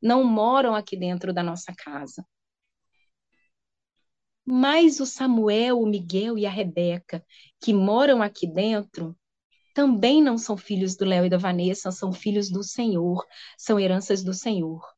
Não 0.01 0.23
moram 0.23 0.75
aqui 0.75 0.97
dentro 0.97 1.33
da 1.33 1.43
nossa 1.43 1.73
casa. 1.75 2.25
Mas 4.45 4.99
o 4.99 5.05
Samuel, 5.05 5.79
o 5.79 5.85
Miguel 5.85 6.37
e 6.37 6.45
a 6.45 6.49
Rebeca, 6.49 7.25
que 7.61 7.73
moram 7.73 8.21
aqui 8.21 8.45
dentro, 8.45 9.17
também 9.73 10.21
não 10.21 10.37
são 10.37 10.57
filhos 10.57 10.95
do 10.97 11.05
Léo 11.05 11.25
e 11.25 11.29
da 11.29 11.37
Vanessa, 11.37 11.91
são 11.91 12.11
filhos 12.11 12.49
do 12.49 12.63
Senhor, 12.63 13.25
são 13.57 13.79
heranças 13.79 14.23
do 14.23 14.33
Senhor 14.33 14.92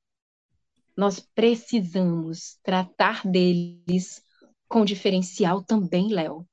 nós 0.95 1.19
precisamos 1.19 2.57
tratar 2.63 3.25
deles 3.27 4.23
com 4.67 4.85
diferencial 4.85 5.63
também, 5.63 6.09
Léo. 6.11 6.47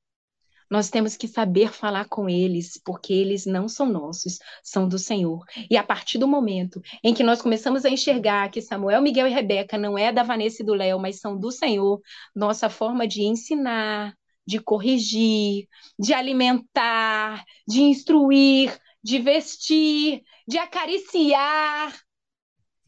Nós 0.70 0.88
temos 0.88 1.18
que 1.18 1.28
saber 1.28 1.70
falar 1.70 2.08
com 2.08 2.30
eles, 2.30 2.80
porque 2.82 3.12
eles 3.12 3.44
não 3.44 3.68
são 3.68 3.84
nossos, 3.84 4.38
são 4.62 4.88
do 4.88 4.98
Senhor. 4.98 5.44
E 5.70 5.76
a 5.76 5.84
partir 5.84 6.16
do 6.16 6.26
momento 6.26 6.80
em 7.04 7.12
que 7.12 7.22
nós 7.22 7.42
começamos 7.42 7.84
a 7.84 7.90
enxergar 7.90 8.50
que 8.50 8.62
Samuel, 8.62 9.02
Miguel 9.02 9.26
e 9.26 9.30
Rebeca 9.30 9.76
não 9.76 9.98
é 9.98 10.10
da 10.10 10.22
Vanessa 10.22 10.62
e 10.62 10.64
do 10.64 10.72
Léo, 10.72 10.98
mas 10.98 11.20
são 11.20 11.38
do 11.38 11.50
Senhor, 11.50 12.00
nossa 12.34 12.70
forma 12.70 13.06
de 13.06 13.22
ensinar, 13.22 14.16
de 14.46 14.58
corrigir, 14.60 15.68
de 15.98 16.14
alimentar, 16.14 17.44
de 17.68 17.82
instruir, 17.82 18.74
de 19.02 19.18
vestir, 19.18 20.22
de 20.48 20.56
acariciar, 20.56 21.94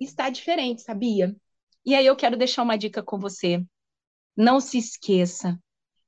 está 0.01 0.31
diferente, 0.31 0.81
sabia? 0.83 1.37
E 1.85 1.95
aí 1.95 2.07
eu 2.07 2.17
quero 2.17 2.37
deixar 2.37 2.63
uma 2.63 2.77
dica 2.77 3.03
com 3.03 3.19
você. 3.19 3.63
Não 4.37 4.61
se 4.61 4.79
esqueça 4.79 5.59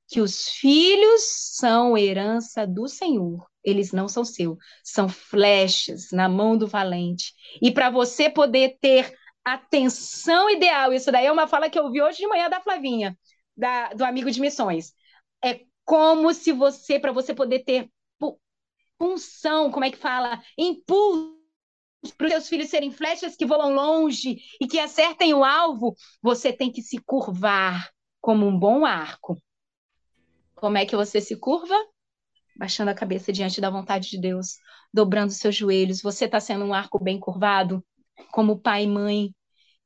que 0.07 0.21
os 0.21 0.49
filhos 0.49 1.21
são 1.55 1.97
herança 1.97 2.65
do 2.65 2.87
Senhor. 2.87 3.45
Eles 3.63 3.91
não 3.91 4.07
são 4.07 4.23
seus, 4.23 4.57
são 4.83 5.09
flechas 5.09 6.09
na 6.11 6.29
mão 6.29 6.57
do 6.57 6.67
valente. 6.67 7.33
E 7.61 7.71
para 7.71 7.89
você 7.89 8.29
poder 8.29 8.77
ter 8.81 9.13
atenção 9.43 10.49
ideal, 10.49 10.93
isso 10.93 11.11
daí 11.11 11.25
é 11.25 11.31
uma 11.31 11.47
fala 11.47 11.69
que 11.69 11.79
eu 11.79 11.91
vi 11.91 12.01
hoje 12.01 12.19
de 12.19 12.27
manhã 12.27 12.49
da 12.49 12.61
Flavinha, 12.61 13.17
da, 13.55 13.93
do 13.93 14.03
amigo 14.05 14.31
de 14.31 14.39
missões. 14.41 14.93
É 15.43 15.61
como 15.85 16.33
se 16.33 16.51
você, 16.51 16.99
para 16.99 17.11
você 17.11 17.33
poder 17.33 17.63
ter 17.63 17.89
punção, 18.97 19.71
como 19.71 19.85
é 19.85 19.91
que 19.91 19.97
fala? 19.97 20.41
Impulso 20.57 21.36
para 22.11 22.27
os 22.27 22.31
seus 22.33 22.49
filhos 22.49 22.69
serem 22.69 22.91
flechas 22.91 23.35
que 23.35 23.45
voam 23.45 23.73
longe 23.73 24.37
e 24.59 24.67
que 24.67 24.79
acertem 24.79 25.33
o 25.33 25.43
alvo, 25.43 25.95
você 26.21 26.51
tem 26.53 26.71
que 26.71 26.81
se 26.81 26.97
curvar 26.99 27.89
como 28.19 28.45
um 28.45 28.57
bom 28.57 28.85
arco. 28.85 29.37
Como 30.55 30.77
é 30.77 30.85
que 30.85 30.95
você 30.95 31.21
se 31.21 31.35
curva? 31.35 31.75
Baixando 32.57 32.89
a 32.91 32.95
cabeça 32.95 33.31
diante 33.31 33.61
da 33.61 33.69
vontade 33.69 34.09
de 34.09 34.19
Deus, 34.19 34.57
dobrando 34.93 35.31
seus 35.31 35.55
joelhos. 35.55 36.01
Você 36.01 36.25
está 36.25 36.39
sendo 36.39 36.65
um 36.65 36.73
arco 36.73 37.01
bem 37.01 37.19
curvado, 37.19 37.85
como 38.31 38.59
pai 38.59 38.83
e 38.83 38.87
mãe. 38.87 39.35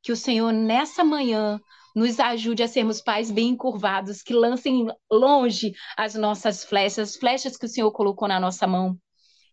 Que 0.01 0.11
o 0.11 0.15
Senhor, 0.15 0.51
nessa 0.51 1.03
manhã, 1.03 1.59
nos 1.95 2.19
ajude 2.19 2.63
a 2.63 2.67
sermos 2.67 3.01
pais 3.01 3.29
bem 3.29 3.55
curvados, 3.55 4.23
que 4.23 4.33
lancem 4.33 4.87
longe 5.11 5.73
as 5.97 6.15
nossas 6.15 6.63
flechas, 6.63 7.09
as 7.09 7.15
flechas 7.17 7.57
que 7.57 7.65
o 7.65 7.69
Senhor 7.69 7.91
colocou 7.91 8.27
na 8.27 8.39
nossa 8.39 8.65
mão 8.65 8.97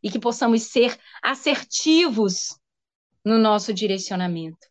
e 0.03 0.11
que 0.11 0.19
possamos 0.19 0.63
ser 0.63 0.99
assertivos 1.23 2.59
no 3.25 3.39
nosso 3.39 3.73
direcionamento, 3.73 4.67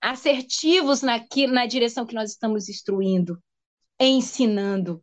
assertivos 0.00 1.02
na, 1.02 1.24
na 1.48 1.66
direção 1.66 2.06
que 2.06 2.14
nós 2.14 2.30
estamos 2.30 2.68
instruindo, 2.68 3.38
ensinando. 3.98 5.02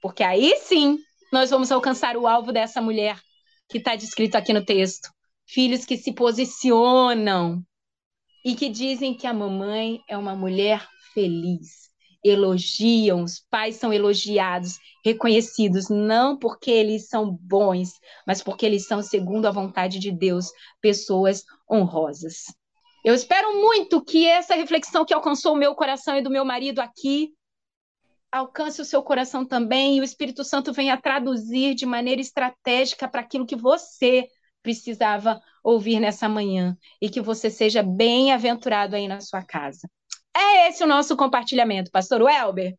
Porque 0.00 0.22
aí 0.22 0.56
sim 0.58 0.98
nós 1.32 1.50
vamos 1.50 1.70
alcançar 1.70 2.16
o 2.16 2.26
alvo 2.26 2.52
dessa 2.52 2.80
mulher 2.80 3.20
que 3.68 3.78
está 3.78 3.94
descrito 3.94 4.36
aqui 4.36 4.52
no 4.52 4.64
texto. 4.64 5.10
Filhos 5.46 5.84
que 5.84 5.96
se 5.96 6.12
posicionam 6.12 7.62
e 8.44 8.54
que 8.54 8.68
dizem 8.68 9.14
que 9.14 9.26
a 9.26 9.34
mamãe 9.34 10.00
é 10.08 10.16
uma 10.16 10.34
mulher 10.34 10.88
feliz 11.12 11.89
elogiam, 12.22 13.22
os 13.22 13.40
pais 13.50 13.76
são 13.76 13.92
elogiados, 13.92 14.78
reconhecidos, 15.04 15.88
não 15.88 16.38
porque 16.38 16.70
eles 16.70 17.08
são 17.08 17.30
bons, 17.30 17.92
mas 18.26 18.42
porque 18.42 18.66
eles 18.66 18.86
são, 18.86 19.02
segundo 19.02 19.46
a 19.46 19.50
vontade 19.50 19.98
de 19.98 20.10
Deus, 20.10 20.50
pessoas 20.80 21.44
honrosas. 21.70 22.44
Eu 23.04 23.14
espero 23.14 23.54
muito 23.60 24.04
que 24.04 24.26
essa 24.26 24.54
reflexão 24.54 25.04
que 25.04 25.14
alcançou 25.14 25.54
o 25.54 25.56
meu 25.56 25.74
coração 25.74 26.16
e 26.16 26.22
do 26.22 26.30
meu 26.30 26.44
marido 26.44 26.80
aqui 26.80 27.32
alcance 28.30 28.80
o 28.80 28.84
seu 28.84 29.02
coração 29.02 29.44
também 29.44 29.96
e 29.96 30.00
o 30.00 30.04
Espírito 30.04 30.44
Santo 30.44 30.72
venha 30.72 31.00
traduzir 31.00 31.74
de 31.74 31.84
maneira 31.84 32.20
estratégica 32.20 33.08
para 33.08 33.22
aquilo 33.22 33.46
que 33.46 33.56
você 33.56 34.28
precisava 34.62 35.40
ouvir 35.64 35.98
nessa 35.98 36.28
manhã 36.28 36.76
e 37.00 37.08
que 37.08 37.20
você 37.20 37.50
seja 37.50 37.82
bem-aventurado 37.82 38.94
aí 38.94 39.08
na 39.08 39.20
sua 39.20 39.42
casa. 39.42 39.88
É 40.34 40.68
esse 40.68 40.82
o 40.84 40.86
nosso 40.86 41.16
compartilhamento, 41.16 41.90
pastor 41.90 42.22
Welber. 42.22 42.74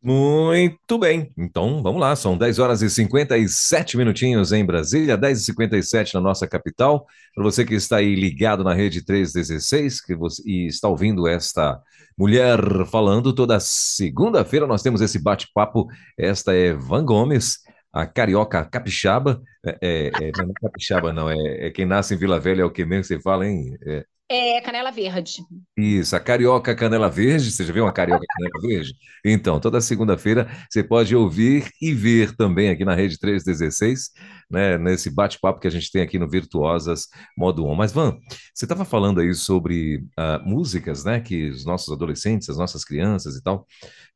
Muito 0.00 0.96
bem, 0.96 1.32
então 1.36 1.82
vamos 1.82 2.00
lá, 2.00 2.14
são 2.14 2.38
10 2.38 2.60
horas 2.60 2.82
e 2.82 2.88
57 2.88 3.96
minutinhos 3.96 4.52
em 4.52 4.64
Brasília, 4.64 5.16
10 5.16 5.40
e 5.40 5.44
57 5.46 6.14
na 6.14 6.20
nossa 6.20 6.46
capital. 6.46 7.04
Para 7.34 7.42
você 7.42 7.64
que 7.64 7.74
está 7.74 7.96
aí 7.96 8.14
ligado 8.14 8.62
na 8.62 8.72
rede 8.72 9.04
316 9.04 10.00
que 10.00 10.14
você, 10.14 10.40
e 10.46 10.66
está 10.68 10.88
ouvindo 10.88 11.26
esta 11.26 11.82
mulher 12.16 12.60
falando, 12.86 13.32
toda 13.32 13.58
segunda-feira 13.58 14.68
nós 14.68 14.82
temos 14.82 15.00
esse 15.00 15.20
bate-papo. 15.20 15.88
Esta 16.16 16.54
é 16.54 16.72
Van 16.74 17.04
Gomes, 17.04 17.58
a 17.92 18.06
carioca 18.06 18.64
capixaba, 18.64 19.42
é, 19.66 19.78
é, 19.80 20.06
é 20.28 20.32
não 20.36 20.50
é 20.50 20.60
capixaba 20.62 21.12
não, 21.12 21.28
é, 21.28 21.66
é, 21.66 21.70
quem 21.70 21.84
nasce 21.84 22.14
em 22.14 22.16
Vila 22.16 22.38
Velha 22.38 22.62
é 22.62 22.64
o 22.64 22.70
que 22.70 22.84
mesmo 22.84 23.04
você 23.04 23.20
fala, 23.20 23.46
hein? 23.46 23.76
É, 23.84 24.04
é 24.30 24.60
canela 24.60 24.90
verde. 24.90 25.42
Isso, 25.76 26.14
a 26.14 26.20
carioca 26.20 26.74
canela 26.74 27.08
verde. 27.08 27.50
Você 27.50 27.64
já 27.64 27.72
viu 27.72 27.84
uma 27.84 27.92
carioca 27.92 28.24
canela 28.28 28.60
verde? 28.60 28.94
Então, 29.24 29.58
toda 29.58 29.80
segunda-feira 29.80 30.46
você 30.70 30.84
pode 30.84 31.16
ouvir 31.16 31.70
e 31.80 31.94
ver 31.94 32.36
também 32.36 32.68
aqui 32.68 32.84
na 32.84 32.94
Rede 32.94 33.18
316, 33.18 34.10
né, 34.50 34.76
nesse 34.76 35.10
bate-papo 35.10 35.60
que 35.60 35.66
a 35.66 35.70
gente 35.70 35.90
tem 35.90 36.02
aqui 36.02 36.18
no 36.18 36.28
Virtuosas 36.28 37.08
Modo 37.36 37.64
On. 37.64 37.74
Mas, 37.74 37.90
Van, 37.90 38.18
você 38.54 38.66
estava 38.66 38.84
falando 38.84 39.20
aí 39.20 39.34
sobre 39.34 40.04
uh, 40.18 40.44
músicas, 40.44 41.04
né, 41.04 41.20
que 41.20 41.48
os 41.48 41.64
nossos 41.64 41.92
adolescentes, 41.92 42.50
as 42.50 42.58
nossas 42.58 42.84
crianças 42.84 43.34
e 43.34 43.42
tal, 43.42 43.66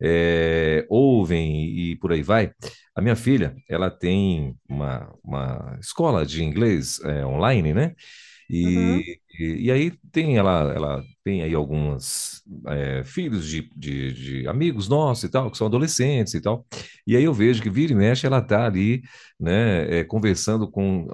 é, 0.00 0.84
ouvem 0.90 1.64
e 1.64 1.96
por 1.96 2.12
aí 2.12 2.22
vai. 2.22 2.52
A 2.94 3.00
minha 3.00 3.16
filha, 3.16 3.56
ela 3.68 3.90
tem 3.90 4.54
uma, 4.68 5.10
uma 5.24 5.78
escola 5.80 6.26
de 6.26 6.44
inglês 6.44 7.00
é, 7.02 7.24
online, 7.24 7.72
né? 7.72 7.94
E, 8.50 8.76
uhum. 8.76 9.02
E, 9.39 9.70
aí 9.70 9.93
tem 10.11 10.37
ela, 10.37 10.72
ela 10.74 11.05
tem 11.24 11.43
aí 11.43 11.55
alguns 11.55 12.43
é, 12.66 13.03
filhos 13.05 13.47
de, 13.47 13.70
de, 13.76 14.12
de, 14.12 14.49
amigos 14.49 14.89
nossos 14.89 15.24
e 15.24 15.28
tal, 15.28 15.51
que 15.51 15.57
são 15.57 15.66
adolescentes 15.66 16.35
e 16.35 16.41
tal. 16.41 16.66
E 17.07 17.16
aí 17.16 17.24
eu 17.24 17.33
vejo 17.33 17.62
que 17.62 17.70
vira 17.70 17.93
e 17.93 17.97
mexe, 17.97 18.26
ela 18.26 18.43
tá 18.43 18.66
ali, 18.66 19.03
né, 19.39 20.01
é, 20.01 20.05
conversando 20.05 20.70
com 20.70 21.07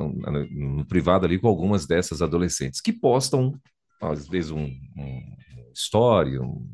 no 0.51 0.85
privado 0.87 1.27
ali 1.27 1.39
com 1.39 1.49
algumas 1.49 1.87
dessas 1.87 2.23
adolescentes 2.23 2.81
que 2.81 2.93
postam 2.93 3.53
às 4.01 4.29
vezes 4.29 4.51
um, 4.51 4.64
um 4.64 5.23
story, 5.75 6.39
um, 6.39 6.66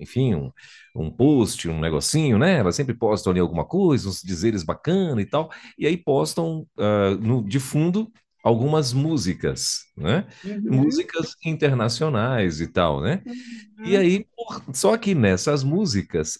enfim, 0.00 0.34
um, 0.34 0.52
um 0.94 1.10
post, 1.10 1.68
um 1.68 1.80
negocinho, 1.80 2.38
né? 2.38 2.58
Elas 2.58 2.76
sempre 2.76 2.94
postam 2.94 3.30
ali 3.30 3.40
alguma 3.40 3.64
coisa, 3.64 4.08
uns 4.08 4.22
dizeres 4.22 4.62
bacana 4.62 5.20
e 5.20 5.26
tal, 5.26 5.50
e 5.78 5.86
aí 5.86 5.96
postam 5.96 6.66
uh, 6.78 7.16
no, 7.20 7.42
de 7.42 7.58
fundo 7.58 8.10
algumas 8.48 8.92
músicas, 8.92 9.84
né? 9.96 10.26
Uhum. 10.44 10.82
Músicas 10.84 11.36
internacionais 11.44 12.60
e 12.60 12.66
tal, 12.66 13.00
né? 13.00 13.22
Uhum. 13.26 13.84
E 13.84 13.96
aí, 13.96 14.26
só 14.72 14.96
que 14.96 15.14
nessas 15.14 15.62
músicas 15.62 16.38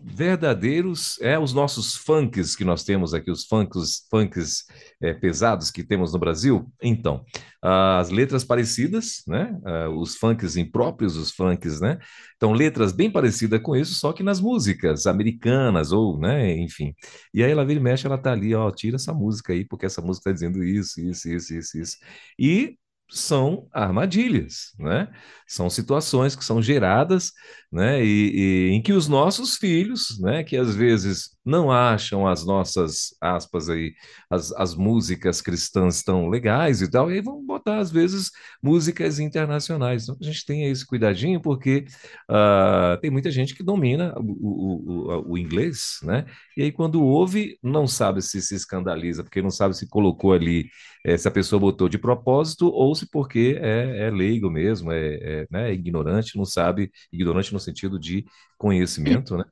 verdadeiros 0.00 1.20
é 1.20 1.38
os 1.38 1.52
nossos 1.52 1.96
funks 1.96 2.54
que 2.54 2.64
nós 2.64 2.84
temos 2.84 3.14
aqui, 3.14 3.30
os 3.30 3.44
funks, 3.46 4.06
funks 4.10 4.64
é, 5.00 5.12
pesados 5.14 5.70
que 5.70 5.84
temos 5.84 6.12
no 6.12 6.18
Brasil. 6.18 6.70
Então, 6.82 7.24
as 7.60 8.10
letras 8.10 8.44
parecidas, 8.44 9.22
né? 9.26 9.58
Uh, 9.64 9.90
os 9.98 10.16
funks 10.16 10.56
impróprios, 10.56 11.16
os 11.16 11.32
funks, 11.32 11.80
né? 11.80 11.98
Então, 12.36 12.52
letras 12.52 12.92
bem 12.92 13.10
parecidas 13.10 13.60
com 13.60 13.74
isso, 13.74 13.94
só 13.94 14.12
que 14.12 14.22
nas 14.22 14.40
músicas 14.40 15.06
americanas 15.06 15.90
ou, 15.90 16.18
né? 16.18 16.56
Enfim. 16.56 16.94
E 17.34 17.42
aí 17.42 17.50
ela 17.50 17.64
vira 17.64 17.80
e 17.80 17.82
mexe, 17.82 18.06
ela 18.06 18.18
tá 18.18 18.32
ali, 18.32 18.54
ó, 18.54 18.70
tira 18.70 18.96
essa 18.96 19.12
música 19.12 19.52
aí, 19.52 19.64
porque 19.64 19.86
essa 19.86 20.00
música 20.00 20.30
tá 20.30 20.32
dizendo 20.32 20.62
isso, 20.62 21.00
isso, 21.00 21.28
isso, 21.28 21.54
isso, 21.54 21.78
isso. 21.78 21.96
E 22.38 22.76
são 23.10 23.68
armadilhas, 23.72 24.72
né? 24.78 25.08
São 25.46 25.70
situações 25.70 26.36
que 26.36 26.44
são 26.44 26.60
geradas, 26.62 27.32
né? 27.72 28.04
E, 28.04 28.68
e, 28.68 28.70
em 28.70 28.82
que 28.82 28.92
os 28.92 29.08
nossos 29.08 29.56
filhos, 29.56 30.18
né? 30.20 30.44
Que 30.44 30.56
às 30.56 30.74
vezes 30.74 31.36
não 31.48 31.72
acham 31.72 32.28
as 32.28 32.44
nossas 32.44 33.16
aspas 33.20 33.70
aí, 33.70 33.94
as, 34.30 34.52
as 34.52 34.74
músicas 34.74 35.40
cristãs 35.40 36.02
tão 36.02 36.28
legais 36.28 36.82
e 36.82 36.90
tal, 36.90 37.10
e 37.10 37.20
vão 37.22 37.44
botar 37.44 37.78
às 37.78 37.90
vezes 37.90 38.30
músicas 38.62 39.18
internacionais. 39.18 40.02
Então 40.02 40.16
a 40.20 40.24
gente 40.24 40.44
tem 40.44 40.70
esse 40.70 40.86
cuidadinho 40.86 41.40
porque 41.40 41.86
uh, 42.30 43.00
tem 43.00 43.10
muita 43.10 43.30
gente 43.30 43.54
que 43.54 43.62
domina 43.62 44.14
o, 44.18 44.22
o, 44.22 44.92
o, 45.26 45.32
o, 45.32 45.38
inglês, 45.38 45.98
né? 46.02 46.26
E 46.56 46.62
aí 46.62 46.70
quando 46.70 47.02
ouve 47.02 47.58
não 47.62 47.86
sabe 47.86 48.20
se 48.20 48.42
se 48.42 48.54
escandaliza 48.54 49.24
porque 49.24 49.40
não 49.40 49.50
sabe 49.50 49.74
se 49.74 49.88
colocou 49.88 50.34
ali 50.34 50.68
é, 51.04 51.16
se 51.16 51.26
a 51.26 51.30
pessoa 51.30 51.58
botou 51.58 51.88
de 51.88 51.98
propósito 51.98 52.68
ou 52.68 52.94
se 52.94 53.08
porque 53.10 53.58
é, 53.60 54.06
é 54.06 54.10
leigo 54.10 54.50
mesmo, 54.50 54.92
é, 54.92 55.14
é, 55.14 55.46
né, 55.50 55.70
é 55.70 55.72
ignorante, 55.72 56.36
não 56.36 56.44
sabe, 56.44 56.90
ignorante 57.12 57.52
no 57.52 57.60
sentido 57.60 57.98
de 57.98 58.26
conhecimento, 58.58 59.36
né? 59.36 59.44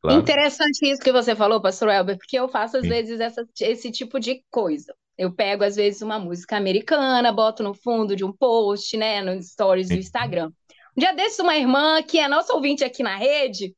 Claro. 0.00 0.20
Interessante 0.20 0.84
isso 0.84 1.00
que 1.00 1.12
você 1.12 1.34
falou, 1.42 1.60
pastor 1.60 1.88
Elber, 1.88 2.16
porque 2.16 2.38
eu 2.38 2.48
faço 2.48 2.76
às 2.76 2.84
Sim. 2.84 2.88
vezes 2.88 3.18
essa, 3.18 3.44
esse 3.60 3.90
tipo 3.90 4.20
de 4.20 4.44
coisa. 4.48 4.94
Eu 5.18 5.34
pego, 5.34 5.64
às 5.64 5.74
vezes, 5.74 6.00
uma 6.00 6.16
música 6.16 6.56
americana, 6.56 7.32
boto 7.32 7.64
no 7.64 7.74
fundo 7.74 8.14
de 8.14 8.24
um 8.24 8.32
post, 8.32 8.96
né, 8.96 9.20
nos 9.20 9.50
stories 9.50 9.88
Sim. 9.88 9.94
do 9.94 10.00
Instagram. 10.00 10.52
Um 10.96 11.00
dia 11.00 11.12
desses, 11.12 11.40
uma 11.40 11.56
irmã, 11.56 12.00
que 12.00 12.20
é 12.20 12.28
nossa 12.28 12.54
ouvinte 12.54 12.84
aqui 12.84 13.02
na 13.02 13.16
rede, 13.16 13.74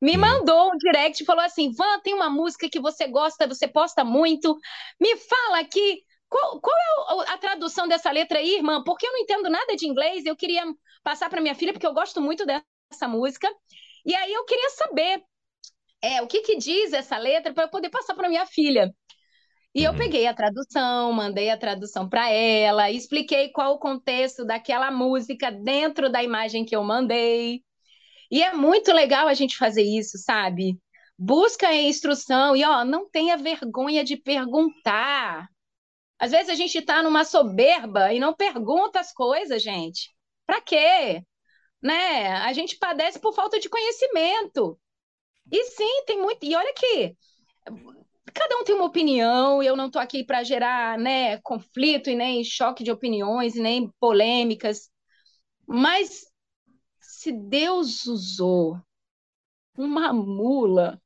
me 0.00 0.12
Sim. 0.12 0.18
mandou 0.18 0.70
um 0.72 0.76
direct 0.76 1.20
e 1.20 1.26
falou 1.26 1.42
assim: 1.42 1.72
Van, 1.72 1.98
tem 2.04 2.14
uma 2.14 2.30
música 2.30 2.68
que 2.70 2.78
você 2.78 3.08
gosta, 3.08 3.48
você 3.48 3.66
posta 3.66 4.04
muito, 4.04 4.56
me 5.00 5.16
fala 5.16 5.58
aqui 5.58 6.04
qual, 6.28 6.60
qual 6.60 7.22
é 7.22 7.32
a 7.32 7.38
tradução 7.38 7.88
dessa 7.88 8.12
letra 8.12 8.38
aí, 8.38 8.56
irmã? 8.56 8.84
Porque 8.84 9.06
eu 9.06 9.12
não 9.12 9.18
entendo 9.18 9.50
nada 9.50 9.74
de 9.74 9.88
inglês, 9.88 10.24
eu 10.24 10.36
queria 10.36 10.62
passar 11.02 11.28
para 11.28 11.40
minha 11.40 11.54
filha, 11.54 11.72
porque 11.72 11.86
eu 11.86 11.94
gosto 11.94 12.20
muito 12.20 12.46
dessa 12.46 13.08
música. 13.08 13.48
E 14.06 14.14
aí 14.14 14.32
eu 14.32 14.44
queria 14.44 14.70
saber 14.70 15.22
é, 16.02 16.22
o 16.22 16.26
que, 16.26 16.42
que 16.42 16.56
diz 16.56 16.92
essa 16.92 17.18
letra 17.18 17.52
para 17.52 17.64
eu 17.64 17.68
poder 17.68 17.90
passar 17.90 18.14
para 18.14 18.28
minha 18.28 18.46
filha. 18.46 18.92
E 19.74 19.84
eu 19.84 19.92
uhum. 19.92 19.98
peguei 19.98 20.26
a 20.26 20.34
tradução, 20.34 21.12
mandei 21.12 21.50
a 21.50 21.58
tradução 21.58 22.08
para 22.08 22.30
ela, 22.30 22.90
expliquei 22.90 23.50
qual 23.50 23.74
o 23.74 23.78
contexto 23.78 24.44
daquela 24.44 24.90
música 24.90 25.50
dentro 25.52 26.10
da 26.10 26.22
imagem 26.22 26.64
que 26.64 26.74
eu 26.74 26.82
mandei. 26.82 27.62
E 28.30 28.42
é 28.42 28.52
muito 28.52 28.92
legal 28.92 29.28
a 29.28 29.34
gente 29.34 29.56
fazer 29.56 29.82
isso, 29.82 30.18
sabe? 30.18 30.78
Busca 31.18 31.68
a 31.68 31.74
instrução 31.74 32.56
e 32.56 32.64
ó, 32.64 32.84
não 32.84 33.08
tenha 33.10 33.36
vergonha 33.36 34.04
de 34.04 34.16
perguntar. 34.16 35.48
Às 36.18 36.32
vezes 36.32 36.48
a 36.50 36.54
gente 36.54 36.78
está 36.78 37.02
numa 37.02 37.24
soberba 37.24 38.12
e 38.12 38.18
não 38.20 38.34
pergunta 38.34 39.00
as 39.00 39.12
coisas, 39.12 39.62
gente. 39.62 40.10
Para 40.46 40.60
quê? 40.60 41.22
Né? 41.82 42.32
A 42.32 42.52
gente 42.52 42.76
padece 42.78 43.20
por 43.20 43.34
falta 43.34 43.60
de 43.60 43.68
conhecimento. 43.68 44.78
E 45.50 45.64
sim, 45.64 46.04
tem 46.06 46.20
muito. 46.20 46.44
E 46.44 46.54
olha 46.54 46.70
aqui, 46.70 47.16
cada 48.34 48.56
um 48.58 48.64
tem 48.64 48.74
uma 48.74 48.84
opinião, 48.84 49.62
eu 49.62 49.76
não 49.76 49.86
estou 49.86 50.00
aqui 50.00 50.24
para 50.24 50.42
gerar 50.44 50.98
né, 50.98 51.38
conflito 51.38 52.10
e 52.10 52.16
nem 52.16 52.44
choque 52.44 52.84
de 52.84 52.90
opiniões, 52.90 53.54
nem 53.54 53.90
polêmicas. 54.00 54.90
Mas 55.66 56.26
se 57.00 57.32
Deus 57.32 58.06
usou 58.06 58.78
uma 59.76 60.12
mula 60.12 61.00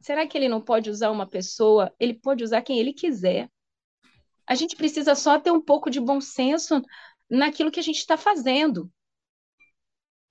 Será 0.00 0.26
que 0.26 0.38
ele 0.38 0.48
não 0.48 0.60
pode 0.60 0.88
usar 0.88 1.10
uma 1.10 1.26
pessoa? 1.28 1.94
Ele 1.98 2.14
pode 2.14 2.42
usar 2.42 2.62
quem 2.62 2.78
ele 2.78 2.92
quiser. 2.92 3.50
A 4.46 4.54
gente 4.54 4.76
precisa 4.76 5.14
só 5.14 5.38
ter 5.38 5.50
um 5.50 5.60
pouco 5.60 5.90
de 5.90 6.00
bom 6.00 6.20
senso 6.20 6.80
naquilo 7.28 7.70
que 7.70 7.80
a 7.80 7.82
gente 7.82 7.98
está 7.98 8.16
fazendo. 8.16 8.90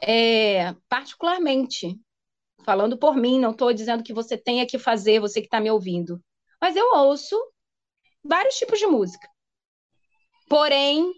É, 0.01 0.73
particularmente, 0.89 1.99
falando 2.67 2.97
por 2.97 3.15
mim, 3.15 3.39
não 3.39 3.51
estou 3.51 3.71
dizendo 3.71 4.03
que 4.03 4.11
você 4.11 4.37
tenha 4.37 4.67
que 4.67 4.77
fazer, 4.77 5.21
você 5.21 5.39
que 5.39 5.47
está 5.47 5.57
me 5.57 5.71
ouvindo, 5.71 6.21
mas 6.61 6.75
eu 6.75 6.85
ouço 6.93 7.33
vários 8.21 8.57
tipos 8.57 8.77
de 8.77 8.85
música. 8.85 9.25
Porém, 10.49 11.13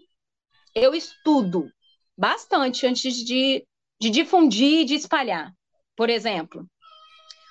eu 0.76 0.94
estudo 0.94 1.68
bastante 2.16 2.86
antes 2.86 3.16
de, 3.16 3.66
de 4.00 4.10
difundir 4.10 4.82
e 4.82 4.84
de 4.84 4.94
espalhar. 4.94 5.52
Por 5.96 6.08
exemplo, 6.08 6.64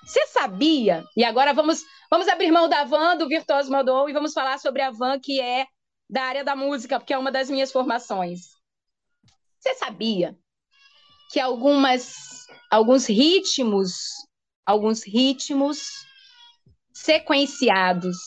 você 0.05 0.25
sabia? 0.27 1.03
E 1.17 1.25
agora 1.25 1.53
vamos, 1.53 1.83
vamos 2.09 2.29
abrir 2.29 2.53
mão 2.53 2.69
da 2.69 2.85
van, 2.85 3.17
do 3.17 3.27
Virtuoso 3.27 3.69
Modon, 3.69 4.07
e 4.07 4.13
vamos 4.13 4.31
falar 4.31 4.59
sobre 4.59 4.81
a 4.81 4.91
van 4.91 5.19
que 5.19 5.41
é 5.41 5.67
da 6.09 6.23
área 6.23 6.43
da 6.43 6.55
música, 6.55 6.97
porque 6.97 7.13
é 7.13 7.17
uma 7.17 7.33
das 7.33 7.49
minhas 7.49 7.69
formações. 7.69 8.51
Você 9.59 9.75
sabia 9.75 10.39
que 11.29 11.39
algumas, 11.39 12.47
alguns 12.71 13.07
ritmos, 13.07 13.93
alguns 14.65 15.03
ritmos 15.03 15.87
sequenciados, 16.91 18.17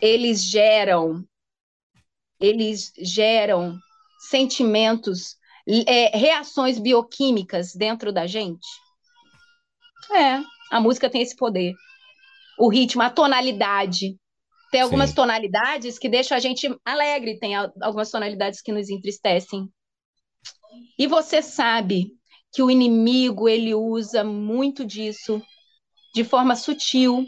eles 0.00 0.42
geram, 0.42 1.24
eles 2.38 2.92
geram 2.96 3.78
sentimentos, 4.30 5.36
é, 5.86 6.16
reações 6.16 6.78
bioquímicas 6.78 7.74
dentro 7.74 8.12
da 8.12 8.26
gente? 8.26 8.66
É, 10.12 10.40
a 10.70 10.80
música 10.80 11.10
tem 11.10 11.22
esse 11.22 11.34
poder. 11.34 11.74
O 12.58 12.68
ritmo, 12.68 13.02
a 13.02 13.10
tonalidade. 13.10 14.16
Tem 14.70 14.80
algumas 14.80 15.10
Sim. 15.10 15.16
tonalidades 15.16 15.98
que 15.98 16.08
deixam 16.08 16.36
a 16.36 16.40
gente 16.40 16.68
alegre, 16.84 17.38
tem 17.38 17.54
algumas 17.54 18.10
tonalidades 18.10 18.60
que 18.60 18.72
nos 18.72 18.88
entristecem. 18.88 19.68
E 20.98 21.06
você 21.06 21.42
sabe 21.42 22.15
que 22.56 22.62
o 22.62 22.70
inimigo 22.70 23.50
ele 23.50 23.74
usa 23.74 24.24
muito 24.24 24.82
disso 24.82 25.42
de 26.14 26.24
forma 26.24 26.56
sutil 26.56 27.26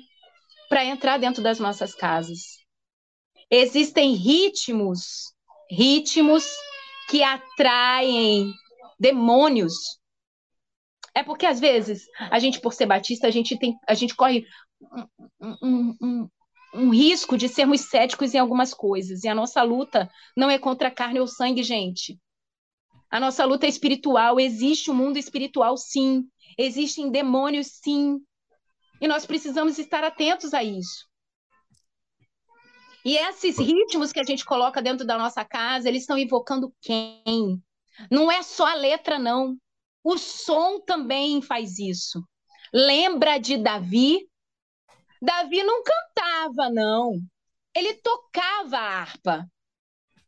para 0.70 0.82
entrar 0.82 1.18
dentro 1.18 1.42
das 1.42 1.58
nossas 1.58 1.94
casas. 1.94 2.56
Existem 3.50 4.14
ritmos, 4.14 5.34
ritmos 5.70 6.46
que 7.10 7.22
atraem 7.22 8.54
demônios 8.98 9.74
É 11.14 11.22
porque 11.22 11.44
às 11.44 11.60
vezes 11.60 12.06
a 12.30 12.38
gente, 12.38 12.58
por 12.58 12.72
ser 12.72 12.86
batista, 12.86 13.26
a 13.26 13.30
gente 13.30 13.58
tem, 13.58 13.76
a 13.86 13.92
gente 13.92 14.16
corre 14.16 14.46
um, 15.38 15.56
um, 15.62 15.96
um, 16.02 16.28
um 16.74 16.90
risco 16.90 17.36
de 17.36 17.50
sermos 17.50 17.82
céticos 17.82 18.32
em 18.32 18.38
algumas 18.38 18.72
coisas. 18.72 19.24
E 19.24 19.28
a 19.28 19.34
nossa 19.34 19.62
luta 19.62 20.10
não 20.34 20.48
é 20.48 20.58
contra 20.58 20.88
a 20.88 20.94
carne 20.94 21.20
ou 21.20 21.26
sangue, 21.26 21.62
gente. 21.62 22.18
A 23.10 23.18
nossa 23.18 23.44
luta 23.44 23.66
é 23.66 23.68
espiritual. 23.68 24.38
Existe 24.38 24.90
um 24.90 24.94
mundo 24.94 25.16
espiritual, 25.18 25.76
sim. 25.76 26.24
Existem 26.56 27.10
demônios, 27.10 27.68
sim. 27.82 28.18
E 29.00 29.08
nós 29.08 29.24
precisamos 29.24 29.78
estar 29.78 30.04
atentos 30.04 30.52
a 30.52 30.62
isso. 30.62 31.06
E 33.04 33.16
esses 33.16 33.58
ritmos 33.58 34.12
que 34.12 34.20
a 34.20 34.24
gente 34.24 34.44
coloca 34.44 34.82
dentro 34.82 35.06
da 35.06 35.16
nossa 35.16 35.44
casa, 35.44 35.88
eles 35.88 36.02
estão 36.02 36.18
invocando 36.18 36.74
quem? 36.80 37.62
Não 38.10 38.30
é 38.30 38.42
só 38.42 38.66
a 38.66 38.74
letra, 38.74 39.18
não. 39.18 39.56
O 40.04 40.18
som 40.18 40.80
também 40.80 41.40
faz 41.40 41.78
isso. 41.78 42.22
Lembra 42.72 43.38
de 43.38 43.56
Davi? 43.56 44.28
Davi 45.22 45.62
não 45.62 45.82
cantava, 45.82 46.70
não. 46.70 47.18
Ele 47.74 47.94
tocava 47.94 48.76
a 48.76 49.00
harpa. 49.00 49.48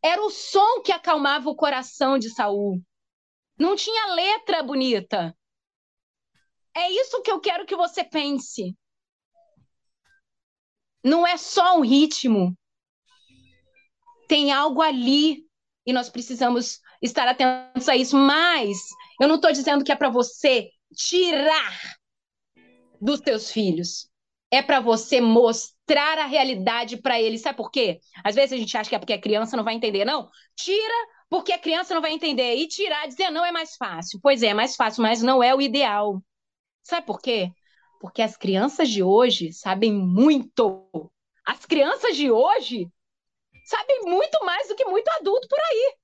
Era 0.03 0.23
o 0.23 0.31
som 0.31 0.83
que 0.83 0.93
acalmava 0.93 1.51
o 1.51 1.57
coração 1.57 2.19
de 2.19 2.31
Saul. 2.31 2.83
Não 3.59 3.77
tinha 3.77 4.15
letra 4.15 4.63
bonita. 4.63 5.37
É 6.75 6.91
isso 6.91 7.21
que 7.23 7.31
eu 7.31 7.41
quero 7.41 7.67
que 7.67 7.77
você 7.77 8.03
pense. 8.03 8.77
Não 11.05 11.27
é 11.27 11.37
só 11.37 11.79
um 11.79 11.83
ritmo. 11.83 12.57
Tem 14.29 14.53
algo 14.53 14.81
ali 14.81 15.47
e 15.87 15.93
nós 15.93 16.09
precisamos 16.09 16.81
estar 17.03 17.29
atentos 17.29 17.89
a 17.89 17.97
isso. 17.97 18.17
Mas 18.17 18.79
eu 19.21 19.29
não 19.29 19.37
estou 19.37 19.53
dizendo 19.53 19.85
que 19.85 19.93
é 19.93 19.97
para 19.97 20.09
você 20.09 20.71
tirar 20.95 21.99
dos 23.01 23.21
teus 23.21 23.51
filhos. 23.51 24.10
É 24.51 24.61
para 24.63 24.81
você 24.81 25.21
mostrar 25.21 26.19
a 26.19 26.27
realidade 26.27 26.97
para 26.97 27.21
eles. 27.21 27.43
Sabe 27.43 27.57
por 27.57 27.71
quê? 27.71 28.01
Às 28.25 28.35
vezes 28.35 28.53
a 28.53 28.57
gente 28.57 28.77
acha 28.77 28.89
que 28.89 28.97
é 28.97 28.99
porque 28.99 29.13
a 29.13 29.21
criança 29.21 29.57
não 29.57 29.65
vai 29.65 29.75
entender. 29.75 30.05
Não, 30.05 30.29
tira 30.57 30.95
porque 31.29 31.53
a 31.53 31.59
criança 31.59 31.95
não 31.95 32.03
vai 32.03 32.13
entender. 32.13 32.57
E 32.57 32.67
tirar, 32.67 33.07
dizer 33.07 33.31
não 33.31 33.45
é 33.45 33.53
mais 33.53 33.77
fácil. 33.77 34.19
Pois 34.23 34.43
é, 34.43 34.49
é 34.49 34.55
mais 34.55 34.75
fácil, 34.75 35.03
mas 35.03 35.23
não 35.23 35.43
é 35.43 35.55
o 35.55 35.61
ideal. 35.61 36.21
Sabe 36.83 37.07
por 37.07 37.21
quê? 37.21 37.51
Porque 38.01 38.23
as 38.23 38.37
crianças 38.37 38.89
de 38.89 39.03
hoje 39.03 39.53
sabem 39.53 39.93
muito. 39.93 40.89
As 41.47 41.65
crianças 41.67 42.17
de 42.17 42.31
hoje 42.31 42.89
sabem 43.65 44.01
muito 44.03 44.45
mais 44.45 44.69
do 44.69 44.75
que 44.75 44.85
muito 44.85 45.09
adulto 45.11 45.47
por 45.49 45.59
aí. 45.59 45.95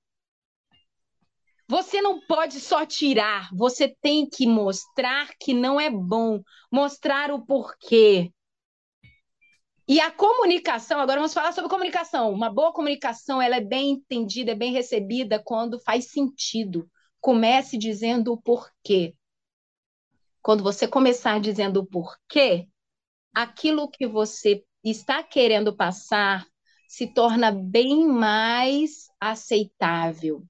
Você 1.69 2.01
não 2.01 2.21
pode 2.21 2.61
só 2.61 2.85
tirar, 2.85 3.49
você 3.53 3.93
tem 4.01 4.25
que 4.25 4.47
mostrar 4.47 5.35
que 5.37 5.53
não 5.53 5.79
é 5.79 5.89
bom, 5.89 6.41
mostrar 6.71 7.29
o 7.29 7.45
porquê. 7.45 8.31
E 9.89 10.01
a 10.01 10.11
comunicação, 10.11 10.99
agora 10.99 11.19
vamos 11.19 11.33
falar 11.33 11.53
sobre 11.53 11.69
comunicação. 11.69 12.29
Uma 12.33 12.49
boa 12.49 12.73
comunicação, 12.73 13.41
ela 13.41 13.55
é 13.55 13.61
bem 13.61 13.91
entendida, 13.91 14.51
é 14.51 14.55
bem 14.55 14.73
recebida 14.73 15.41
quando 15.41 15.79
faz 15.79 16.11
sentido. 16.11 16.89
Comece 17.21 17.77
dizendo 17.77 18.33
o 18.33 18.41
porquê. 18.41 19.15
Quando 20.41 20.61
você 20.61 20.89
começar 20.89 21.39
dizendo 21.39 21.79
o 21.79 21.85
porquê, 21.85 22.67
aquilo 23.33 23.89
que 23.89 24.05
você 24.05 24.61
está 24.83 25.23
querendo 25.23 25.73
passar 25.73 26.45
se 26.89 27.07
torna 27.07 27.49
bem 27.49 28.05
mais 28.07 29.07
aceitável. 29.21 30.43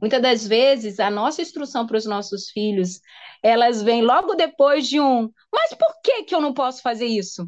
Muitas 0.00 0.22
das 0.22 0.46
vezes, 0.46 0.98
a 0.98 1.10
nossa 1.10 1.42
instrução 1.42 1.86
para 1.86 1.96
os 1.96 2.06
nossos 2.06 2.48
filhos, 2.50 3.00
elas 3.42 3.82
vêm 3.82 4.02
logo 4.02 4.34
depois 4.34 4.88
de 4.88 4.98
um, 4.98 5.30
mas 5.52 5.74
por 5.74 6.00
que, 6.02 6.24
que 6.24 6.34
eu 6.34 6.40
não 6.40 6.54
posso 6.54 6.80
fazer 6.80 7.06
isso? 7.06 7.46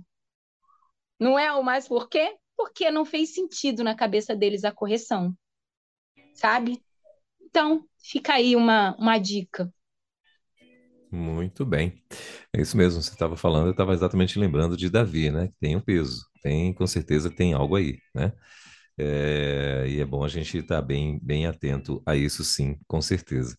Não 1.18 1.38
é 1.38 1.52
o 1.52 1.62
mais 1.62 1.88
por 1.88 2.08
quê? 2.08 2.36
Porque 2.56 2.90
não 2.90 3.04
fez 3.04 3.34
sentido 3.34 3.82
na 3.82 3.94
cabeça 3.94 4.34
deles 4.34 4.64
a 4.64 4.72
correção, 4.72 5.34
sabe? 6.34 6.82
Então, 7.40 7.84
fica 7.98 8.34
aí 8.34 8.54
uma, 8.54 8.96
uma 8.98 9.18
dica. 9.18 9.72
Muito 11.10 11.64
bem. 11.64 12.02
É 12.54 12.60
isso 12.60 12.76
mesmo, 12.76 13.02
você 13.02 13.10
estava 13.10 13.36
falando, 13.36 13.66
eu 13.66 13.70
estava 13.72 13.94
exatamente 13.94 14.38
lembrando 14.38 14.76
de 14.76 14.90
Davi, 14.90 15.30
né? 15.30 15.48
Que 15.48 15.54
tem 15.60 15.76
um 15.76 15.80
peso, 15.80 16.26
tem, 16.42 16.72
com 16.74 16.86
certeza 16.86 17.30
tem 17.30 17.54
algo 17.54 17.76
aí, 17.76 17.98
né? 18.14 18.32
É, 18.98 19.86
e 19.88 20.00
é 20.00 20.04
bom 20.04 20.24
a 20.24 20.28
gente 20.28 20.58
estar 20.58 20.76
tá 20.76 20.82
bem, 20.82 21.18
bem 21.22 21.46
atento 21.46 22.02
a 22.04 22.16
isso, 22.16 22.44
sim, 22.44 22.76
com 22.86 23.00
certeza. 23.00 23.56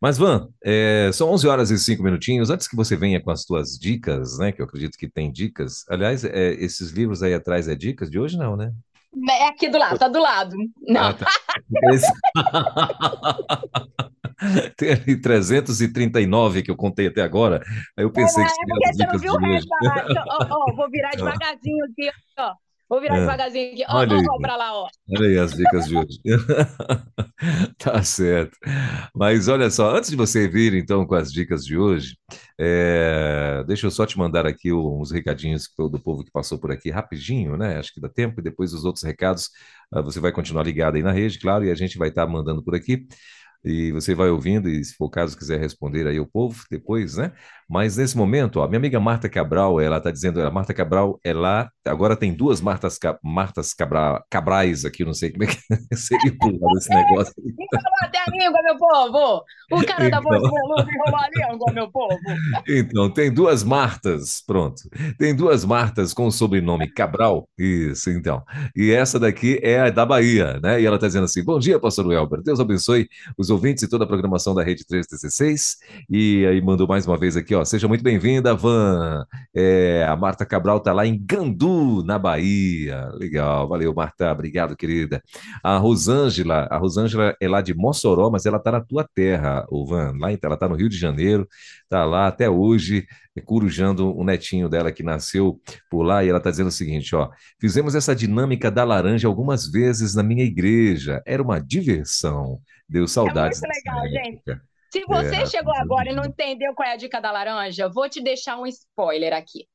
Mas, 0.00 0.16
Van, 0.16 0.48
é, 0.64 1.10
são 1.12 1.28
11 1.30 1.46
horas 1.46 1.70
e 1.70 1.78
5 1.78 2.02
minutinhos. 2.02 2.48
Antes 2.48 2.66
que 2.66 2.74
você 2.74 2.96
venha 2.96 3.20
com 3.20 3.30
as 3.30 3.44
tuas 3.44 3.78
dicas, 3.78 4.38
né? 4.38 4.50
Que 4.50 4.62
eu 4.62 4.66
acredito 4.66 4.96
que 4.96 5.06
tem 5.08 5.30
dicas. 5.30 5.84
Aliás, 5.90 6.24
é, 6.24 6.52
esses 6.54 6.90
livros 6.90 7.22
aí 7.22 7.34
atrás 7.34 7.68
é 7.68 7.74
dicas 7.74 8.10
de 8.10 8.18
hoje, 8.18 8.38
não, 8.38 8.56
né? 8.56 8.72
É 9.28 9.48
aqui 9.48 9.68
do 9.68 9.76
lado, 9.76 9.98
tá 9.98 10.08
do 10.08 10.20
lado. 10.20 10.56
Não. 10.86 11.08
Ah, 11.08 11.12
tá. 11.12 11.26
Tem 14.76 14.92
ali 14.92 15.20
339 15.20 16.62
que 16.62 16.70
eu 16.70 16.76
contei 16.76 17.08
até 17.08 17.20
agora. 17.20 17.62
Aí 17.96 18.04
eu 18.04 18.10
pensei 18.10 18.42
é, 18.42 18.46
que 18.46 18.54
seria 18.54 18.72
é 18.72 18.76
porque 18.78 18.96
você 18.96 19.06
não 19.06 19.18
viu 19.18 19.34
o 19.34 19.38
resto. 19.38 19.68
Ó, 20.50 20.74
vou 20.74 20.90
virar 20.90 21.10
devagarzinho 21.16 21.84
aqui, 21.84 22.10
ó. 22.38 22.54
Vou 22.90 23.00
virar 23.00 23.18
é. 23.18 23.20
devagarzinho 23.20 23.72
aqui. 23.72 23.84
Ó, 23.88 23.98
Olha 23.98 24.16
ó, 24.16 24.34
ó, 24.34 24.38
pra 24.38 24.56
lá, 24.56 24.74
ó. 24.74 24.88
Olha 25.16 25.28
aí 25.28 25.38
as 25.38 25.52
dicas 25.52 25.86
de 25.86 25.96
hoje. 25.96 26.20
tá 27.78 28.02
certo. 28.02 28.58
Mas 29.14 29.46
olha 29.46 29.70
só, 29.70 29.96
antes 29.96 30.10
de 30.10 30.16
você 30.16 30.48
vir 30.48 30.74
então 30.74 31.06
com 31.06 31.14
as 31.14 31.32
dicas 31.32 31.64
de 31.64 31.78
hoje, 31.78 32.18
é... 32.58 33.62
deixa 33.68 33.86
eu 33.86 33.92
só 33.92 34.04
te 34.04 34.18
mandar 34.18 34.44
aqui 34.44 34.72
uns 34.72 35.12
recadinhos 35.12 35.68
do 35.78 36.00
povo 36.00 36.24
que 36.24 36.32
passou 36.32 36.58
por 36.58 36.72
aqui 36.72 36.90
rapidinho, 36.90 37.56
né? 37.56 37.78
Acho 37.78 37.94
que 37.94 38.00
dá 38.00 38.08
tempo, 38.08 38.40
e 38.40 38.42
depois 38.42 38.74
os 38.74 38.84
outros 38.84 39.04
recados 39.04 39.50
ah, 39.92 40.02
você 40.02 40.18
vai 40.18 40.32
continuar 40.32 40.64
ligado 40.64 40.96
aí 40.96 41.02
na 41.02 41.12
rede, 41.12 41.38
claro, 41.38 41.64
e 41.64 41.70
a 41.70 41.74
gente 41.76 41.96
vai 41.96 42.08
estar 42.08 42.26
tá 42.26 42.32
mandando 42.32 42.60
por 42.60 42.74
aqui 42.74 43.06
e 43.64 43.92
você 43.92 44.14
vai 44.14 44.30
ouvindo, 44.30 44.68
e 44.68 44.82
se 44.82 44.94
for 44.94 45.06
o 45.06 45.10
caso, 45.10 45.36
quiser 45.36 45.60
responder 45.60 46.06
aí 46.06 46.18
o 46.18 46.26
povo 46.26 46.64
depois, 46.70 47.16
né? 47.16 47.32
Mas 47.70 47.96
nesse 47.96 48.16
momento, 48.16 48.58
ó, 48.58 48.66
minha 48.66 48.78
amiga 48.78 48.98
Marta 48.98 49.28
Cabral, 49.28 49.80
ela 49.80 49.98
está 49.98 50.10
dizendo, 50.10 50.42
a 50.42 50.50
Marta 50.50 50.74
Cabral, 50.74 51.20
ela 51.22 51.70
agora 51.86 52.16
tem 52.16 52.34
duas 52.34 52.60
Martas, 52.60 52.98
Martas 53.22 53.72
Cabra, 53.72 54.20
Cabrais 54.28 54.84
aqui, 54.84 55.04
não 55.04 55.14
sei 55.14 55.30
como 55.30 55.44
é 55.44 55.46
que 55.46 55.56
seria 55.96 56.32
esse 56.76 56.90
negócio. 56.90 57.32
Enrolou 57.70 57.94
até 58.02 58.18
a 58.18 58.24
língua, 58.32 58.60
meu 58.64 58.76
povo! 58.76 59.44
O 59.70 59.86
cara 59.86 60.08
então... 60.08 60.20
da 60.20 60.20
voz 60.20 60.42
enrolou 60.42 60.78
a 61.14 61.28
língua, 61.32 61.72
meu 61.72 61.90
povo! 61.92 62.18
Então, 62.66 63.08
tem 63.08 63.32
duas 63.32 63.62
Martas, 63.62 64.42
pronto. 64.44 64.82
Tem 65.16 65.32
duas 65.32 65.64
Martas 65.64 66.12
com 66.12 66.26
o 66.26 66.32
sobrenome 66.32 66.90
Cabral, 66.90 67.48
isso, 67.56 68.10
então. 68.10 68.42
E 68.74 68.90
essa 68.90 69.16
daqui 69.16 69.60
é 69.62 69.80
a 69.80 69.90
da 69.90 70.04
Bahia, 70.04 70.58
né? 70.60 70.80
E 70.80 70.86
ela 70.86 70.96
está 70.96 71.06
dizendo 71.06 71.24
assim, 71.24 71.44
bom 71.44 71.60
dia, 71.60 71.78
pastor 71.78 72.12
Elber, 72.12 72.42
Deus 72.42 72.58
abençoe 72.58 73.08
os 73.38 73.48
ouvintes 73.48 73.84
e 73.84 73.88
toda 73.88 74.02
a 74.02 74.08
programação 74.08 74.56
da 74.56 74.64
Rede 74.64 74.84
316. 74.84 75.76
E 76.10 76.44
aí 76.46 76.60
mandou 76.60 76.88
mais 76.88 77.06
uma 77.06 77.16
vez 77.16 77.36
aqui, 77.36 77.54
ó, 77.54 77.59
seja 77.64 77.88
muito 77.88 78.02
bem-vinda, 78.02 78.54
Van. 78.54 79.24
É, 79.54 80.04
a 80.08 80.16
Marta 80.16 80.46
Cabral 80.46 80.78
está 80.78 80.92
lá 80.92 81.06
em 81.06 81.18
Gandu, 81.18 82.02
na 82.04 82.18
Bahia. 82.18 83.10
Legal, 83.14 83.68
valeu, 83.68 83.92
Marta, 83.94 84.30
obrigado, 84.32 84.76
querida. 84.76 85.22
A 85.62 85.76
Rosângela, 85.76 86.66
a 86.70 86.76
Rosângela 86.76 87.36
é 87.40 87.48
lá 87.48 87.60
de 87.60 87.74
Mossoró, 87.74 88.30
mas 88.30 88.46
ela 88.46 88.58
está 88.58 88.72
na 88.72 88.80
tua 88.80 89.08
terra, 89.14 89.66
o 89.70 89.86
Van. 89.86 90.12
Lá, 90.18 90.30
ela 90.30 90.54
está 90.54 90.68
no 90.68 90.74
Rio 90.74 90.88
de 90.88 90.96
Janeiro, 90.96 91.46
está 91.82 92.04
lá 92.04 92.26
até 92.26 92.48
hoje, 92.48 93.06
corujando 93.44 94.16
o 94.16 94.24
netinho 94.24 94.68
dela 94.68 94.92
que 94.92 95.02
nasceu 95.02 95.60
por 95.90 96.02
lá, 96.02 96.24
e 96.24 96.28
ela 96.28 96.38
está 96.38 96.50
dizendo 96.50 96.68
o 96.68 96.72
seguinte, 96.72 97.14
ó, 97.14 97.30
fizemos 97.60 97.94
essa 97.94 98.14
dinâmica 98.14 98.70
da 98.70 98.84
laranja 98.84 99.28
algumas 99.28 99.66
vezes 99.70 100.14
na 100.14 100.22
minha 100.22 100.44
igreja, 100.44 101.22
era 101.26 101.42
uma 101.42 101.60
diversão. 101.60 102.60
Deu 102.88 103.06
saudades. 103.06 103.62
É 103.62 103.66
muito 103.66 103.76
legal, 103.84 104.08
gente. 104.08 104.69
Se 104.90 105.04
você 105.06 105.36
é, 105.36 105.46
chegou 105.46 105.74
agora 105.74 106.10
e 106.10 106.14
não 106.14 106.24
entendeu 106.24 106.74
qual 106.74 106.88
é 106.88 106.92
a 106.92 106.96
dica 106.96 107.20
da 107.20 107.30
laranja, 107.30 107.88
vou 107.88 108.08
te 108.08 108.20
deixar 108.20 108.58
um 108.58 108.66
spoiler 108.66 109.32
aqui. 109.32 109.68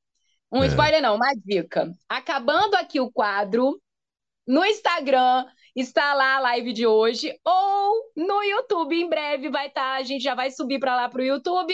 Um 0.52 0.64
é. 0.64 0.68
spoiler 0.68 1.02
não, 1.02 1.16
uma 1.16 1.34
dica. 1.44 1.92
Acabando 2.08 2.76
aqui 2.76 3.00
o 3.00 3.12
quadro, 3.12 3.82
no 4.48 4.66
Instagram 4.66 5.46
está 5.76 6.14
lá 6.14 6.36
a 6.36 6.40
live 6.40 6.74
de 6.74 6.86
hoje, 6.86 7.34
ou 7.44 8.12
no 8.16 8.44
YouTube, 8.44 8.96
em 8.96 9.10
breve 9.10 9.50
vai 9.50 9.68
estar, 9.68 9.82
tá, 9.82 9.96
a 9.96 10.04
gente 10.04 10.24
já 10.24 10.36
vai 10.36 10.52
subir 10.52 10.80
para 10.80 10.96
lá 10.96 11.10
para 11.10 11.22
o 11.22 11.26
YouTube. 11.26 11.74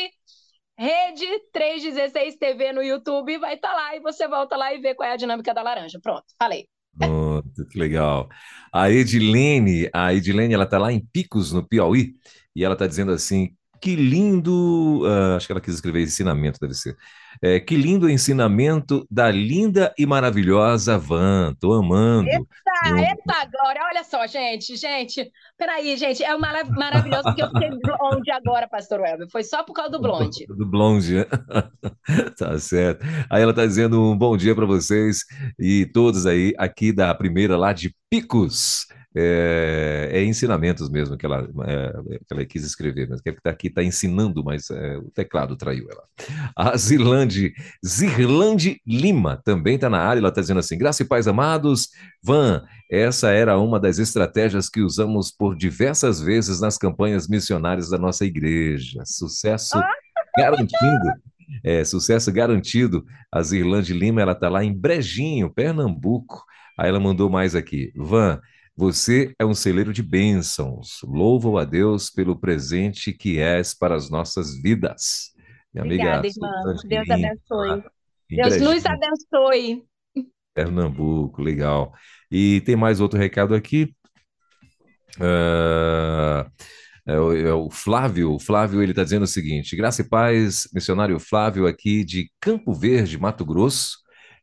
Rede 0.77 1.27
316 1.53 2.37
TV 2.37 2.73
no 2.73 2.81
YouTube 2.81 3.37
vai 3.37 3.55
estar 3.55 3.69
tá 3.69 3.75
lá 3.75 3.95
e 3.95 3.99
você 3.99 4.27
volta 4.27 4.55
lá 4.55 4.73
e 4.73 4.79
vê 4.79 4.95
qual 4.95 5.07
é 5.07 5.13
a 5.13 5.17
dinâmica 5.17 5.53
da 5.53 5.61
laranja. 5.61 5.99
Pronto, 6.01 6.25
falei. 6.39 6.67
Muito 6.95 7.65
que 7.67 7.77
legal. 7.77 8.27
A 8.73 8.89
Edilene, 8.89 9.89
a 9.93 10.13
Edilene, 10.13 10.53
ela 10.53 10.63
está 10.63 10.77
lá 10.77 10.91
em 10.91 10.99
Picos, 10.99 11.51
no 11.51 11.67
Piauí, 11.67 12.13
e 12.55 12.63
ela 12.63 12.73
está 12.73 12.87
dizendo 12.87 13.11
assim: 13.11 13.55
que 13.81 13.95
lindo, 13.95 15.01
uh, 15.01 15.35
acho 15.35 15.47
que 15.47 15.51
ela 15.51 15.59
quis 15.59 15.73
escrever 15.73 16.03
ensinamento, 16.03 16.59
deve 16.61 16.75
ser. 16.75 16.95
É, 17.41 17.59
que 17.59 17.75
lindo 17.75 18.07
ensinamento 18.07 19.07
da 19.09 19.31
linda 19.31 19.91
e 19.97 20.05
maravilhosa 20.05 20.99
Van, 20.99 21.55
tô 21.59 21.73
amando. 21.73 22.29
Eita, 22.29 22.99
eita 22.99 23.49
glória! 23.51 23.81
Olha 23.85 24.03
só, 24.03 24.27
gente, 24.27 24.75
gente. 24.75 25.31
Peraí, 25.57 25.97
gente, 25.97 26.23
é 26.23 26.35
uma 26.35 26.63
maravilhoso 26.69 27.33
que 27.33 27.41
eu 27.41 27.47
fiquei 27.49 27.69
blonde 27.69 28.29
agora, 28.31 28.67
pastor 28.67 28.99
Welber. 28.99 29.27
Foi 29.31 29.43
só 29.43 29.63
por 29.63 29.73
causa 29.73 29.91
do 29.91 29.99
blonde. 29.99 30.45
Do 30.45 30.65
blonde, 30.67 31.15
né? 31.15 31.25
tá 32.37 32.59
certo. 32.59 33.03
Aí 33.31 33.41
ela 33.41 33.53
tá 33.53 33.65
dizendo 33.65 33.99
um 33.99 34.15
bom 34.15 34.37
dia 34.37 34.53
para 34.53 34.65
vocês 34.67 35.25
e 35.57 35.87
todos 35.87 36.27
aí 36.27 36.53
aqui 36.59 36.93
da 36.93 37.15
primeira 37.15 37.57
lá 37.57 37.73
de 37.73 37.95
Picos 38.11 38.85
é, 39.15 40.09
é, 40.13 40.23
ensinamentos 40.23 40.89
mesmo 40.89 41.17
que 41.17 41.25
ela, 41.25 41.47
é, 41.65 42.19
que 42.19 42.33
ela 42.33 42.45
quis 42.45 42.63
escrever, 42.63 43.09
mas 43.09 43.19
que 43.19 43.29
está 43.29 43.49
aqui 43.49 43.67
está 43.67 43.83
ensinando, 43.83 44.41
mas 44.43 44.69
é, 44.69 44.97
o 44.97 45.11
teclado 45.11 45.57
traiu 45.57 45.87
ela. 45.91 46.03
A 46.55 46.77
Zirlande, 46.77 47.53
Zirlande 47.85 48.81
Lima 48.87 49.41
também 49.43 49.75
está 49.75 49.89
na 49.89 49.99
área, 49.99 50.19
ela 50.19 50.29
está 50.29 50.39
dizendo 50.39 50.59
assim: 50.59 50.77
graça 50.77 51.03
e 51.03 51.05
paz 51.05 51.27
amados, 51.27 51.89
Van, 52.23 52.63
essa 52.89 53.31
era 53.31 53.59
uma 53.59 53.79
das 53.79 53.99
estratégias 53.99 54.69
que 54.69 54.81
usamos 54.81 55.29
por 55.29 55.55
diversas 55.57 56.21
vezes 56.21 56.61
nas 56.61 56.77
campanhas 56.77 57.27
missionárias 57.27 57.89
da 57.89 57.97
nossa 57.97 58.25
igreja. 58.25 59.03
Sucesso 59.05 59.77
ah! 59.77 59.91
garantido. 60.37 61.11
É, 61.65 61.83
sucesso 61.83 62.31
garantido. 62.31 63.05
A 63.29 63.41
Zirlande 63.41 63.93
Lima, 63.93 64.21
ela 64.21 64.31
está 64.31 64.47
lá 64.47 64.63
em 64.63 64.73
Brejinho, 64.73 65.49
Pernambuco. 65.49 66.45
Aí 66.77 66.87
ela 66.87 66.99
mandou 66.99 67.29
mais 67.29 67.55
aqui. 67.55 67.91
Van, 67.95 68.39
você 68.81 69.31
é 69.37 69.45
um 69.45 69.53
celeiro 69.53 69.93
de 69.93 70.01
bênçãos. 70.01 71.01
Louvo 71.03 71.59
a 71.59 71.63
Deus 71.63 72.09
pelo 72.09 72.35
presente 72.35 73.13
que 73.13 73.37
és 73.37 73.75
para 73.75 73.93
as 73.93 74.09
nossas 74.09 74.59
vidas. 74.59 75.35
Minha 75.71 75.85
Obrigada, 75.85 76.17
amiga, 76.17 76.35
irmã. 76.35 76.75
Deus 76.87 77.09
abençoe. 77.11 77.83
Deus 78.27 78.57
nos 78.59 78.83
abençoe. 78.83 79.83
Pernambuco, 80.55 81.43
legal. 81.43 81.93
E 82.31 82.61
tem 82.61 82.75
mais 82.75 82.99
outro 82.99 83.19
recado 83.19 83.53
aqui. 83.53 83.93
Uh, 85.19 86.49
é, 87.05 87.19
o, 87.19 87.33
é 87.35 87.53
o 87.53 87.69
Flávio, 87.69 88.33
o 88.33 88.39
Flávio 88.39 88.81
ele 88.81 88.93
está 88.93 89.03
dizendo 89.03 89.23
o 89.23 89.27
seguinte: 89.27 89.75
Graça 89.75 90.01
e 90.01 90.09
paz, 90.09 90.67
missionário 90.73 91.19
Flávio 91.19 91.67
aqui 91.67 92.03
de 92.03 92.31
Campo 92.39 92.73
Verde, 92.73 93.19
Mato 93.19 93.45
Grosso. 93.45 94.00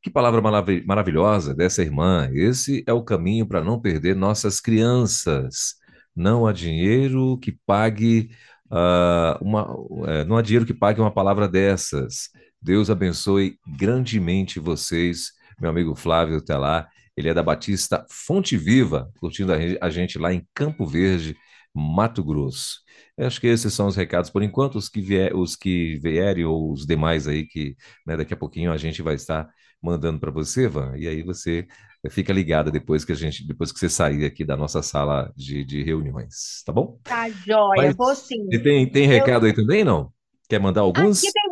Que 0.09 0.13
palavra 0.15 0.41
maravilhosa 0.87 1.55
dessa 1.55 1.83
irmã. 1.83 2.31
Esse 2.33 2.83
é 2.87 2.93
o 2.95 3.05
caminho 3.05 3.47
para 3.47 3.63
não 3.63 3.79
perder 3.79 4.17
nossas 4.17 4.59
crianças. 4.59 5.75
Não 6.17 6.47
há 6.47 6.53
dinheiro 6.53 7.37
que 7.37 7.53
pague 7.67 8.31
uh, 8.71 9.45
uma, 9.45 9.69
é, 10.07 10.25
não 10.25 10.39
há 10.39 10.41
dinheiro 10.41 10.65
que 10.65 10.73
pague 10.73 10.99
uma 10.99 11.11
palavra 11.11 11.47
dessas. 11.47 12.31
Deus 12.59 12.89
abençoe 12.89 13.59
grandemente 13.77 14.59
vocês. 14.59 15.33
Meu 15.61 15.69
amigo 15.69 15.95
Flávio 15.95 16.39
está 16.39 16.57
lá. 16.57 16.89
Ele 17.15 17.29
é 17.29 17.35
da 17.35 17.43
Batista 17.43 18.07
Fonte 18.11 18.57
Viva, 18.57 19.11
curtindo 19.21 19.53
a 19.53 19.91
gente 19.91 20.19
lá 20.19 20.33
em 20.33 20.43
Campo 20.55 20.87
Verde, 20.87 21.37
Mato 21.75 22.25
Grosso. 22.25 22.79
Eu 23.15 23.27
acho 23.27 23.39
que 23.39 23.47
esses 23.47 23.75
são 23.75 23.89
os 23.89 23.95
recados 23.95 24.31
por 24.31 24.43
enquanto. 24.43 24.77
Os 24.77 24.89
que, 24.89 25.03
vier, 25.03 25.37
os 25.37 25.55
que 25.55 25.99
vierem 25.99 26.47
ou 26.47 26.73
os 26.73 26.87
demais 26.87 27.29
aí 27.29 27.45
que 27.45 27.77
né, 28.07 28.17
daqui 28.17 28.33
a 28.33 28.39
pouquinho 28.39 28.73
a 28.73 28.79
gente 28.79 29.03
vai 29.03 29.15
estar 29.15 29.47
mandando 29.83 30.19
para 30.19 30.31
você, 30.31 30.69
Van, 30.69 30.97
e 30.97 31.07
aí 31.07 31.23
você 31.23 31.67
fica 32.11 32.33
ligada 32.33 32.71
depois 32.71 33.05
que 33.05 33.13
a 33.13 33.15
gente, 33.15 33.47
depois 33.47 33.73
que 33.73 33.79
você 33.79 33.89
sair 33.89 34.25
aqui 34.25 34.45
da 34.45 34.57
nossa 34.57 34.83
sala 34.83 35.33
de, 35.37 35.65
de 35.65 35.83
reuniões, 35.83 36.63
tá 36.65 36.73
bom? 36.73 36.99
Tá 37.05 37.29
jóia, 37.31 37.83
Mas, 37.83 37.97
vou 37.97 38.15
sim. 38.15 38.47
E 38.51 38.59
tem, 38.59 38.89
tem 38.91 39.07
recado 39.07 39.47
eu... 39.47 39.51
aí 39.51 39.55
também, 39.55 39.85
não? 39.85 40.13
Quer 40.49 40.61
mandar 40.61 40.81
alguns? 40.81 41.23
Aqui 41.23 41.31
tem 41.31 41.43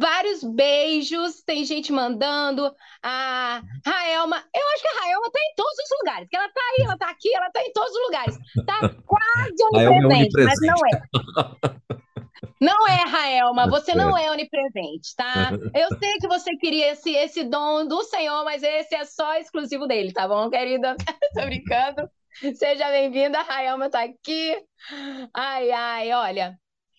vários 0.00 0.42
beijos, 0.42 1.42
tem 1.42 1.62
gente 1.62 1.92
mandando. 1.92 2.74
A 3.02 3.62
Raelma, 3.84 4.36
eu 4.54 4.62
acho 4.72 4.82
que 4.82 4.88
a 4.88 5.00
Raelma 5.02 5.30
tá 5.30 5.40
em 5.40 5.54
todos 5.54 5.72
os 5.72 5.98
lugares. 5.98 6.28
Que 6.30 6.36
ela 6.36 6.48
tá 6.48 6.60
aí, 6.60 6.84
ela 6.84 6.96
tá 6.96 7.10
aqui, 7.10 7.34
ela 7.34 7.50
tá 7.50 7.60
em 7.60 7.72
todos 7.72 7.90
os 7.90 8.06
lugares. 8.06 8.38
Tá 8.64 8.78
quase 9.04 9.82
é 9.82 9.90
onipresente, 9.90 10.44
mas 10.44 10.58
não 10.62 10.76
é. 10.86 11.95
Não 12.66 12.88
é, 12.88 13.04
Raelma, 13.04 13.70
você 13.70 13.94
não 13.94 14.18
é 14.18 14.28
onipresente, 14.28 15.14
tá? 15.16 15.52
Eu 15.72 15.96
sei 15.98 16.14
que 16.18 16.26
você 16.26 16.50
queria 16.56 16.90
esse, 16.90 17.10
esse 17.10 17.44
dom 17.44 17.86
do 17.86 18.02
Senhor, 18.02 18.44
mas 18.44 18.60
esse 18.60 18.92
é 18.92 19.04
só 19.04 19.36
exclusivo 19.36 19.86
dele, 19.86 20.12
tá 20.12 20.26
bom, 20.26 20.50
querida? 20.50 20.96
Tô 21.32 21.44
brincando. 21.44 22.10
Seja 22.56 22.90
bem-vinda, 22.90 23.40
Raelma 23.42 23.88
tá 23.88 24.02
aqui. 24.02 24.56
Ai, 25.32 25.70
ai, 25.70 26.12
olha. 26.12 26.58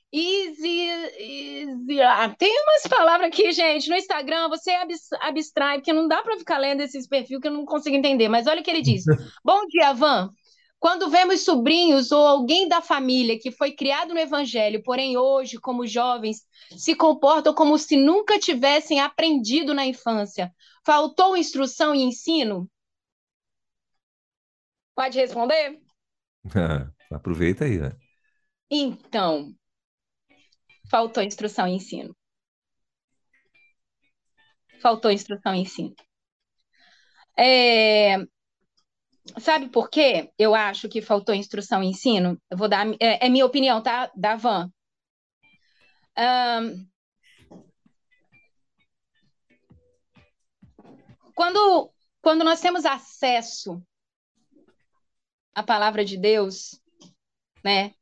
Easy, 0.10 0.88
easy. 1.20 2.02
Ah, 2.02 2.34
tem 2.40 2.50
umas 2.64 2.88
palavras 2.88 3.28
aqui, 3.28 3.52
gente, 3.52 3.90
no 3.90 3.98
Instagram, 3.98 4.48
você 4.48 4.72
abstrai, 5.20 5.80
porque 5.80 5.92
não 5.92 6.08
dá 6.08 6.24
para 6.24 6.38
ficar 6.38 6.60
lendo 6.60 6.80
esses 6.80 7.10
perfis 7.10 7.40
que 7.42 7.48
eu 7.50 7.52
não 7.52 7.66
consigo 7.66 7.98
entender. 7.98 8.30
Mas 8.30 8.48
olha 8.48 8.62
o 8.62 8.64
que 8.64 8.72
ele 8.72 8.82
diz. 8.82 9.04
Bom 9.44 9.66
dia, 9.68 9.92
Van. 9.92 10.32
Quando 10.80 11.10
vemos 11.10 11.44
sobrinhos 11.44 12.12
ou 12.12 12.26
alguém 12.26 12.68
da 12.68 12.82
família 12.82 13.40
que 13.40 13.50
foi 13.52 13.72
criado 13.72 14.14
no 14.14 14.20
Evangelho, 14.20 14.84
porém 14.84 15.18
hoje, 15.18 15.58
como 15.58 15.88
jovens, 15.88 16.46
se 16.78 16.96
comportam 16.96 17.54
como 17.54 17.78
se 17.80 17.98
nunca 17.98 18.40
tivessem 18.40 19.00
aprendido 19.00 19.74
na 19.74 19.86
infância, 19.86 20.54
faltou 20.86 21.36
instrução 21.36 21.96
e 21.96 22.04
ensino? 22.04 22.70
Pode 24.96 25.18
responder? 25.18 25.82
aproveita 27.12 27.66
aí, 27.66 27.80
né? 27.80 27.98
Então, 28.70 29.54
faltou 30.90 31.24
instrução 31.24 31.68
e 31.68 31.74
ensino. 31.74 32.16
Faltou 34.80 35.10
instrução 35.10 35.56
e 35.56 35.62
ensino. 35.62 35.96
É, 37.36 38.18
Sabe 39.40 39.70
por 39.70 39.90
quê? 39.90 40.32
Eu 40.38 40.56
acho 40.56 40.90
que 40.90 41.02
faltou 41.02 41.36
instrução 41.36 41.84
e 41.84 41.88
ensino. 41.88 42.42
Eu 42.50 42.58
vou 42.58 42.68
dar, 42.68 42.88
é, 43.00 43.26
é 43.26 43.30
minha 43.30 43.46
opinião, 43.46 43.82
tá? 43.82 44.12
Da 44.16 44.36
Van. 44.36 44.72
Um, 46.18 46.88
quando, 51.36 51.92
quando 52.22 52.44
nós 52.44 52.60
temos 52.60 52.86
acesso 52.86 53.82
à 55.54 55.62
palavra 55.62 56.04
de 56.04 56.18
Deus, 56.18 56.82
né? 57.64 57.94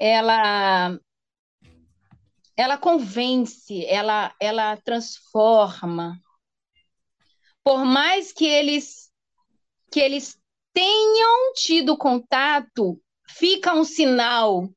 Ela 0.00 0.98
ela 2.56 2.76
convence, 2.76 3.84
ela 3.86 4.34
ela 4.40 4.76
transforma. 4.78 6.20
Por 7.62 7.84
mais 7.84 8.32
que 8.32 8.44
eles 8.44 9.07
que 9.90 10.00
eles 10.00 10.38
tenham 10.72 11.52
tido 11.54 11.96
contato, 11.96 13.00
fica 13.28 13.74
um 13.74 13.84
sinal 13.84 14.68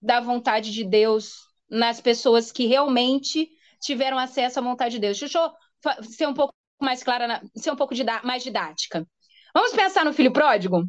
da 0.00 0.20
vontade 0.20 0.72
de 0.72 0.84
Deus 0.84 1.34
nas 1.68 2.00
pessoas 2.00 2.50
que 2.50 2.66
realmente 2.66 3.48
tiveram 3.80 4.18
acesso 4.18 4.58
à 4.58 4.62
vontade 4.62 4.94
de 4.94 5.00
Deus. 5.00 5.18
Deixa 5.18 5.38
eu 5.38 6.02
ser 6.02 6.26
um 6.26 6.34
pouco 6.34 6.54
mais 6.80 7.02
clara, 7.02 7.42
ser 7.54 7.70
um 7.70 7.76
pouco 7.76 7.94
mais 8.24 8.42
didática. 8.42 9.06
Vamos 9.54 9.72
pensar 9.72 10.04
no 10.04 10.12
filho 10.12 10.32
pródigo? 10.32 10.84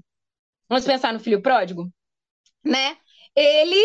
Vamos 0.68 0.86
pensar 0.86 1.14
no 1.14 1.20
filho 1.20 1.42
pródigo? 1.42 1.90
Né? 2.64 2.98
Ele 3.36 3.84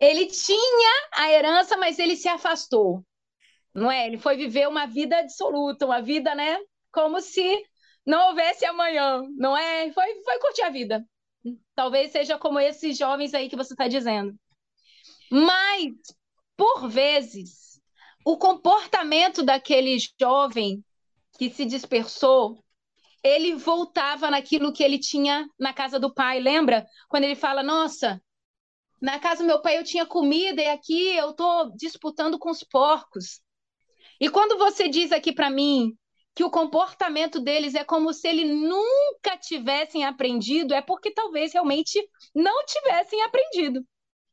ele 0.00 0.26
tinha 0.26 1.08
a 1.12 1.32
herança, 1.32 1.76
mas 1.76 1.98
ele 1.98 2.14
se 2.16 2.28
afastou. 2.28 3.04
Não 3.74 3.90
é? 3.90 4.06
Ele 4.06 4.18
foi 4.18 4.36
viver 4.36 4.68
uma 4.68 4.86
vida 4.86 5.18
absoluta, 5.18 5.86
uma 5.86 6.00
vida, 6.00 6.34
né, 6.34 6.58
como 6.92 7.20
se 7.20 7.64
não 8.06 8.28
houvesse 8.28 8.64
amanhã, 8.64 9.22
não 9.36 9.56
é? 9.56 9.90
Foi, 9.92 10.22
foi 10.22 10.38
curtir 10.38 10.62
a 10.62 10.70
vida. 10.70 11.04
Talvez 11.74 12.10
seja 12.10 12.38
como 12.38 12.58
esses 12.58 12.96
jovens 12.96 13.34
aí 13.34 13.48
que 13.48 13.56
você 13.56 13.74
está 13.74 13.86
dizendo. 13.86 14.34
Mas, 15.30 15.92
por 16.56 16.88
vezes, 16.88 17.80
o 18.24 18.36
comportamento 18.36 19.42
daquele 19.42 19.96
jovem 20.20 20.82
que 21.38 21.50
se 21.50 21.64
dispersou, 21.64 22.62
ele 23.22 23.54
voltava 23.54 24.30
naquilo 24.30 24.72
que 24.72 24.82
ele 24.82 24.98
tinha 24.98 25.48
na 25.58 25.72
casa 25.72 25.98
do 25.98 26.12
pai. 26.12 26.40
Lembra? 26.40 26.86
Quando 27.08 27.24
ele 27.24 27.36
fala: 27.36 27.62
Nossa, 27.62 28.20
na 29.00 29.18
casa 29.18 29.42
do 29.42 29.46
meu 29.46 29.60
pai 29.60 29.78
eu 29.78 29.84
tinha 29.84 30.04
comida 30.04 30.60
e 30.60 30.68
aqui 30.68 31.16
eu 31.16 31.30
estou 31.30 31.74
disputando 31.76 32.38
com 32.38 32.50
os 32.50 32.64
porcos. 32.64 33.40
E 34.20 34.28
quando 34.28 34.58
você 34.58 34.88
diz 34.88 35.12
aqui 35.12 35.32
para 35.32 35.50
mim 35.50 35.96
que 36.38 36.44
o 36.44 36.50
comportamento 36.50 37.40
deles 37.40 37.74
é 37.74 37.82
como 37.82 38.12
se 38.12 38.28
eles 38.28 38.48
nunca 38.48 39.36
tivessem 39.36 40.04
aprendido, 40.04 40.72
é 40.72 40.80
porque 40.80 41.10
talvez 41.10 41.52
realmente 41.52 42.00
não 42.32 42.64
tivessem 42.64 43.20
aprendido. 43.22 43.84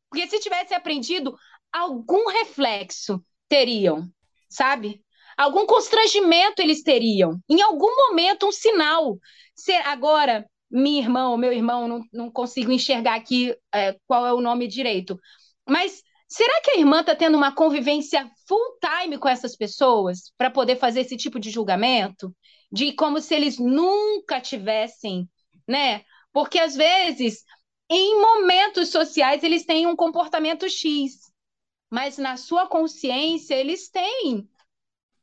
Porque 0.07 0.27
se 0.27 0.39
tivessem 0.39 0.77
aprendido, 0.77 1.35
algum 1.73 2.27
reflexo 2.27 3.25
teriam, 3.49 4.07
sabe? 4.47 5.03
Algum 5.35 5.65
constrangimento 5.65 6.61
eles 6.61 6.83
teriam. 6.83 7.39
Em 7.49 7.59
algum 7.63 7.89
momento, 8.07 8.45
um 8.45 8.51
sinal. 8.51 9.17
Se 9.55 9.73
agora, 9.73 10.47
minha 10.69 11.01
irmã 11.01 11.29
ou 11.29 11.39
meu 11.39 11.51
irmão, 11.51 11.87
não, 11.87 12.01
não 12.13 12.31
consigo 12.31 12.71
enxergar 12.71 13.15
aqui 13.15 13.57
é, 13.73 13.97
qual 14.05 14.27
é 14.27 14.31
o 14.31 14.41
nome 14.41 14.67
direito. 14.67 15.19
Mas 15.67 16.03
Será 16.35 16.59
que 16.61 16.71
a 16.71 16.77
irmã 16.79 16.99
está 16.99 17.15
tendo 17.15 17.37
uma 17.37 17.55
convivência 17.55 18.29
full 18.45 18.77
time 18.81 19.17
com 19.17 19.29
essas 19.29 19.55
pessoas 19.55 20.33
para 20.37 20.51
poder 20.51 20.75
fazer 20.75 20.99
esse 20.99 21.15
tipo 21.15 21.39
de 21.39 21.49
julgamento? 21.49 22.35
De 22.69 22.91
como 22.91 23.21
se 23.21 23.33
eles 23.33 23.57
nunca 23.57 24.41
tivessem, 24.41 25.29
né? 25.65 26.03
Porque 26.33 26.59
às 26.59 26.75
vezes, 26.75 27.45
em 27.89 28.19
momentos 28.19 28.89
sociais, 28.89 29.45
eles 29.45 29.65
têm 29.65 29.87
um 29.87 29.95
comportamento 29.95 30.67
X, 30.69 31.31
mas 31.89 32.17
na 32.17 32.35
sua 32.35 32.67
consciência 32.67 33.55
eles 33.55 33.89
têm 33.89 34.45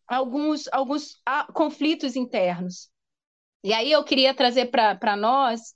alguns, 0.09 0.67
alguns 0.73 1.21
ah, 1.27 1.47
conflitos 1.53 2.17
internos. 2.17 2.89
E 3.63 3.75
aí 3.75 3.93
eu 3.93 4.03
queria 4.03 4.33
trazer 4.33 4.71
para 4.71 5.15
nós 5.15 5.75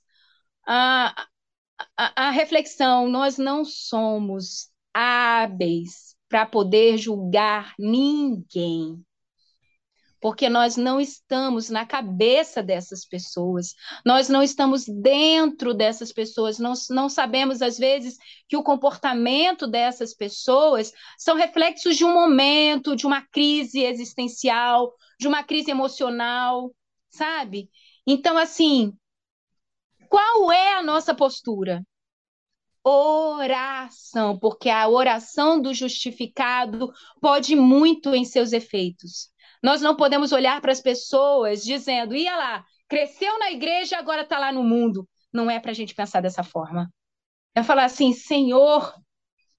a, 0.65 1.27
a, 1.95 2.27
a 2.29 2.31
reflexão: 2.31 3.07
nós 3.07 3.37
não 3.37 3.63
somos 3.63 4.75
hábeis 4.97 6.15
para 6.27 6.43
poder 6.43 6.97
julgar 6.97 7.75
ninguém. 7.77 8.99
Porque 10.19 10.49
nós 10.49 10.75
não 10.75 10.99
estamos 10.99 11.69
na 11.69 11.85
cabeça 11.85 12.63
dessas 12.63 13.05
pessoas, 13.05 13.75
nós 14.03 14.27
não 14.27 14.41
estamos 14.41 14.85
dentro 14.87 15.75
dessas 15.75 16.11
pessoas, 16.11 16.57
não, 16.57 16.73
não 16.89 17.07
sabemos, 17.07 17.61
às 17.61 17.77
vezes, 17.77 18.17
que 18.49 18.57
o 18.57 18.63
comportamento 18.63 19.67
dessas 19.67 20.15
pessoas 20.15 20.91
são 21.19 21.35
reflexos 21.35 21.95
de 21.95 22.03
um 22.03 22.15
momento, 22.15 22.95
de 22.95 23.05
uma 23.05 23.21
crise 23.21 23.83
existencial, 23.83 24.91
de 25.19 25.27
uma 25.27 25.43
crise 25.43 25.69
emocional, 25.69 26.73
sabe? 27.11 27.69
Então, 28.07 28.35
assim, 28.35 28.91
qual 30.09 30.51
é 30.51 30.73
a 30.73 30.81
nossa 30.81 31.13
postura? 31.13 31.85
Oração, 32.89 34.37
porque 34.39 34.69
a 34.69 34.87
oração 34.87 35.61
do 35.61 35.73
justificado 35.73 36.91
pode 37.19 37.55
muito 37.55 38.15
em 38.15 38.23
seus 38.23 38.53
efeitos. 38.53 39.29
Nós 39.61 39.81
não 39.81 39.95
podemos 39.95 40.31
olhar 40.31 40.61
para 40.61 40.71
as 40.71 40.79
pessoas 40.79 41.63
dizendo, 41.63 42.15
ia 42.15 42.35
lá, 42.35 42.63
cresceu 42.87 43.37
na 43.39 43.51
igreja, 43.51 43.97
agora 43.97 44.21
está 44.21 44.39
lá 44.39 44.51
no 44.51 44.63
mundo. 44.63 45.07
Não 45.33 45.51
é 45.51 45.59
para 45.59 45.71
a 45.71 45.73
gente 45.73 45.93
pensar 45.93 46.21
dessa 46.21 46.43
forma. 46.43 46.89
É 47.53 47.61
falar 47.61 47.85
assim, 47.85 48.13
Senhor, 48.13 48.93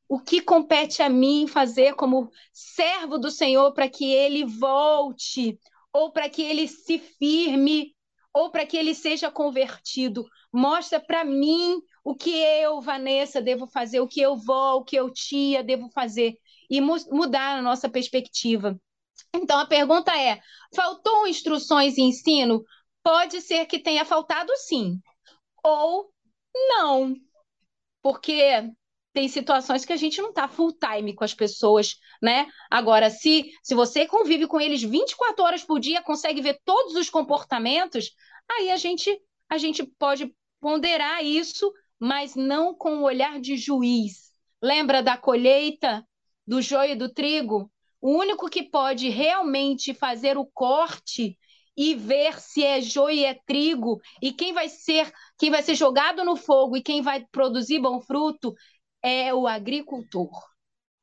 o 0.08 0.18
que 0.18 0.40
compete 0.40 1.02
a 1.02 1.08
mim 1.08 1.46
fazer 1.46 1.94
como 1.94 2.30
servo 2.52 3.18
do 3.18 3.30
Senhor 3.30 3.74
para 3.74 3.88
que 3.88 4.10
ele 4.10 4.44
volte, 4.44 5.58
ou 5.92 6.10
para 6.10 6.30
que 6.30 6.42
ele 6.42 6.66
se 6.66 6.98
firme, 6.98 7.94
ou 8.32 8.50
para 8.50 8.64
que 8.64 8.76
ele 8.76 8.94
seja 8.94 9.30
convertido? 9.30 10.24
Mostra 10.50 10.98
para 10.98 11.24
mim 11.24 11.82
o 12.08 12.14
que 12.14 12.30
eu, 12.30 12.80
Vanessa, 12.80 13.38
devo 13.38 13.66
fazer, 13.66 14.00
o 14.00 14.08
que 14.08 14.18
eu 14.18 14.34
vou, 14.34 14.78
o 14.78 14.82
que 14.82 14.96
eu, 14.96 15.12
tia, 15.12 15.62
devo 15.62 15.90
fazer, 15.90 16.38
e 16.70 16.80
mu 16.80 16.96
mudar 17.10 17.58
a 17.58 17.62
nossa 17.62 17.86
perspectiva. 17.86 18.80
Então, 19.34 19.58
a 19.58 19.66
pergunta 19.66 20.18
é: 20.18 20.40
faltou 20.74 21.26
instruções 21.26 21.98
e 21.98 22.00
ensino? 22.00 22.64
Pode 23.02 23.42
ser 23.42 23.66
que 23.66 23.78
tenha 23.78 24.06
faltado 24.06 24.50
sim, 24.56 24.98
ou 25.62 26.10
não, 26.54 27.14
porque 28.00 28.72
tem 29.12 29.28
situações 29.28 29.84
que 29.84 29.92
a 29.92 29.96
gente 29.96 30.22
não 30.22 30.30
está 30.30 30.48
full 30.48 30.72
time 30.72 31.14
com 31.14 31.24
as 31.24 31.34
pessoas, 31.34 31.96
né? 32.22 32.46
Agora, 32.70 33.10
se, 33.10 33.50
se 33.62 33.74
você 33.74 34.06
convive 34.06 34.46
com 34.46 34.58
eles 34.58 34.82
24 34.82 35.44
horas 35.44 35.62
por 35.62 35.78
dia, 35.78 36.00
consegue 36.00 36.40
ver 36.40 36.58
todos 36.64 36.94
os 36.94 37.10
comportamentos, 37.10 38.12
aí 38.50 38.70
a 38.70 38.78
gente, 38.78 39.14
a 39.46 39.58
gente 39.58 39.84
pode 39.98 40.34
ponderar 40.58 41.22
isso 41.22 41.70
mas 41.98 42.34
não 42.34 42.74
com 42.74 42.98
o 42.98 43.02
olhar 43.02 43.40
de 43.40 43.56
juiz. 43.56 44.32
Lembra 44.62 45.02
da 45.02 45.16
colheita 45.16 46.06
do 46.46 46.60
joio 46.62 46.92
e 46.92 46.96
do 46.96 47.12
trigo? 47.12 47.70
O 48.00 48.16
único 48.16 48.48
que 48.48 48.62
pode 48.62 49.08
realmente 49.08 49.92
fazer 49.92 50.36
o 50.38 50.46
corte 50.46 51.36
e 51.76 51.94
ver 51.94 52.40
se 52.40 52.64
é 52.64 52.80
joio 52.80 53.16
e 53.16 53.24
é 53.24 53.34
trigo 53.46 54.00
e 54.20 54.32
quem 54.32 54.52
vai 54.52 54.68
ser 54.68 55.12
quem 55.38 55.50
vai 55.50 55.62
ser 55.62 55.76
jogado 55.76 56.24
no 56.24 56.36
fogo 56.36 56.76
e 56.76 56.82
quem 56.82 57.02
vai 57.02 57.24
produzir 57.30 57.80
bom 57.80 58.00
fruto 58.00 58.54
é 59.02 59.32
o 59.32 59.46
agricultor. 59.46 60.30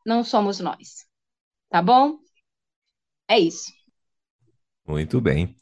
Não 0.05 0.23
somos 0.23 0.59
nós. 0.59 1.05
Tá 1.69 1.81
bom? 1.81 2.19
É 3.27 3.39
isso. 3.39 3.71
Muito 4.85 5.19
bem. 5.19 5.55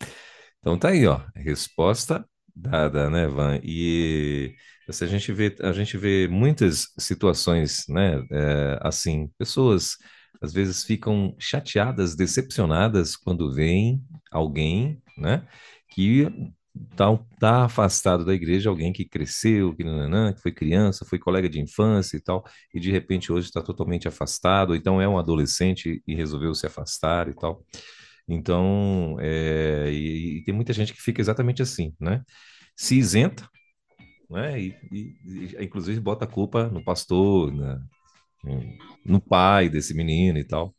Então 0.60 0.78
tá 0.78 0.90
aí, 0.90 1.08
ó, 1.08 1.18
resposta 1.36 2.28
dada, 2.56 3.10
né, 3.10 3.28
Van? 3.28 3.60
E 3.64 4.56
se 4.90 5.04
a 5.04 5.08
gente 5.08 5.32
vê, 5.32 5.56
a 5.62 5.72
gente 5.72 5.98
vê 5.98 6.28
muitas 6.28 6.88
situações, 6.98 7.86
né, 7.90 8.24
é, 8.32 8.80
assim, 8.82 9.30
pessoas 9.38 9.98
às 10.42 10.52
vezes 10.54 10.84
ficam 10.84 11.36
chateadas, 11.40 12.16
decepcionadas 12.16 13.16
quando 13.16 13.54
veem 13.54 14.04
alguém, 14.32 15.02
né, 15.18 15.48
que 15.90 16.28
tá, 16.96 17.06
tá 17.40 17.66
afastado 17.66 18.26
da 18.26 18.34
igreja, 18.34 18.70
alguém 18.70 18.92
que 18.92 19.06
cresceu, 19.06 19.76
que, 19.76 19.84
nananã, 19.84 20.34
que 20.34 20.42
foi 20.42 20.52
criança, 20.52 21.06
foi 21.06 21.20
colega 21.20 21.48
de 21.48 21.60
infância 21.62 22.18
e 22.18 22.22
tal, 22.22 22.44
e 22.74 22.80
de 22.80 22.92
repente 22.92 23.32
hoje 23.32 23.48
está 23.48 23.62
totalmente 23.62 24.08
afastado, 24.08 24.76
então 24.76 25.02
é 25.02 25.08
um 25.08 25.18
adolescente 25.18 26.02
e 26.06 26.16
resolveu 26.16 26.54
se 26.54 26.66
afastar 26.66 27.30
e 27.30 27.34
tal. 27.34 27.64
Então, 28.28 29.18
é, 29.20 29.90
e, 29.92 30.40
e 30.40 30.44
tem 30.44 30.54
muita 30.54 30.74
gente 30.74 30.94
que 30.94 31.02
fica 31.02 31.22
exatamente 31.22 31.62
assim, 31.62 31.94
né? 32.00 32.22
Se 32.76 32.98
isenta, 32.98 33.48
né? 34.30 34.60
E, 34.60 34.76
e, 34.92 35.16
e, 35.26 35.64
inclusive 35.64 36.00
bota 36.00 36.26
a 36.26 36.28
culpa 36.28 36.68
no 36.68 36.84
pastor, 36.84 37.54
né? 37.54 37.80
no 39.06 39.22
pai 39.22 39.70
desse 39.70 39.94
menino 39.94 40.38
e 40.38 40.44
tal. 40.44 40.74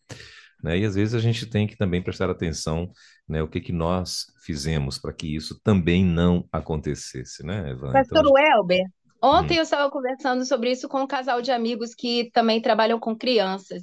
Né? 0.62 0.78
E 0.78 0.84
às 0.84 0.94
vezes 0.94 1.14
a 1.14 1.18
gente 1.18 1.46
tem 1.46 1.66
que 1.66 1.76
também 1.76 2.02
prestar 2.02 2.30
atenção, 2.30 2.90
né? 3.28 3.42
O 3.42 3.48
que 3.48 3.60
que 3.60 3.72
nós 3.72 4.26
fizemos 4.44 4.98
para 4.98 5.12
que 5.12 5.34
isso 5.34 5.60
também 5.62 6.04
não 6.04 6.46
acontecesse, 6.50 7.44
né, 7.44 7.70
Evan? 7.70 7.92
Pastor 7.92 8.20
então, 8.20 8.32
Welber, 8.32 8.86
ontem 9.22 9.54
hum. 9.54 9.58
eu 9.58 9.62
estava 9.62 9.90
conversando 9.90 10.44
sobre 10.44 10.70
isso 10.70 10.88
com 10.88 11.02
um 11.02 11.06
casal 11.06 11.42
de 11.42 11.50
amigos 11.50 11.94
que 11.94 12.30
também 12.32 12.60
trabalham 12.62 12.98
com 12.98 13.16
crianças. 13.16 13.82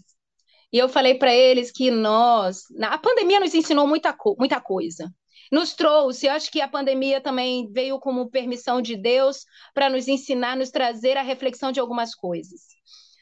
E 0.71 0.77
eu 0.77 0.87
falei 0.87 1.15
para 1.15 1.33
eles 1.33 1.71
que 1.71 1.91
nós, 1.91 2.63
a 2.81 2.97
pandemia 2.97 3.39
nos 3.39 3.53
ensinou 3.53 3.87
muita, 3.87 4.15
muita 4.37 4.61
coisa 4.61 5.11
nos 5.51 5.73
trouxe. 5.73 6.27
Eu 6.27 6.31
acho 6.31 6.49
que 6.49 6.61
a 6.61 6.67
pandemia 6.67 7.19
também 7.19 7.69
veio 7.71 7.99
como 7.99 8.29
permissão 8.29 8.81
de 8.81 8.95
Deus 8.95 9.45
para 9.73 9.89
nos 9.89 10.07
ensinar, 10.07 10.55
nos 10.55 10.71
trazer 10.71 11.17
a 11.17 11.21
reflexão 11.21 11.71
de 11.71 11.79
algumas 11.79 12.15
coisas. 12.15 12.61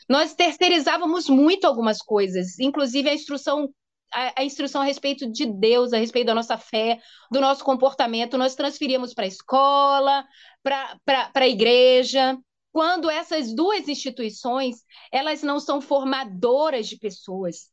Nós 0.08 0.34
terceirizávamos 0.36 1.28
muito 1.28 1.66
algumas 1.66 2.00
coisas, 2.00 2.60
inclusive 2.60 3.10
a 3.10 3.14
instrução 3.14 3.74
a, 4.12 4.42
a, 4.42 4.44
instrução 4.44 4.82
a 4.82 4.86
respeito 4.86 5.32
de 5.32 5.46
Deus, 5.46 5.94
a 5.94 6.00
respeito 6.00 6.26
da 6.26 6.34
nossa 6.34 6.58
fé, 6.58 7.00
do 7.32 7.40
nosso 7.40 7.64
comportamento, 7.64 8.40
nós 8.40 8.56
transferíamos 8.56 9.14
para 9.14 9.26
a 9.26 9.28
escola, 9.28 10.26
para 10.64 11.32
a 11.36 11.48
igreja, 11.48 12.36
quando 12.72 13.10
essas 13.10 13.54
duas 13.54 13.88
instituições, 13.88 14.84
elas 15.12 15.42
não 15.42 15.60
são 15.60 15.82
formadoras 15.82 16.88
de 16.88 16.98
pessoas, 16.98 17.72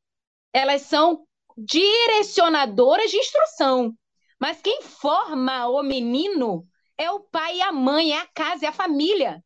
elas 0.53 0.82
são 0.82 1.26
direcionadoras 1.57 3.11
de 3.11 3.16
instrução. 3.16 3.94
Mas 4.38 4.61
quem 4.61 4.82
forma 4.82 5.66
o 5.68 5.82
menino 5.82 6.66
é 6.99 7.11
o 7.11 7.20
pai 7.20 7.57
e 7.57 7.62
a 7.62 7.72
mãe, 7.72 8.12
é 8.12 8.20
a 8.20 8.26
casa, 8.26 8.66
é 8.66 8.68
a 8.68 8.72
família. 8.72 9.42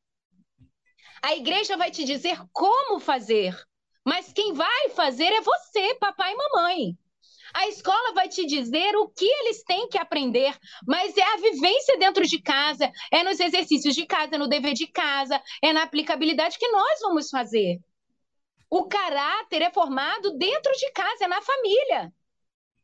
A 1.23 1.35
igreja 1.37 1.77
vai 1.77 1.91
te 1.91 2.05
dizer 2.05 2.41
como 2.53 2.99
fazer, 2.99 3.57
mas 4.05 4.33
quem 4.33 4.53
vai 4.53 4.89
fazer 4.91 5.33
é 5.33 5.41
você, 5.41 5.95
papai 5.97 6.33
e 6.33 6.37
mamãe. 6.37 6.99
A 7.55 7.69
escola 7.69 8.15
vai 8.15 8.29
te 8.29 8.47
dizer 8.47 8.97
o 8.97 9.09
que 9.09 9.25
eles 9.25 9.63
têm 9.65 9.89
que 9.89 9.99
aprender, 9.99 10.57
mas 10.87 11.17
é 11.17 11.23
a 11.23 11.37
vivência 11.37 11.99
dentro 11.99 12.27
de 12.27 12.41
casa, 12.41 12.91
é 13.11 13.23
nos 13.23 13.41
exercícios 13.41 13.95
de 13.95 14.07
casa, 14.07 14.39
no 14.39 14.49
dever 14.49 14.75
de 14.75 14.87
casa, 14.87 15.41
é 15.63 15.73
na 15.73 15.83
aplicabilidade 15.83 16.59
que 16.59 16.69
nós 16.69 17.01
vamos 17.01 17.31
fazer. 17.31 17.81
O 18.71 18.87
caráter 18.87 19.63
é 19.63 19.71
formado 19.71 20.37
dentro 20.39 20.73
de 20.73 20.93
casa, 20.93 21.25
é 21.25 21.29
na 21.29 21.43
família. 21.43 22.13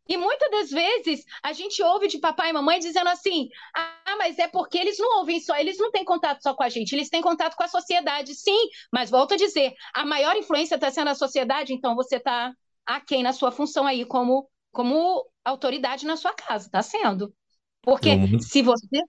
E 0.09 0.17
muitas 0.17 0.51
das 0.51 0.71
vezes 0.71 1.25
a 1.43 1.53
gente 1.53 1.83
ouve 1.83 2.07
de 2.07 2.19
papai 2.19 2.51
e 2.51 2.53
mamãe 2.53 2.79
dizendo 2.79 3.09
assim: 3.09 3.49
ah, 3.75 4.17
mas 4.19 4.39
é 4.39 4.47
porque 4.47 4.79
eles 4.79 4.99
não 4.99 5.19
ouvem 5.19 5.41
só, 5.41 5.57
eles 5.57 5.79
não 5.79 5.91
têm 5.91 6.05
contato 6.05 6.43
só 6.43 6.55
com 6.55 6.63
a 6.63 6.69
gente, 6.69 6.93
eles 6.93 7.09
têm 7.09 7.21
contato 7.21 7.57
com 7.57 7.65
a 7.65 7.69
sociedade. 7.69 8.35
Sim, 8.35 8.69
mas 8.93 9.11
volto 9.11 9.35
a 9.35 9.37
dizer: 9.37 9.75
a 9.93 10.05
maior 10.05 10.37
influência 10.37 10.77
está 10.77 10.91
sendo 10.91 11.09
a 11.09 11.15
sociedade, 11.15 11.73
então 11.73 11.97
você 11.97 12.17
está 12.17 12.53
aquém 12.85 13.23
na 13.23 13.33
sua 13.33 13.51
função 13.51 13.85
aí 13.87 14.05
como, 14.05 14.49
como 14.77 15.27
autoridade 15.43 16.05
na 16.05 16.19
sua 16.19 16.35
casa, 16.35 16.67
está 16.67 16.83
sendo. 16.83 17.35
Porque 17.81 18.11
uhum. 18.11 18.39
se 18.39 18.61
você, 18.61 19.01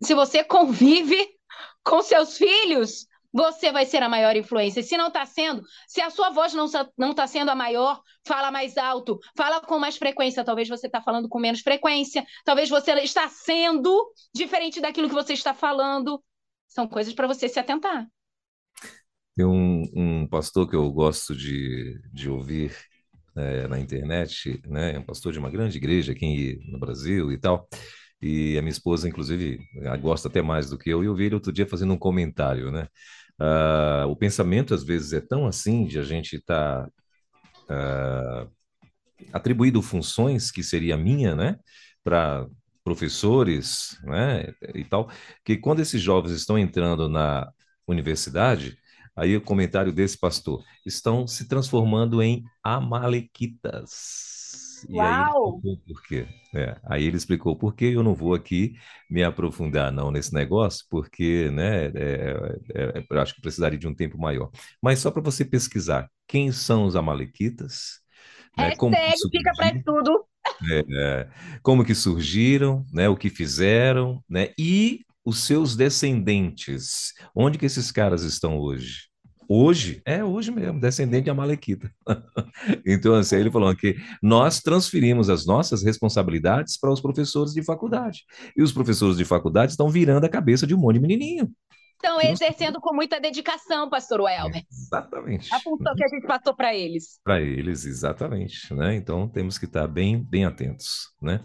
se 0.00 0.14
você 0.14 0.44
convive 0.44 1.18
com 1.82 2.00
seus 2.00 2.38
filhos, 2.38 3.08
você 3.32 3.72
vai 3.72 3.84
ser 3.84 4.04
a 4.04 4.08
maior 4.08 4.36
influência. 4.36 4.84
Se 4.84 4.96
não 4.96 5.08
está 5.08 5.26
sendo, 5.26 5.64
se 5.88 6.00
a 6.00 6.10
sua 6.10 6.30
voz 6.30 6.54
não 6.54 6.66
está 7.10 7.26
sendo 7.26 7.50
a 7.50 7.56
maior, 7.56 8.00
fala 8.24 8.52
mais 8.52 8.78
alto, 8.78 9.18
fala 9.36 9.60
com 9.60 9.80
mais 9.80 9.96
frequência. 9.96 10.44
Talvez 10.44 10.68
você 10.68 10.86
está 10.86 11.02
falando 11.02 11.28
com 11.28 11.40
menos 11.40 11.60
frequência, 11.60 12.24
talvez 12.44 12.70
você 12.70 12.92
está 12.92 13.28
sendo 13.28 14.12
diferente 14.32 14.80
daquilo 14.80 15.08
que 15.08 15.14
você 15.14 15.32
está 15.32 15.52
falando. 15.52 16.22
São 16.68 16.86
coisas 16.86 17.12
para 17.12 17.26
você 17.26 17.48
se 17.48 17.58
atentar. 17.58 18.06
Tem 19.34 19.44
um, 19.44 19.82
um 19.92 20.28
pastor 20.28 20.70
que 20.70 20.76
eu 20.76 20.88
gosto 20.92 21.34
de, 21.34 22.00
de 22.12 22.30
ouvir 22.30 22.72
é, 23.36 23.68
na 23.68 23.78
internet, 23.78 24.60
né? 24.66 24.94
É 24.94 24.98
um 24.98 25.04
pastor 25.04 25.32
de 25.32 25.38
uma 25.38 25.50
grande 25.50 25.76
igreja 25.76 26.12
aqui 26.12 26.58
no 26.70 26.78
Brasil 26.78 27.30
e 27.32 27.38
tal. 27.38 27.68
E 28.20 28.56
a 28.58 28.62
minha 28.62 28.72
esposa, 28.72 29.08
inclusive, 29.08 29.60
gosta 30.00 30.28
até 30.28 30.40
mais 30.40 30.70
do 30.70 30.78
que 30.78 30.90
eu. 30.90 31.02
E 31.02 31.06
eu 31.06 31.14
vi 31.14 31.26
ele 31.26 31.34
outro 31.34 31.52
dia 31.52 31.66
fazendo 31.66 31.92
um 31.92 31.98
comentário, 31.98 32.70
né? 32.72 32.88
Uh, 33.38 34.08
o 34.08 34.16
pensamento, 34.16 34.74
às 34.74 34.82
vezes, 34.82 35.12
é 35.12 35.20
tão 35.20 35.46
assim 35.46 35.86
de 35.86 35.98
a 35.98 36.02
gente 36.02 36.36
estar 36.36 36.88
tá, 37.66 38.48
uh, 39.34 39.82
funções 39.82 40.50
que 40.50 40.62
seria 40.62 40.96
minha, 40.96 41.34
né? 41.34 41.56
Para 42.02 42.46
professores, 42.82 43.98
né? 44.04 44.54
E 44.74 44.84
tal, 44.84 45.10
que 45.44 45.56
quando 45.58 45.80
esses 45.80 46.00
jovens 46.00 46.32
estão 46.32 46.58
entrando 46.58 47.08
na 47.08 47.50
universidade, 47.86 48.78
Aí 49.16 49.36
o 49.36 49.40
comentário 49.40 49.92
desse 49.92 50.18
pastor, 50.18 50.62
estão 50.84 51.26
se 51.26 51.48
transformando 51.48 52.22
em 52.22 52.44
amalequitas. 52.62 54.36
E 54.88 55.00
aí 55.00 55.24
ele 55.24 55.24
explicou 55.24 55.78
por 55.86 56.02
quê. 56.02 56.28
É, 56.54 56.76
aí 56.84 57.04
ele 57.04 57.16
explicou 57.16 57.56
por 57.56 57.74
quê. 57.74 57.86
Eu 57.86 58.02
não 58.02 58.14
vou 58.14 58.34
aqui 58.34 58.74
me 59.10 59.22
aprofundar 59.22 59.90
não 59.90 60.10
nesse 60.10 60.34
negócio, 60.34 60.84
porque 60.90 61.50
né, 61.50 61.86
é, 61.86 62.36
é, 62.74 63.04
é 63.10 63.18
acho 63.18 63.34
que 63.34 63.40
precisaria 63.40 63.78
de 63.78 63.88
um 63.88 63.94
tempo 63.94 64.18
maior. 64.18 64.50
Mas 64.82 64.98
só 64.98 65.10
para 65.10 65.22
você 65.22 65.44
pesquisar 65.44 66.10
quem 66.26 66.52
são 66.52 66.84
os 66.84 66.94
amalequitas. 66.94 68.00
Né, 68.56 68.76
como 68.76 68.94
fica 69.30 69.52
para 69.56 69.76
estudo. 69.76 70.24
É, 70.70 70.84
é, 70.90 71.28
como 71.62 71.84
que 71.84 71.94
surgiram, 71.94 72.84
né, 72.92 73.08
o 73.08 73.16
que 73.16 73.28
fizeram, 73.28 74.22
né, 74.28 74.50
e 74.58 75.05
os 75.26 75.44
seus 75.44 75.74
descendentes. 75.74 77.12
Onde 77.34 77.58
que 77.58 77.66
esses 77.66 77.90
caras 77.90 78.22
estão 78.22 78.56
hoje? 78.58 79.08
Hoje, 79.48 80.02
é 80.04 80.24
hoje 80.24 80.50
mesmo, 80.50 80.80
descendente 80.80 81.24
de 81.24 81.30
Amalequita. 81.30 81.90
então, 82.86 83.14
assim, 83.14 83.36
ele 83.36 83.50
falou 83.50 83.74
que 83.76 83.96
nós 84.22 84.60
transferimos 84.60 85.28
as 85.28 85.46
nossas 85.46 85.84
responsabilidades 85.84 86.78
para 86.78 86.90
os 86.90 87.00
professores 87.00 87.52
de 87.52 87.62
faculdade. 87.62 88.24
E 88.56 88.62
os 88.62 88.72
professores 88.72 89.16
de 89.16 89.24
faculdade 89.24 89.72
estão 89.72 89.88
virando 89.88 90.24
a 90.24 90.28
cabeça 90.28 90.66
de 90.66 90.74
um 90.74 90.78
monte 90.78 90.94
de 90.94 91.00
menininho. 91.00 91.52
Estão 91.94 92.20
exercendo 92.20 92.80
com 92.80 92.94
muita 92.94 93.20
dedicação, 93.20 93.88
pastor 93.88 94.20
Welmer. 94.20 94.62
Exatamente. 94.70 95.52
A 95.54 95.60
função 95.60 95.94
que 95.94 96.04
a 96.04 96.08
gente 96.08 96.26
passou 96.26 96.54
para 96.54 96.74
eles. 96.74 97.20
Para 97.24 97.40
eles, 97.40 97.84
exatamente. 97.84 98.72
Né? 98.74 98.96
Então, 98.96 99.28
temos 99.28 99.58
que 99.58 99.64
estar 99.64 99.86
bem, 99.86 100.22
bem 100.22 100.44
atentos. 100.44 101.12
Né? 101.22 101.40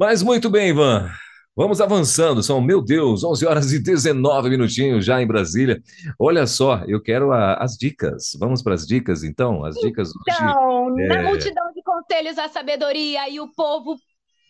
Mas 0.00 0.22
muito 0.22 0.48
bem, 0.48 0.70
Ivan. 0.70 1.10
Vamos 1.54 1.82
avançando, 1.82 2.42
são, 2.42 2.62
meu 2.62 2.80
Deus, 2.80 3.22
11 3.22 3.46
horas 3.46 3.72
e 3.72 3.78
19 3.78 4.48
minutinhos 4.48 5.04
já 5.04 5.20
em 5.20 5.26
Brasília. 5.26 5.82
Olha 6.18 6.46
só, 6.46 6.82
eu 6.88 7.02
quero 7.02 7.30
a, 7.30 7.54
as 7.54 7.72
dicas. 7.72 8.30
Vamos 8.40 8.62
para 8.62 8.72
as 8.72 8.86
dicas, 8.86 9.22
então? 9.22 9.62
As 9.62 9.74
dicas 9.74 10.10
então, 10.28 10.86
hoje. 10.86 11.08
Na 11.08 11.16
é... 11.16 11.22
multidão 11.24 11.70
de 11.74 11.82
conselhos 11.82 12.38
a 12.38 12.48
sabedoria 12.48 13.28
e 13.28 13.38
o 13.38 13.52
povo 13.52 13.96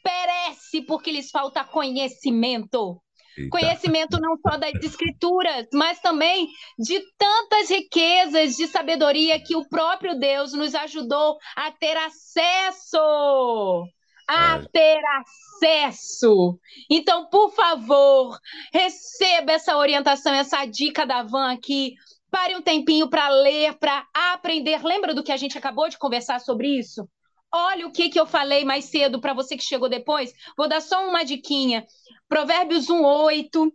perece 0.00 0.82
porque 0.82 1.10
lhes 1.10 1.28
falta 1.28 1.64
conhecimento. 1.64 3.02
Eita. 3.36 3.50
Conhecimento 3.50 4.20
não 4.20 4.36
só 4.36 4.56
das 4.56 4.74
escrituras, 4.74 5.66
mas 5.72 5.98
também 5.98 6.46
de 6.78 7.00
tantas 7.18 7.68
riquezas 7.68 8.54
de 8.54 8.68
sabedoria 8.68 9.42
que 9.42 9.56
o 9.56 9.68
próprio 9.68 10.16
Deus 10.16 10.52
nos 10.52 10.72
ajudou 10.72 11.36
a 11.56 11.72
ter 11.72 11.96
acesso 11.96 13.88
a 14.32 14.56
é. 14.56 14.68
ter 14.72 15.00
acesso. 15.20 16.58
Então, 16.88 17.26
por 17.28 17.52
favor, 17.52 18.38
receba 18.72 19.52
essa 19.52 19.76
orientação, 19.76 20.32
essa 20.32 20.64
dica 20.64 21.06
da 21.06 21.22
Van 21.22 21.52
aqui. 21.52 21.94
Pare 22.30 22.56
um 22.56 22.62
tempinho 22.62 23.10
para 23.10 23.28
ler, 23.28 23.74
para 23.78 24.06
aprender. 24.14 24.82
Lembra 24.82 25.14
do 25.14 25.22
que 25.22 25.32
a 25.32 25.36
gente 25.36 25.58
acabou 25.58 25.88
de 25.88 25.98
conversar 25.98 26.40
sobre 26.40 26.78
isso? 26.78 27.06
Olha 27.54 27.86
o 27.86 27.92
que, 27.92 28.08
que 28.08 28.18
eu 28.18 28.24
falei 28.24 28.64
mais 28.64 28.86
cedo 28.86 29.20
para 29.20 29.34
você 29.34 29.56
que 29.56 29.62
chegou 29.62 29.88
depois. 29.88 30.32
Vou 30.56 30.66
dar 30.66 30.80
só 30.80 31.06
uma 31.06 31.22
diquinha. 31.22 31.86
Provérbios 32.26 32.88
1:8 32.88 33.70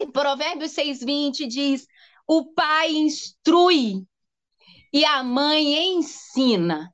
e 0.00 0.06
Provérbios 0.06 0.72
6:20 0.72 1.46
diz: 1.46 1.86
"O 2.26 2.54
pai 2.54 2.92
instrui 2.92 4.06
e 4.90 5.04
a 5.04 5.22
mãe 5.22 5.96
ensina". 5.96 6.90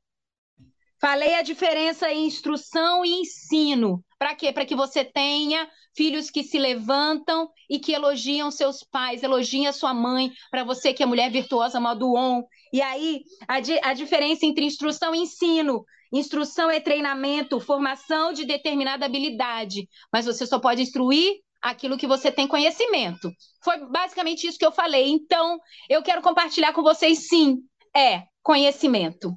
Falei 1.00 1.34
a 1.34 1.42
diferença 1.42 2.12
em 2.12 2.26
instrução 2.26 3.02
e 3.04 3.22
ensino. 3.22 4.04
Para 4.18 4.34
quê? 4.34 4.52
Para 4.52 4.66
que 4.66 4.76
você 4.76 5.02
tenha 5.02 5.66
filhos 5.96 6.30
que 6.30 6.42
se 6.42 6.58
levantam 6.58 7.48
e 7.70 7.78
que 7.78 7.92
elogiam 7.92 8.50
seus 8.50 8.84
pais, 8.84 9.22
elogiem 9.22 9.66
a 9.66 9.72
sua 9.72 9.94
mãe, 9.94 10.30
para 10.50 10.62
você 10.62 10.92
que 10.92 11.02
é 11.02 11.06
mulher 11.06 11.30
virtuosa, 11.30 11.80
modo 11.80 12.14
on. 12.14 12.42
E 12.70 12.82
aí, 12.82 13.22
a, 13.48 13.60
di 13.60 13.80
a 13.82 13.94
diferença 13.94 14.44
entre 14.44 14.66
instrução 14.66 15.14
e 15.14 15.20
ensino. 15.20 15.84
Instrução 16.12 16.70
é 16.70 16.80
treinamento, 16.80 17.60
formação 17.60 18.32
de 18.32 18.44
determinada 18.44 19.06
habilidade, 19.06 19.88
mas 20.12 20.26
você 20.26 20.44
só 20.44 20.58
pode 20.58 20.82
instruir 20.82 21.36
aquilo 21.62 21.96
que 21.96 22.06
você 22.06 22.30
tem 22.30 22.46
conhecimento. 22.46 23.30
Foi 23.64 23.78
basicamente 23.88 24.46
isso 24.46 24.58
que 24.58 24.66
eu 24.66 24.72
falei. 24.72 25.08
Então, 25.08 25.58
eu 25.88 26.02
quero 26.02 26.20
compartilhar 26.20 26.74
com 26.74 26.82
vocês, 26.82 27.26
sim, 27.26 27.58
é 27.96 28.24
conhecimento 28.42 29.34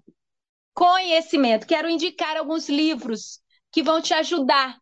conhecimento. 0.74 1.68
Quero 1.68 1.90
indicar 1.90 2.38
alguns 2.38 2.68
livros 2.68 3.40
que 3.72 3.84
vão 3.84 4.02
te 4.02 4.14
ajudar. 4.14 4.78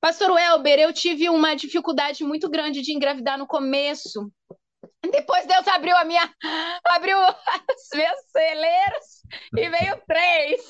Pastor 0.00 0.30
Welber, 0.30 0.78
eu 0.78 0.92
tive 0.92 1.28
uma 1.28 1.54
dificuldade 1.54 2.24
muito 2.24 2.48
grande 2.48 2.80
de 2.80 2.92
engravidar 2.92 3.36
no 3.38 3.46
começo. 3.46 4.30
Depois 5.02 5.46
Deus 5.46 5.66
abriu 5.68 5.96
a 5.96 6.04
minha, 6.04 6.30
abriu 6.86 7.18
os 7.18 7.98
meus 7.98 8.20
celeiros 8.32 9.20
e 9.56 9.68
veio 9.68 10.00
três. 10.06 10.68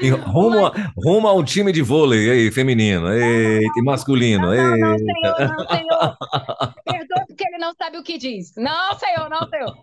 E 0.00 0.10
rumo, 0.10 0.66
a, 0.66 0.72
rumo 0.96 1.28
a 1.28 1.34
um 1.34 1.44
time 1.44 1.72
de 1.72 1.82
vôlei 1.82 2.30
aí, 2.30 2.50
feminino, 2.50 3.08
e 3.12 3.82
masculino. 3.84 4.46
Não, 4.54 4.76
não, 4.76 4.90
não, 4.90 4.98
senhor, 4.98 5.38
não, 5.38 5.68
senhor. 5.68 6.16
Perdoa 6.84 7.26
porque 7.26 7.46
ele 7.46 7.58
não 7.58 7.74
sabe 7.74 7.98
o 7.98 8.02
que 8.02 8.16
diz. 8.16 8.54
Não, 8.56 8.98
senhor, 8.98 9.28
não, 9.28 9.48
senhor. 9.48 9.74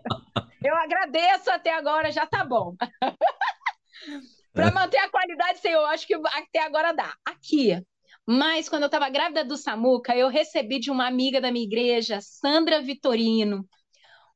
Agradeço 1.00 1.50
até 1.50 1.72
agora, 1.72 2.12
já 2.12 2.26
tá 2.26 2.44
bom. 2.44 2.74
Para 4.52 4.70
manter 4.70 4.98
a 4.98 5.08
qualidade, 5.08 5.60
senhor, 5.60 5.82
acho 5.86 6.06
que 6.06 6.14
até 6.14 6.62
agora 6.62 6.92
dá. 6.92 7.14
Aqui. 7.24 7.80
Mas 8.26 8.68
quando 8.68 8.82
eu 8.82 8.86
estava 8.86 9.08
grávida 9.08 9.42
do 9.42 9.56
Samuca, 9.56 10.14
eu 10.14 10.28
recebi 10.28 10.78
de 10.78 10.90
uma 10.90 11.06
amiga 11.06 11.40
da 11.40 11.50
minha 11.50 11.64
igreja, 11.64 12.18
Sandra 12.20 12.82
Vitorino, 12.82 13.66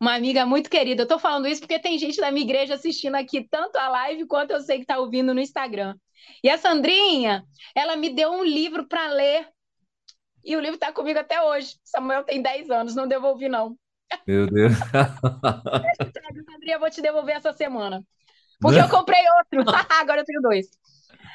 uma 0.00 0.14
amiga 0.14 0.46
muito 0.46 0.70
querida. 0.70 1.02
Eu 1.02 1.04
estou 1.04 1.18
falando 1.18 1.46
isso 1.46 1.60
porque 1.60 1.78
tem 1.78 1.98
gente 1.98 2.18
da 2.18 2.30
minha 2.30 2.44
igreja 2.44 2.74
assistindo 2.74 3.16
aqui, 3.16 3.46
tanto 3.46 3.76
a 3.76 3.88
live 3.88 4.26
quanto 4.26 4.52
eu 4.52 4.60
sei 4.60 4.78
que 4.78 4.84
está 4.84 4.98
ouvindo 4.98 5.34
no 5.34 5.40
Instagram. 5.40 5.94
E 6.42 6.48
a 6.48 6.56
Sandrinha, 6.56 7.44
ela 7.74 7.94
me 7.94 8.08
deu 8.08 8.30
um 8.30 8.42
livro 8.42 8.88
para 8.88 9.08
ler. 9.08 9.46
E 10.42 10.56
o 10.56 10.60
livro 10.60 10.76
está 10.76 10.92
comigo 10.92 11.18
até 11.18 11.42
hoje. 11.42 11.76
Samuel 11.84 12.24
tem 12.24 12.40
10 12.40 12.70
anos, 12.70 12.94
não 12.94 13.06
devolvi, 13.06 13.50
não. 13.50 13.76
Meu 14.26 14.46
Deus. 14.46 14.72
André, 16.64 16.74
eu 16.74 16.80
vou 16.80 16.90
te 16.90 17.02
devolver 17.02 17.36
essa 17.36 17.52
semana. 17.52 18.02
Porque 18.58 18.80
eu 18.80 18.88
comprei 18.88 19.20
outro. 19.38 19.70
Agora 20.00 20.22
eu 20.22 20.24
tenho 20.24 20.40
dois. 20.40 20.66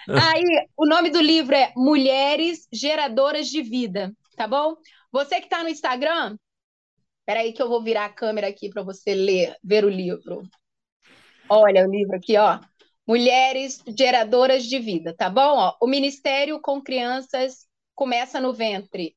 Aí, 0.08 0.44
o 0.76 0.88
nome 0.88 1.12
do 1.12 1.22
livro 1.22 1.56
é 1.56 1.72
Mulheres 1.76 2.68
Geradoras 2.74 3.48
de 3.48 3.62
Vida, 3.62 4.12
tá 4.36 4.48
bom? 4.48 4.76
Você 5.12 5.40
que 5.40 5.46
está 5.46 5.62
no 5.62 5.70
Instagram, 5.70 6.36
peraí 7.26 7.54
que 7.54 7.62
eu 7.62 7.70
vou 7.70 7.84
virar 7.84 8.06
a 8.06 8.14
câmera 8.14 8.48
aqui 8.48 8.70
para 8.70 8.82
você 8.82 9.14
ler, 9.14 9.56
ver 9.64 9.86
o 9.86 9.90
livro. 9.90 10.42
Olha 11.48 11.88
o 11.88 11.92
livro 11.92 12.16
aqui, 12.16 12.36
ó. 12.38 12.60
Mulheres 13.06 13.84
Geradoras 13.96 14.64
de 14.66 14.80
Vida, 14.80 15.16
tá 15.16 15.30
bom? 15.30 15.58
Ó, 15.58 15.78
o 15.80 15.88
Ministério 15.88 16.60
com 16.60 16.82
Crianças 16.82 17.68
começa 17.94 18.40
no 18.40 18.54
ventre. 18.54 19.16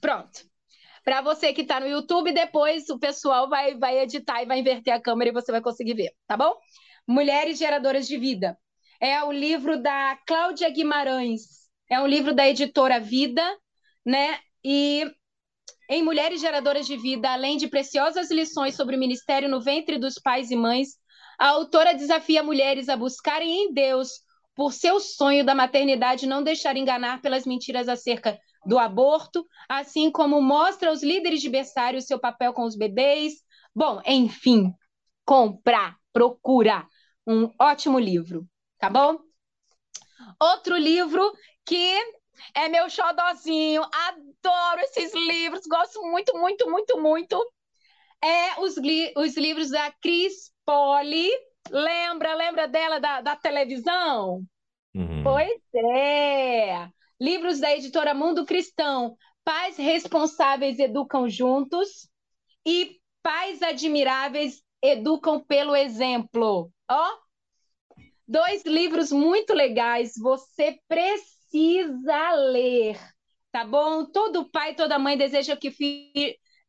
Pronto. 0.00 0.47
Para 1.08 1.22
você 1.22 1.54
que 1.54 1.62
está 1.62 1.80
no 1.80 1.88
YouTube, 1.88 2.34
depois 2.34 2.90
o 2.90 2.98
pessoal 2.98 3.48
vai, 3.48 3.74
vai 3.78 3.98
editar 4.00 4.42
e 4.42 4.46
vai 4.46 4.58
inverter 4.58 4.92
a 4.92 5.00
câmera 5.00 5.30
e 5.30 5.32
você 5.32 5.50
vai 5.50 5.62
conseguir 5.62 5.94
ver, 5.94 6.10
tá 6.26 6.36
bom? 6.36 6.54
Mulheres 7.06 7.58
Geradoras 7.58 8.06
de 8.06 8.18
Vida. 8.18 8.58
É 9.00 9.24
o 9.24 9.32
livro 9.32 9.80
da 9.80 10.18
Cláudia 10.26 10.68
Guimarães. 10.68 11.40
É 11.88 11.98
um 11.98 12.06
livro 12.06 12.34
da 12.34 12.46
editora 12.46 13.00
Vida, 13.00 13.42
né? 14.04 14.38
E 14.62 15.10
em 15.88 16.02
Mulheres 16.02 16.42
Geradoras 16.42 16.86
de 16.86 16.98
Vida, 16.98 17.30
além 17.30 17.56
de 17.56 17.68
preciosas 17.68 18.30
lições 18.30 18.74
sobre 18.74 18.94
o 18.94 18.98
ministério 18.98 19.48
no 19.48 19.62
ventre 19.62 19.96
dos 19.96 20.16
pais 20.16 20.50
e 20.50 20.56
mães, 20.56 20.88
a 21.38 21.48
autora 21.48 21.94
desafia 21.94 22.42
mulheres 22.42 22.86
a 22.90 22.98
buscarem 22.98 23.50
em 23.50 23.72
Deus 23.72 24.10
por 24.54 24.74
seu 24.74 25.00
sonho 25.00 25.42
da 25.42 25.54
maternidade 25.54 26.26
não 26.26 26.42
deixar 26.42 26.76
enganar 26.76 27.22
pelas 27.22 27.46
mentiras 27.46 27.88
acerca 27.88 28.38
do 28.64 28.78
aborto, 28.78 29.46
assim 29.68 30.10
como 30.10 30.40
mostra 30.40 30.90
aos 30.90 31.02
líderes 31.02 31.40
de 31.40 31.48
berçário 31.48 32.00
seu 32.02 32.18
papel 32.18 32.52
com 32.52 32.64
os 32.64 32.76
bebês. 32.76 33.34
Bom, 33.74 34.00
enfim, 34.04 34.72
comprar, 35.24 35.96
procura 36.12 36.86
um 37.26 37.52
ótimo 37.60 37.98
livro, 37.98 38.46
tá 38.78 38.88
bom? 38.88 39.18
Outro 40.40 40.76
livro 40.76 41.32
que 41.64 41.94
é 42.54 42.68
meu 42.68 42.88
xodozinho, 42.88 43.82
adoro 43.82 44.80
esses 44.80 45.12
livros, 45.14 45.66
gosto 45.66 46.00
muito, 46.02 46.36
muito, 46.36 46.70
muito, 46.70 47.00
muito. 47.00 47.52
É 48.22 48.60
os, 48.60 48.76
li 48.76 49.12
os 49.16 49.36
livros 49.36 49.70
da 49.70 49.92
Cris 50.00 50.52
Poli. 50.64 51.30
Lembra, 51.70 52.34
lembra 52.34 52.66
dela 52.66 52.98
da, 52.98 53.20
da 53.20 53.36
televisão? 53.36 54.42
Uhum. 54.94 55.22
Pois 55.22 55.60
é. 55.74 56.88
Livros 57.20 57.58
da 57.58 57.74
editora 57.74 58.14
Mundo 58.14 58.44
Cristão. 58.44 59.16
Pais 59.44 59.76
responsáveis 59.76 60.78
educam 60.78 61.28
juntos 61.28 62.08
e 62.66 62.98
pais 63.22 63.62
admiráveis 63.62 64.62
educam 64.82 65.40
pelo 65.40 65.74
exemplo. 65.74 66.70
Ó, 66.90 67.08
dois 68.26 68.64
livros 68.64 69.10
muito 69.10 69.54
legais. 69.54 70.12
Você 70.16 70.78
precisa 70.86 72.32
ler, 72.32 72.98
tá 73.50 73.64
bom? 73.64 74.04
Todo 74.04 74.50
pai, 74.50 74.74
toda 74.74 74.98
mãe 74.98 75.16
deseja 75.16 75.56
que 75.56 75.74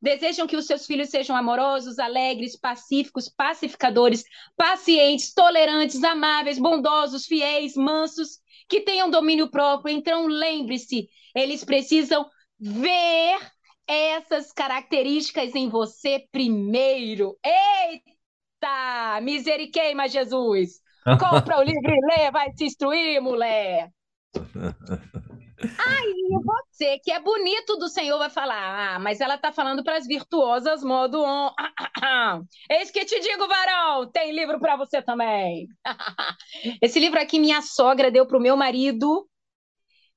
desejam 0.02 0.48
que 0.48 0.56
os 0.56 0.66
seus 0.66 0.86
filhos 0.86 1.10
sejam 1.10 1.36
amorosos, 1.36 2.00
alegres, 2.00 2.58
pacíficos, 2.58 3.28
pacificadores, 3.28 4.24
pacientes, 4.56 5.34
tolerantes, 5.34 6.04
amáveis, 6.04 6.58
bondosos, 6.58 7.26
fiéis, 7.26 7.76
mansos, 7.76 8.40
que 8.70 8.82
tenham 8.82 9.10
domínio 9.10 9.50
próprio. 9.50 9.94
Então, 9.94 10.28
lembre-se, 10.28 11.10
eles 11.36 11.64
precisam 11.66 12.30
ver 12.60 13.40
essas 13.88 14.52
características 14.54 15.56
em 15.56 15.68
você 15.68 16.26
primeiro. 16.32 17.38
Eita! 17.44 19.20
Miseriqueima, 19.22 20.08
Jesus! 20.08 20.80
Compra 21.20 21.58
o 21.58 21.64
livro 21.64 21.92
e 21.92 22.00
lê, 22.16 22.32
vai 22.32 22.52
se 22.56 22.66
instruir, 22.66 23.20
mulher! 23.22 23.92
Aí 25.62 26.14
você, 26.44 27.00
que 27.00 27.12
é 27.12 27.20
bonito 27.20 27.76
do 27.78 27.90
Senhor, 27.90 28.18
vai 28.18 28.30
falar: 28.30 28.96
Ah, 28.96 29.00
mas 29.00 29.20
ela 29.20 29.38
tá 29.38 29.52
falando 29.52 29.84
para 29.84 29.98
as 29.98 30.08
virtuosas 30.08 30.84
modo 30.84 31.22
on. 31.22 31.52
Eis 32.70 32.92
que 32.92 33.04
te 33.06 33.20
digo, 33.20 33.48
varão, 33.48 34.10
tem 34.12 34.32
livro 34.32 34.60
para 34.60 34.78
você 34.78 35.02
também. 35.02 35.68
Esse 36.82 37.00
livro 37.00 37.20
aqui, 37.20 37.40
minha 37.40 37.62
sogra 37.62 38.12
deu 38.12 38.26
pro 38.26 38.40
meu 38.40 38.56
marido. 38.56 39.30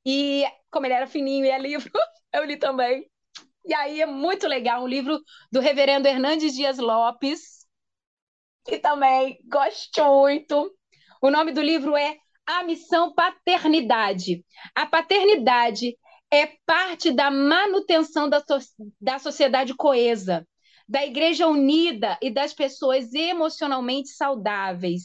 E 0.05 0.45
como 0.71 0.87
ele 0.87 0.95
era 0.95 1.07
fininho 1.07 1.45
e 1.45 1.51
é 1.51 1.59
livro, 1.59 1.91
eu 2.33 2.45
li 2.45 2.57
também. 2.57 3.09
E 3.65 3.75
aí 3.75 4.01
é 4.01 4.07
muito 4.07 4.49
legal, 4.49 4.83
um 4.83 4.89
livro 4.89 5.21
do 5.51 5.61
reverendo 5.61 6.09
Hernandes 6.09 6.55
Dias 6.55 6.79
Lopes, 6.79 7.65
que 8.65 8.79
também 8.79 9.39
gosto 9.49 10.05
muito. 10.05 10.73
O 11.21 11.31
nome 11.31 11.53
do 11.53 11.63
livro 11.63 11.97
é 11.97 12.17
A 12.47 12.65
Missão 12.65 13.15
Paternidade. 13.15 14.45
A 14.75 14.85
paternidade 14.85 15.97
é 16.31 16.47
parte 16.67 17.13
da 17.13 17.31
manutenção 17.31 18.29
da, 18.29 18.41
so 18.41 18.59
da 19.01 19.19
sociedade 19.19 19.75
coesa, 19.75 20.47
da 20.89 21.05
igreja 21.05 21.47
unida 21.47 22.19
e 22.21 22.31
das 22.31 22.53
pessoas 22.53 23.13
emocionalmente 23.15 24.09
saudáveis. 24.09 25.03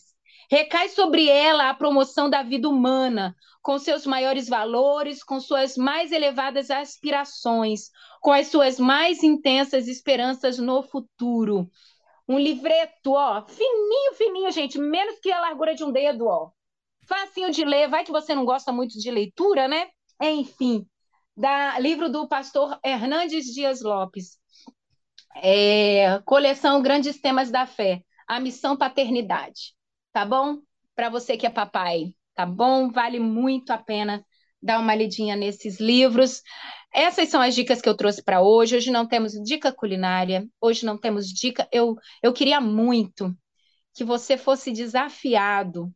Recai 0.49 0.89
sobre 0.89 1.29
ela 1.29 1.69
a 1.69 1.73
promoção 1.73 2.29
da 2.29 2.41
vida 2.41 2.69
humana, 2.69 3.35
com 3.61 3.77
seus 3.77 4.05
maiores 4.05 4.47
valores, 4.47 5.21
com 5.23 5.39
suas 5.39 5.75
mais 5.75 6.11
elevadas 6.11 6.71
aspirações, 6.71 7.89
com 8.21 8.31
as 8.31 8.47
suas 8.47 8.79
mais 8.79 9.21
intensas 9.23 9.87
esperanças 9.87 10.57
no 10.57 10.81
futuro. 10.81 11.69
Um 12.27 12.39
livreto, 12.39 13.11
ó, 13.11 13.45
fininho, 13.45 14.13
fininho, 14.13 14.51
gente, 14.51 14.79
menos 14.79 15.19
que 15.19 15.31
a 15.31 15.41
largura 15.41 15.75
de 15.75 15.83
um 15.83 15.91
dedo, 15.91 16.27
ó. 16.27 16.49
Facinho 17.07 17.51
de 17.51 17.63
ler, 17.63 17.89
vai 17.89 18.03
que 18.03 18.11
você 18.11 18.35
não 18.35 18.45
gosta 18.45 18.71
muito 18.71 18.99
de 18.99 19.09
leitura, 19.09 19.67
né? 19.67 19.87
Enfim, 20.21 20.85
da 21.35 21.79
livro 21.79 22.09
do 22.09 22.27
pastor 22.27 22.77
Hernandes 22.83 23.45
Dias 23.45 23.81
Lopes. 23.81 24.37
É, 25.35 26.19
coleção 26.25 26.81
Grandes 26.81 27.21
Temas 27.21 27.49
da 27.49 27.65
Fé, 27.65 28.01
a 28.27 28.39
missão 28.39 28.75
paternidade, 28.75 29.75
tá 30.11 30.25
bom? 30.25 30.57
Para 30.95 31.09
você 31.09 31.37
que 31.37 31.45
é 31.45 31.49
papai, 31.49 32.13
tá 32.35 32.45
bom? 32.45 32.89
Vale 32.91 33.19
muito 33.19 33.71
a 33.71 33.77
pena 33.77 34.25
dar 34.61 34.79
uma 34.79 34.95
lidinha 34.95 35.35
nesses 35.35 35.79
livros. 35.79 36.41
Essas 36.93 37.29
são 37.29 37.41
as 37.41 37.53
dicas 37.53 37.81
que 37.81 37.87
eu 37.87 37.95
trouxe 37.95 38.23
para 38.23 38.41
hoje. 38.41 38.75
Hoje 38.75 38.91
não 38.91 39.07
temos 39.07 39.33
dica 39.33 39.71
culinária, 39.71 40.45
hoje 40.59 40.85
não 40.85 40.97
temos 40.97 41.27
dica. 41.27 41.67
Eu, 41.71 41.95
eu 42.21 42.33
queria 42.33 42.59
muito 42.59 43.33
que 43.93 44.03
você 44.03 44.37
fosse 44.37 44.71
desafiado 44.71 45.93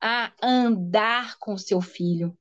a 0.00 0.32
andar 0.42 1.36
com 1.38 1.56
seu 1.56 1.80
filho. 1.80 2.36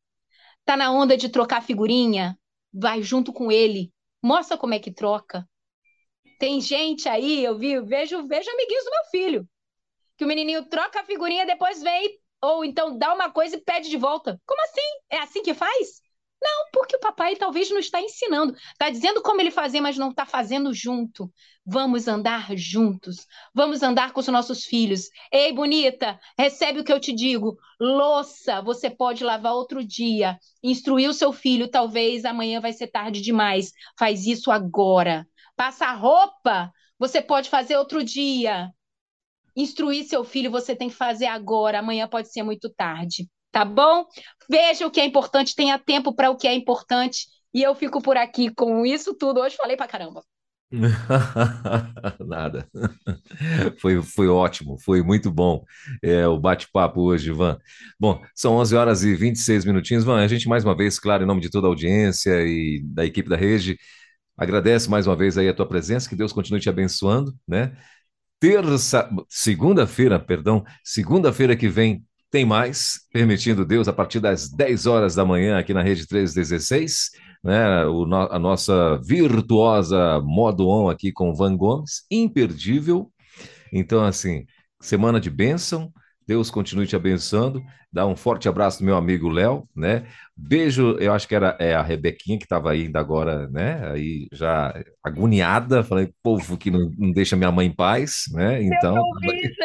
Tá 0.66 0.76
na 0.76 0.92
onda 0.92 1.16
de 1.16 1.30
trocar 1.30 1.62
figurinha? 1.62 2.38
Vai 2.74 3.02
junto 3.02 3.32
com 3.32 3.52
ele. 3.52 3.92
Mostra 4.22 4.58
como 4.58 4.74
é 4.74 4.80
que 4.80 4.92
troca. 4.92 5.48
Tem 6.40 6.62
gente 6.62 7.10
aí, 7.10 7.44
eu 7.44 7.58
vi, 7.58 7.80
vejo, 7.82 8.28
vejo 8.28 8.50
amiguinhos 8.50 8.84
do 8.84 8.92
meu 8.92 9.06
filho, 9.10 9.50
que 10.16 10.24
o 10.24 10.28
menininho 10.28 10.66
troca 10.66 11.02
a 11.02 11.04
figurinha, 11.04 11.46
depois 11.46 11.82
vem 11.82 12.20
ou 12.42 12.64
então 12.64 12.98
dá 12.98 13.14
uma 13.14 13.32
coisa 13.32 13.56
e 13.56 13.62
pede 13.62 13.90
de 13.90 13.98
volta. 13.98 14.40
Como 14.46 14.62
assim? 14.62 14.82
É 15.10 15.20
assim 15.20 15.42
que 15.42 15.54
faz? 15.54 16.02
Não, 16.42 16.70
porque 16.72 16.96
o 16.96 17.00
papai 17.00 17.36
talvez 17.36 17.70
não 17.70 17.80
está 17.80 18.00
ensinando. 18.02 18.54
Está 18.54 18.90
dizendo 18.90 19.22
como 19.22 19.42
ele 19.42 19.52
fazer, 19.52 19.82
mas 19.82 19.98
não 19.98 20.10
está 20.12 20.26
fazendo 20.26 20.74
junto. 20.74 21.32
Vamos 21.66 22.08
andar 22.08 22.56
juntos. 22.56 23.28
Vamos 23.54 23.82
andar 23.84 24.14
com 24.14 24.20
os 24.20 24.28
nossos 24.28 24.64
filhos. 24.64 25.10
Ei, 25.32 25.52
bonita, 25.52 26.20
recebe 26.38 26.80
o 26.80 26.84
que 26.84 26.94
eu 26.94 27.00
te 27.00 27.14
digo. 27.14 27.58
Louça, 27.80 28.62
você 28.62 28.90
pode 28.90 29.24
lavar 29.24 29.54
outro 29.54 29.84
dia. 29.84 30.38
Instruir 30.64 31.10
o 31.10 31.14
seu 31.14 31.34
filho, 31.34 31.70
talvez 31.70 32.24
amanhã 32.24 32.62
vai 32.62 32.74
ser 32.74 32.88
tarde 32.88 33.22
demais. 33.22 33.72
Faz 33.98 34.26
isso 34.26 34.52
agora. 34.52 35.28
Passa 35.56 35.92
roupa, 35.92 36.72
você 37.00 37.22
pode 37.22 37.50
fazer 37.50 37.78
outro 37.78 38.04
dia. 38.04 38.72
Instruir 39.56 40.06
seu 40.06 40.24
filho 40.24 40.52
você 40.52 40.76
tem 40.76 40.88
que 40.88 40.96
fazer 40.96 41.26
agora, 41.26 41.80
amanhã 41.80 42.08
pode 42.08 42.32
ser 42.32 42.44
muito 42.44 42.70
tarde, 42.70 43.28
tá 43.58 43.66
bom? 43.66 44.06
Veja 44.48 44.86
o 44.86 44.92
que 44.92 45.00
é 45.02 45.06
importante, 45.06 45.56
tenha 45.56 45.80
tempo 45.80 46.14
para 46.14 46.30
o 46.30 46.38
que 46.38 46.48
é 46.48 46.54
importante. 46.54 47.28
E 47.52 47.64
eu 47.64 47.74
fico 47.74 48.00
por 48.04 48.16
aqui 48.16 48.54
com 48.54 48.86
isso 48.86 49.16
tudo. 49.16 49.40
Hoje 49.40 49.56
falei 49.56 49.76
para 49.76 49.88
caramba. 49.88 50.24
Nada. 52.20 52.68
Foi, 53.80 54.02
foi 54.02 54.28
ótimo, 54.28 54.78
foi 54.80 55.02
muito 55.02 55.32
bom 55.32 55.64
é, 56.04 56.28
o 56.28 56.38
bate-papo 56.38 57.02
hoje, 57.02 57.30
Ivan. 57.30 57.58
Bom, 58.00 58.22
são 58.36 58.56
11 58.56 58.76
horas 58.76 59.04
e 59.04 59.16
26 59.16 59.64
minutinhos. 59.66 60.04
Ivan, 60.04 60.22
a 60.22 60.28
gente 60.28 60.48
mais 60.48 60.64
uma 60.66 60.76
vez, 60.76 61.00
claro, 61.00 61.24
em 61.24 61.26
nome 61.26 61.42
de 61.42 61.50
toda 61.50 61.68
a 61.68 61.70
audiência 61.70 62.44
e 62.44 62.82
da 62.84 63.06
equipe 63.06 63.30
da 63.30 63.38
rede, 63.38 63.78
agradece 64.36 64.90
mais 64.90 65.08
uma 65.08 65.16
vez 65.16 65.38
aí 65.38 65.48
a 65.48 65.54
tua 65.54 65.68
presença, 65.68 66.10
que 66.10 66.16
Deus 66.16 66.34
continue 66.34 66.60
te 66.60 66.70
abençoando, 66.70 67.34
né? 67.48 67.78
terça, 68.40 69.10
segunda-feira, 69.28 70.20
perdão, 70.20 70.64
segunda-feira 70.84 71.56
que 71.56 71.68
vem 71.68 72.06
tem 72.30 72.46
mais, 72.46 73.00
permitindo 73.12 73.66
Deus, 73.66 73.88
a 73.88 73.94
partir 73.94 74.20
das 74.20 74.50
10 74.50 74.86
horas 74.86 75.16
da 75.16 75.26
manhã 75.26 75.58
aqui 75.58 75.74
na 75.74 75.82
Rede 75.82 76.08
316, 76.08 77.12
né, 77.44 77.86
o, 77.86 78.04
a 78.04 78.38
nossa 78.38 78.98
virtuosa 78.98 80.20
modo 80.22 80.68
on 80.68 80.90
aqui 80.90 81.12
com 81.12 81.34
Van 81.34 81.56
Gomes, 81.56 82.06
imperdível. 82.12 83.12
Então, 83.72 84.04
assim, 84.04 84.46
semana 84.82 85.20
de 85.20 85.30
bênção, 85.30 85.92
Deus 86.28 86.52
continue 86.52 86.86
te 86.86 86.96
abençoando. 86.96 87.64
Dá 87.92 88.06
um 88.06 88.18
forte 88.18 88.50
abraço 88.50 88.80
do 88.80 88.86
meu 88.86 88.98
amigo 88.98 89.30
Léo, 89.30 89.68
né? 89.74 90.06
Beijo, 90.36 90.98
eu 91.00 91.14
acho 91.14 91.26
que 91.26 91.34
era 91.34 91.56
é, 91.58 91.74
a 91.74 91.82
Rebequinha 91.82 92.38
que 92.38 92.44
estava 92.44 92.72
ainda 92.72 93.00
agora, 93.00 93.48
né? 93.48 93.90
Aí 93.92 94.28
já 94.34 94.74
agoniada, 95.02 95.84
falei, 95.84 96.12
povo 96.22 96.58
que 96.58 96.70
não, 96.70 96.92
não 96.98 97.14
deixa 97.14 97.38
minha 97.38 97.52
mãe 97.52 97.68
em 97.68 97.74
paz, 97.74 98.26
né? 98.34 98.62
Então. 98.62 98.98
Eu 98.98 99.02
ouvi, 99.02 99.42
gente, 99.42 99.58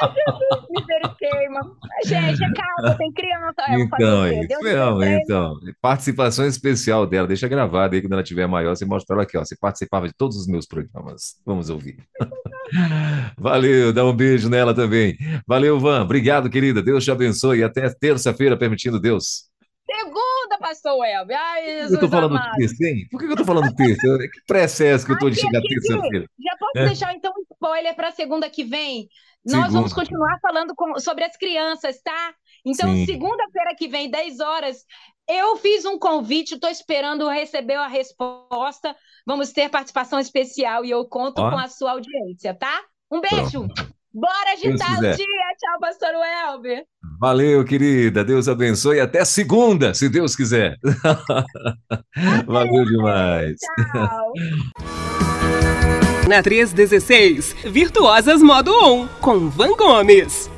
ai, 0.00 0.14
Jesus, 0.14 0.86
misericórdia. 1.34 1.86
Gente, 2.04 2.44
é 2.44 2.52
calma, 2.54 2.96
tem 2.96 3.12
criança. 3.12 3.62
Então, 3.70 4.26
então, 4.26 5.02
então, 5.02 5.60
participação 5.80 6.46
especial 6.46 7.06
dela, 7.06 7.26
deixa 7.26 7.48
gravada 7.48 7.96
aí 7.96 8.02
quando 8.02 8.12
ela 8.12 8.22
tiver 8.22 8.46
maior, 8.46 8.76
você 8.76 8.84
mostra 8.84 9.16
ela 9.16 9.22
aqui, 9.22 9.36
ó. 9.36 9.44
Você 9.44 9.56
participava 9.56 10.06
de 10.06 10.14
todos 10.14 10.36
os 10.36 10.46
meus 10.46 10.66
programas. 10.66 11.40
Vamos 11.44 11.70
ouvir. 11.70 11.96
Valeu, 13.38 13.92
dá 13.92 14.04
um 14.04 14.14
beijo 14.14 14.48
nela 14.48 14.74
também. 14.74 15.16
Valeu, 15.46 15.78
Van. 15.78 16.02
Obrigado, 16.02 16.50
querida. 16.50 16.82
Deus 16.82 17.04
te 17.04 17.10
abençoe 17.10 17.58
e 17.58 17.64
até 17.64 17.88
terça-feira, 17.88 18.56
permitindo 18.56 19.00
Deus. 19.00 19.50
Segunda, 19.88 20.58
pastor 20.58 21.04
Elber. 21.06 21.38
Ai, 21.38 21.64
Jesus 21.64 21.92
eu 21.92 22.00
tô 22.00 22.08
falando 22.08 22.40
terça, 22.56 22.84
hein? 22.84 23.06
Por 23.08 23.20
que 23.20 23.26
eu 23.26 23.36
tô 23.36 23.44
falando 23.44 23.72
terça? 23.74 24.18
Que 24.18 24.40
pressa 24.46 24.84
é 24.84 24.88
essa 24.88 25.06
que 25.06 25.12
eu 25.12 25.18
tô 25.18 25.30
de 25.30 25.36
chegar 25.36 25.62
terça-feira? 25.62 26.26
Já 26.44 26.56
posso 26.58 26.78
é? 26.78 26.86
deixar, 26.86 27.14
então, 27.14 27.32
um 27.32 27.42
spoiler 27.54 27.94
para 27.94 28.10
segunda 28.10 28.50
que 28.50 28.64
vem? 28.64 29.08
Nós 29.46 29.54
segunda. 29.54 29.70
vamos 29.70 29.92
continuar 29.92 30.38
falando 30.40 30.74
com, 30.74 30.98
sobre 30.98 31.24
as 31.24 31.36
crianças, 31.36 32.00
tá? 32.02 32.34
Então, 32.64 32.92
segunda-feira 33.06 33.76
que 33.78 33.86
vem, 33.86 34.10
10 34.10 34.40
horas, 34.40 34.78
eu 35.28 35.56
fiz 35.56 35.84
um 35.84 35.98
convite, 35.98 36.54
estou 36.54 36.68
esperando 36.68 37.28
receber 37.28 37.74
a 37.74 37.86
resposta. 37.86 38.94
Vamos 39.24 39.52
ter 39.52 39.68
participação 39.68 40.18
especial 40.18 40.84
e 40.84 40.90
eu 40.90 41.04
conto 41.04 41.40
Ó. 41.40 41.50
com 41.50 41.58
a 41.58 41.68
sua 41.68 41.92
audiência, 41.92 42.54
tá? 42.54 42.82
Um 43.10 43.20
beijo! 43.20 43.66
Pronto. 43.66 43.96
Bora 44.12 44.52
agitar 44.52 44.98
o 44.98 45.00
dia! 45.02 45.14
Tchau, 45.14 45.78
pastor 45.80 46.14
Welber! 46.14 46.84
Valeu, 47.20 47.64
querida. 47.64 48.24
Deus 48.24 48.48
abençoe. 48.48 48.98
Até 48.98 49.24
segunda, 49.24 49.94
se 49.94 50.08
Deus 50.08 50.34
quiser. 50.34 50.76
Valeu 52.46 52.84
demais. 52.84 53.56
Tchau. 53.92 54.32
Na 56.28 56.42
316, 56.42 57.54
Virtuosas 57.64 58.42
Modo 58.42 58.72
On, 58.72 59.06
com 59.20 59.48
Van 59.48 59.76
Gomes. 59.76 60.55